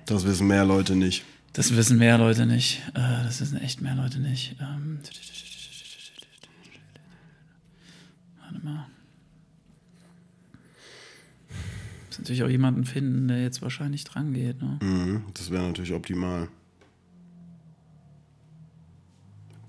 Das 0.06 0.24
wissen 0.26 0.46
mehr 0.46 0.64
Leute 0.64 0.96
nicht. 0.96 1.24
Das 1.52 1.74
wissen 1.76 1.98
mehr 1.98 2.18
Leute 2.18 2.46
nicht. 2.46 2.82
Äh, 2.94 3.24
Das 3.24 3.40
wissen 3.40 3.60
echt 3.60 3.80
mehr 3.80 3.94
Leute 3.94 4.20
nicht. 4.20 4.54
Ähm, 4.60 5.00
Warte 8.40 8.64
mal. 8.64 8.86
Muss 12.06 12.18
natürlich 12.18 12.42
auch 12.42 12.48
jemanden 12.48 12.84
finden, 12.84 13.28
der 13.28 13.42
jetzt 13.42 13.60
wahrscheinlich 13.62 14.04
dran 14.04 14.32
geht. 14.32 14.62
Ne? 14.62 14.78
Mhm, 14.82 15.24
das 15.34 15.50
wäre 15.50 15.66
natürlich 15.66 15.92
optimal. 15.92 16.48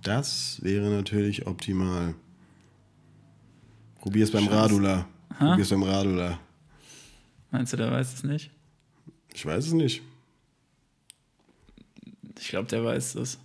Das 0.10 0.60
wäre 0.64 0.90
natürlich 0.90 1.46
optimal. 1.46 2.16
Probier's 4.00 4.32
beim 4.32 4.48
Radula. 4.48 5.08
Probier's 5.38 5.70
beim 5.70 5.84
Radula. 5.84 6.40
Meinst 7.52 7.74
du, 7.74 7.78
der 7.78 7.92
weiß 7.92 8.16
es 8.16 8.24
nicht? 8.24 8.50
Ich 9.32 9.46
weiß 9.46 9.68
es 9.68 9.74
nicht. 9.74 10.02
Ich 12.40 12.48
glaube, 12.48 12.68
der 12.68 12.84
weiß 12.84 13.14
es. 13.16 13.38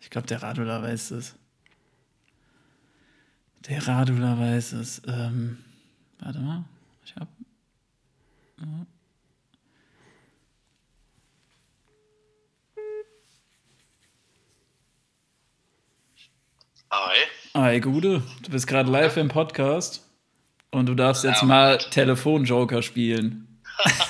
Ich 0.00 0.10
glaube, 0.10 0.28
der 0.28 0.40
Radula 0.40 0.80
weiß 0.80 1.10
es. 1.10 1.34
Der 3.66 3.84
Radula 3.88 4.38
weiß 4.38 4.74
es. 4.74 5.02
Ähm, 5.08 5.58
warte 6.20 6.38
mal. 6.38 6.64
Ich 7.04 7.16
hab. 7.16 7.26
Hi. 16.96 17.16
Hi, 17.56 17.80
Gude. 17.80 18.22
Du 18.42 18.50
bist 18.52 18.68
gerade 18.68 18.88
live 18.88 19.16
im 19.16 19.26
Podcast 19.26 20.08
und 20.70 20.86
du 20.86 20.94
darfst 20.94 21.24
jetzt 21.24 21.42
mal 21.42 21.78
Telefonjoker 21.78 22.82
spielen. 22.82 23.60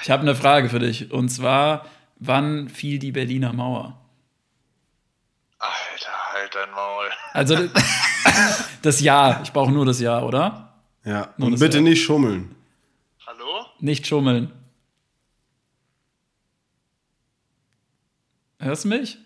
ich 0.00 0.08
habe 0.08 0.22
eine 0.22 0.36
Frage 0.36 0.68
für 0.68 0.78
dich. 0.78 1.10
Und 1.10 1.28
zwar, 1.28 1.86
wann 2.20 2.68
fiel 2.68 3.00
die 3.00 3.10
Berliner 3.10 3.52
Mauer? 3.52 4.00
Alter, 5.58 6.12
halt 6.34 6.54
dein 6.54 6.70
Maul. 6.70 7.06
Also 7.32 7.68
das 8.82 9.00
Jahr. 9.00 9.42
Ich 9.42 9.52
brauche 9.52 9.72
nur 9.72 9.86
das 9.86 9.98
Jahr, 9.98 10.24
oder? 10.24 10.72
Ja. 11.04 11.34
Nur 11.36 11.48
Und 11.48 11.58
bitte 11.58 11.78
Jahr. 11.78 11.82
nicht 11.82 12.04
schummeln. 12.04 12.54
Hallo? 13.26 13.66
Nicht 13.80 14.06
schummeln. 14.06 14.52
Hörst 18.60 18.84
du 18.84 18.88
mich? 18.88 19.18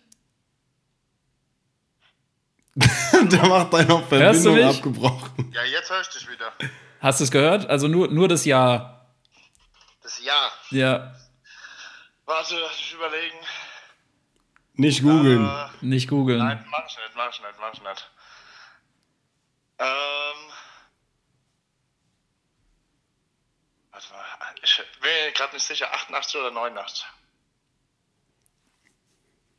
Der 3.30 3.46
macht 3.46 3.72
deine 3.72 3.88
Hörst 3.88 4.44
du 4.44 4.52
Verbindung 4.52 4.76
abgebrochen. 4.76 5.52
Ja, 5.54 5.64
jetzt 5.64 5.90
höre 5.90 6.00
ich 6.00 6.08
dich 6.08 6.28
wieder. 6.28 6.52
Hast 7.00 7.20
du 7.20 7.24
es 7.24 7.30
gehört? 7.30 7.68
Also 7.68 7.88
nur, 7.88 8.08
nur 8.08 8.28
das 8.28 8.44
Jahr. 8.44 9.06
Das 10.02 10.22
Jahr. 10.22 10.52
Ja, 10.70 11.14
Warte, 12.30 12.54
lass 12.60 12.76
mich 12.76 12.94
überlegen. 12.94 13.38
Nicht 14.74 15.02
googeln. 15.02 15.44
Äh, 15.44 15.68
nicht 15.80 16.08
googeln. 16.08 16.38
nein, 16.38 16.64
mach 16.70 16.86
ich 16.86 16.96
nicht, 16.96 17.16
mach 17.16 17.28
ich 17.28 17.40
nicht, 17.40 17.58
mach 17.58 17.74
ich 17.74 17.82
nicht. 17.82 18.08
Ähm. 19.80 20.52
Warte 23.90 24.12
mal, 24.12 24.24
ich 24.62 24.76
bin 24.76 24.86
mir 25.10 25.32
gerade 25.32 25.54
nicht 25.54 25.66
sicher, 25.66 25.92
88 25.92 26.40
oder 26.40 26.52
89? 26.52 27.04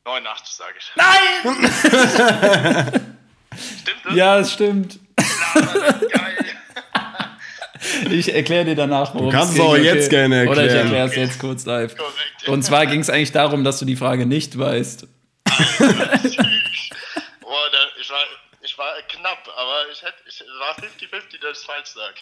89, 0.06 0.48
sage 0.48 0.78
ich. 0.78 0.92
Nein! 0.96 3.08
Stimmt 3.82 3.98
das? 4.04 4.14
Ja, 4.14 4.38
es 4.38 4.52
stimmt. 4.52 4.98
Geil. 5.54 6.36
Ich 8.10 8.32
erkläre 8.32 8.64
dir 8.64 8.74
danach, 8.76 9.14
worum 9.14 9.30
Du 9.30 9.36
kannst 9.36 9.50
es 9.52 9.56
ging, 9.58 9.66
auch 9.66 9.76
jetzt 9.76 10.08
gerne 10.10 10.48
Oder 10.48 10.64
ich 10.64 10.72
erklären. 10.72 10.86
erkläre 10.86 11.08
es 11.08 11.16
jetzt 11.16 11.38
kurz 11.38 11.64
live. 11.66 11.96
Korrekt. 11.96 12.48
Und 12.48 12.62
zwar 12.62 12.86
ging 12.86 13.00
es 13.00 13.10
eigentlich 13.10 13.32
darum, 13.32 13.64
dass 13.64 13.78
du 13.78 13.84
die 13.84 13.96
Frage 13.96 14.24
nicht 14.26 14.58
weißt. 14.58 15.02
Boah, 15.48 15.58
da, 17.70 17.78
ich, 18.00 18.10
war, 18.10 18.18
ich 18.62 18.78
war 18.78 18.86
knapp, 19.08 19.48
aber 19.56 19.84
ich 19.92 20.02
hätte, 20.02 20.14
ich 20.26 20.42
war 20.60 20.74
50-50, 20.76 21.40
dass 21.42 21.60
ich 21.60 21.66
falsch 21.66 21.88
sag. 21.94 22.14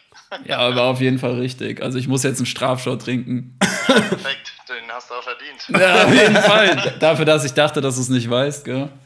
Ja, 0.47 0.59
aber 0.59 0.83
auf 0.85 1.01
jeden 1.01 1.19
Fall 1.19 1.35
richtig. 1.35 1.83
Also 1.83 1.99
ich 1.99 2.09
muss 2.09 2.23
jetzt 2.23 2.39
einen 2.39 2.47
Strafschau 2.47 2.97
trinken. 2.97 3.59
Perfekt, 3.87 4.53
den 4.69 4.91
hast 4.91 5.11
du 5.11 5.15
auch 5.15 5.23
verdient. 5.23 5.69
Ja, 5.69 6.05
auf 6.05 6.15
jeden 6.15 6.37
Fall. 6.37 6.95
Dafür, 7.01 7.25
dass 7.27 7.45
ich 7.45 7.53
dachte, 7.53 7.81
dass 7.81 7.97
du 7.97 8.01
es 8.03 8.09
nicht 8.09 8.29
weißt, 8.31 8.65
gell? 8.65 8.89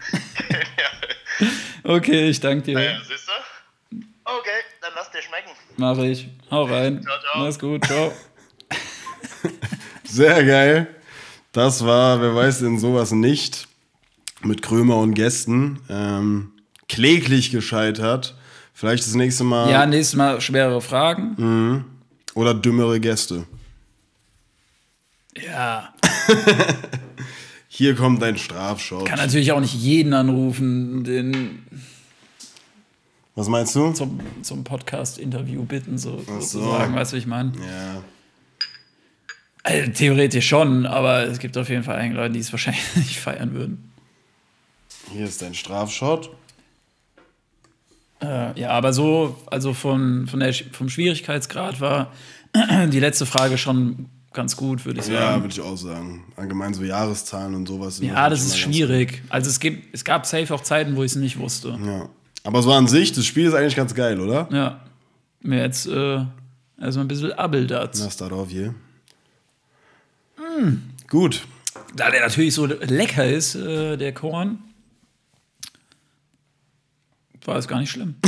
Okay, 1.84 2.30
ich 2.30 2.40
danke 2.40 2.64
dir. 2.64 2.80
Ja, 2.82 2.98
siehst 3.06 3.28
du? 3.28 3.96
Okay, 4.24 4.48
dann 4.80 4.92
lass 4.96 5.10
dir 5.10 5.20
schmecken. 5.20 5.50
Mach 5.76 5.98
ich. 5.98 6.28
Hau 6.50 6.64
rein. 6.64 7.02
Ciao, 7.02 7.18
ciao. 7.20 7.44
Mach's 7.44 7.58
gut. 7.58 7.84
Ciao. 7.84 8.12
Sehr 10.04 10.44
geil. 10.44 10.86
Das 11.52 11.84
war, 11.84 12.22
wer 12.22 12.34
weiß 12.34 12.60
denn 12.60 12.78
sowas 12.78 13.12
nicht, 13.12 13.68
mit 14.42 14.62
Krömer 14.62 14.96
und 14.96 15.12
Gästen. 15.12 15.80
Ähm, 15.90 16.52
kläglich 16.88 17.50
gescheitert. 17.50 18.34
Vielleicht 18.72 19.04
das 19.06 19.14
nächste 19.14 19.44
Mal. 19.44 19.70
Ja, 19.70 19.84
nächstes 19.84 20.16
Mal 20.16 20.40
schwerere 20.40 20.80
Fragen. 20.80 21.84
Oder 22.34 22.54
dümmere 22.54 22.98
Gäste. 22.98 23.46
Ja. 25.36 25.92
Hier 27.76 27.96
kommt 27.96 28.22
ein 28.22 28.38
Strafshot. 28.38 29.04
Kann 29.06 29.18
natürlich 29.18 29.50
auch 29.50 29.58
nicht 29.58 29.74
jeden 29.74 30.14
anrufen, 30.14 31.02
den 31.02 31.66
Was 33.34 33.48
meinst 33.48 33.74
du? 33.74 33.90
zum, 33.90 34.20
zum 34.42 34.62
Podcast-Interview 34.62 35.64
bitten, 35.64 35.98
so, 35.98 36.20
so. 36.20 36.40
sozusagen. 36.40 36.94
Weißt 36.94 37.10
du, 37.10 37.16
wie 37.16 37.18
ich 37.18 37.26
meine? 37.26 37.50
Ja. 37.56 38.04
Also, 39.64 39.90
theoretisch 39.90 40.46
schon, 40.46 40.86
aber 40.86 41.24
es 41.24 41.40
gibt 41.40 41.58
auf 41.58 41.68
jeden 41.68 41.82
Fall 41.82 41.96
einige 41.96 42.14
Leute, 42.14 42.34
die 42.34 42.38
es 42.38 42.52
wahrscheinlich 42.52 42.84
nicht 42.94 43.18
feiern 43.18 43.54
würden. 43.54 43.92
Hier 45.10 45.24
ist 45.26 45.42
dein 45.42 45.54
Strafshot. 45.54 46.30
Äh, 48.22 48.60
ja, 48.60 48.70
aber 48.70 48.92
so, 48.92 49.36
also 49.46 49.74
von, 49.74 50.28
von 50.28 50.38
der, 50.38 50.54
vom 50.54 50.88
Schwierigkeitsgrad 50.88 51.80
war 51.80 52.12
die 52.92 53.00
letzte 53.00 53.26
Frage 53.26 53.58
schon 53.58 54.10
ganz 54.34 54.56
gut, 54.56 54.84
würde 54.84 55.00
ich 55.00 55.06
Ja, 55.06 55.20
sagen. 55.30 55.42
würde 55.42 55.52
ich 55.54 55.60
auch 55.60 55.76
sagen. 55.76 56.24
Allgemein 56.36 56.74
so 56.74 56.84
Jahreszahlen 56.84 57.54
und 57.54 57.66
sowas. 57.66 58.00
Ja, 58.00 58.28
das 58.28 58.44
ist 58.44 58.58
schwierig. 58.58 59.22
Also 59.30 59.48
es 59.48 59.58
gibt, 59.60 59.94
es 59.94 60.04
gab 60.04 60.26
safe 60.26 60.52
auch 60.52 60.62
Zeiten, 60.62 60.96
wo 60.96 61.02
ich 61.02 61.12
es 61.12 61.16
nicht 61.16 61.38
wusste. 61.38 61.78
Ja. 61.84 62.08
Aber 62.42 62.60
so 62.62 62.72
an 62.72 62.86
sich, 62.86 63.12
das 63.12 63.24
Spiel 63.24 63.46
ist 63.46 63.54
eigentlich 63.54 63.76
ganz 63.76 63.94
geil, 63.94 64.20
oder? 64.20 64.48
Ja. 64.52 64.80
Mir 65.40 65.62
jetzt 65.62 65.86
äh, 65.86 66.24
erstmal 66.80 67.04
ein 67.04 67.08
bisschen 67.08 67.32
Abeldatz. 67.32 68.00
Na, 68.02 68.10
start 68.10 68.32
off 68.32 68.50
hier. 68.50 68.74
Mm. 70.36 70.76
Gut. 71.08 71.46
Da 71.96 72.10
der 72.10 72.20
natürlich 72.22 72.54
so 72.54 72.66
lecker 72.66 73.26
ist, 73.26 73.54
äh, 73.54 73.96
der 73.96 74.12
Korn, 74.12 74.58
war 77.46 77.56
es 77.56 77.68
gar 77.68 77.80
nicht 77.80 77.90
schlimm. 77.90 78.14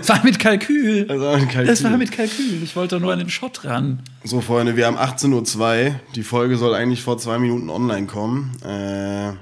Es 0.00 0.08
war 0.08 0.24
mit 0.24 0.38
Kalkül. 0.38 1.04
Das 1.06 1.20
war 1.20 1.34
ein 1.36 1.48
Kalkül. 1.48 1.66
Das 1.66 1.84
war 1.84 1.96
mit 1.96 2.10
Kalkül. 2.12 2.62
Ich 2.62 2.74
wollte 2.76 2.98
nur 3.00 3.12
an 3.12 3.18
den 3.18 3.28
Shot 3.30 3.64
ran. 3.64 4.00
So, 4.24 4.40
Freunde, 4.40 4.76
wir 4.76 4.86
haben 4.86 4.96
18.02 4.96 5.88
Uhr. 5.90 6.00
Die 6.14 6.22
Folge 6.22 6.56
soll 6.56 6.74
eigentlich 6.74 7.02
vor 7.02 7.18
zwei 7.18 7.38
Minuten 7.38 7.68
online 7.70 8.06
kommen. 8.06 8.52
Äh, 8.62 9.32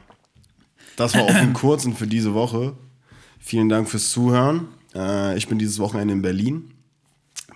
das 0.97 1.15
war 1.15 1.23
auch 1.23 1.35
ein 1.35 1.53
kurzen 1.53 1.95
für 1.95 2.07
diese 2.07 2.35
Woche. 2.35 2.75
Vielen 3.39 3.69
Dank 3.69 3.89
fürs 3.89 4.11
Zuhören. 4.11 4.69
Äh, 4.95 5.37
ich 5.39 5.49
bin 5.49 5.59
dieses 5.59 5.79
Wochenende 5.79 6.13
in 6.15 6.23
Berlin. 6.23 6.73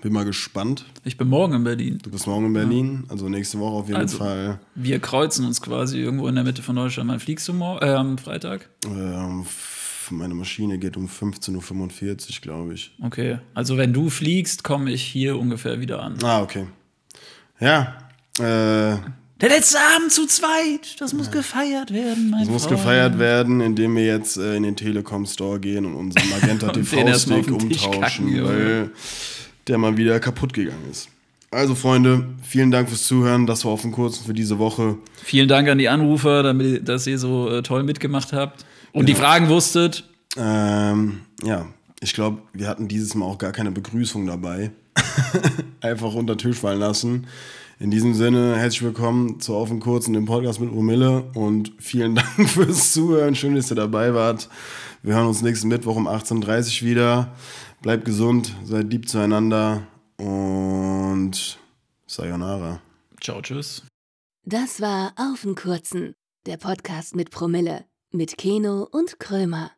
Bin 0.00 0.12
mal 0.12 0.24
gespannt. 0.24 0.84
Ich 1.04 1.16
bin 1.16 1.28
morgen 1.28 1.54
in 1.54 1.64
Berlin. 1.64 1.98
Du 2.02 2.10
bist 2.10 2.26
morgen 2.26 2.46
in 2.46 2.52
Berlin, 2.52 3.04
also 3.08 3.28
nächste 3.28 3.58
Woche 3.58 3.72
auf 3.74 3.86
jeden 3.88 4.00
Also- 4.00 4.18
Fall. 4.18 4.60
Wir 4.74 4.98
kreuzen 5.00 5.46
uns 5.46 5.60
quasi 5.62 5.98
irgendwo 5.98 6.28
in 6.28 6.34
der 6.34 6.44
Mitte 6.44 6.62
von 6.62 6.76
Deutschland. 6.76 7.10
Wann 7.10 7.20
fliegst 7.20 7.48
du 7.48 7.54
morgen? 7.54 7.84
Äh, 7.84 7.90
am 7.90 8.18
Freitag? 8.18 8.68
Ähm, 8.86 9.46
meine 10.10 10.34
Maschine 10.34 10.78
geht 10.78 10.96
um 10.96 11.06
15.45 11.08 11.50
Uhr, 12.36 12.40
glaube 12.42 12.74
ich. 12.74 12.92
Okay. 13.02 13.38
Also 13.54 13.76
wenn 13.76 13.92
du 13.92 14.10
fliegst, 14.10 14.64
komme 14.64 14.90
ich 14.92 15.02
hier 15.02 15.38
ungefähr 15.38 15.80
wieder 15.80 16.02
an. 16.02 16.16
Ah, 16.22 16.42
okay. 16.42 16.66
Ja, 17.60 17.96
äh, 18.38 18.42
Der 19.40 19.48
letzte 19.48 19.78
Abend 19.96 20.10
zu 20.12 20.26
zweit. 20.26 21.00
Das 21.00 21.12
muss 21.12 21.30
gefeiert 21.30 21.92
werden, 21.92 22.30
mein 22.30 22.42
Es 22.42 22.48
muss 22.48 22.64
Freund. 22.66 22.78
gefeiert 22.78 23.18
werden, 23.18 23.60
indem 23.60 23.96
wir 23.96 24.04
jetzt 24.06 24.36
äh, 24.36 24.56
in 24.56 24.62
den 24.64 24.76
Telekom 24.76 25.26
Store 25.26 25.60
gehen 25.60 25.84
und 25.84 25.94
unseren 25.94 26.28
Magenta 26.30 26.68
TV-Stick 26.72 27.48
umtauschen, 27.50 28.00
kacken, 28.00 28.44
weil 28.44 28.90
der 29.68 29.78
mal 29.78 29.96
wieder 29.96 30.18
kaputt 30.20 30.52
gegangen 30.52 30.88
ist. 30.90 31.08
Also, 31.50 31.76
Freunde, 31.76 32.26
vielen 32.42 32.72
Dank 32.72 32.88
fürs 32.88 33.06
Zuhören. 33.06 33.46
Das 33.46 33.64
war 33.64 33.70
auf 33.70 33.82
dem 33.82 33.92
Kurzen 33.92 34.24
für 34.24 34.34
diese 34.34 34.58
Woche. 34.58 34.98
Vielen 35.22 35.46
Dank 35.46 35.68
an 35.68 35.78
die 35.78 35.88
Anrufer, 35.88 36.42
damit, 36.42 36.88
dass 36.88 37.06
ihr 37.06 37.16
so 37.16 37.48
äh, 37.48 37.62
toll 37.62 37.84
mitgemacht 37.84 38.32
habt. 38.32 38.66
Und 38.94 39.08
die 39.08 39.16
Fragen 39.16 39.48
wusstet. 39.48 40.08
Ähm, 40.36 41.22
ja, 41.42 41.66
ich 42.00 42.14
glaube, 42.14 42.42
wir 42.52 42.68
hatten 42.68 42.86
dieses 42.86 43.16
Mal 43.16 43.26
auch 43.26 43.38
gar 43.38 43.50
keine 43.50 43.72
Begrüßung 43.72 44.24
dabei. 44.24 44.70
Einfach 45.80 46.14
unter 46.14 46.36
den 46.36 46.38
Tisch 46.38 46.58
fallen 46.58 46.78
lassen. 46.78 47.26
In 47.80 47.90
diesem 47.90 48.14
Sinne, 48.14 48.56
herzlich 48.56 48.82
willkommen 48.82 49.40
zu 49.40 49.56
Auf 49.56 49.68
dem 49.68 49.80
Kurzen, 49.80 50.12
dem 50.12 50.26
Podcast 50.26 50.60
mit 50.60 50.70
Romille 50.70 51.24
und 51.34 51.72
vielen 51.80 52.14
Dank 52.36 52.48
fürs 52.48 52.92
Zuhören. 52.92 53.34
Schön, 53.34 53.56
dass 53.56 53.68
ihr 53.68 53.74
dabei 53.74 54.14
wart. 54.14 54.48
Wir 55.02 55.16
hören 55.16 55.26
uns 55.26 55.42
nächsten 55.42 55.66
Mittwoch 55.66 55.96
um 55.96 56.06
18.30 56.06 56.82
Uhr 56.82 56.88
wieder. 56.88 57.34
Bleibt 57.82 58.04
gesund, 58.04 58.54
seid 58.62 58.92
lieb 58.92 59.08
zueinander 59.08 59.88
und 60.18 61.58
Sayonara. 62.06 62.80
Ciao, 63.20 63.42
tschüss. 63.42 63.82
Das 64.44 64.80
war 64.80 65.14
Auf 65.16 65.42
den 65.42 65.56
Kurzen, 65.56 66.14
der 66.46 66.58
Podcast 66.58 67.16
mit 67.16 67.32
Promille, 67.32 67.86
mit 68.14 68.38
Keno 68.38 68.88
und 68.90 69.18
Krömer. 69.18 69.72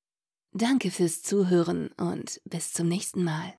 Danke 0.53 0.91
fürs 0.91 1.23
Zuhören 1.23 1.89
und 1.97 2.41
bis 2.45 2.75
zum 2.75 2.87
nächsten 2.87 3.25
Mal. 3.25 3.55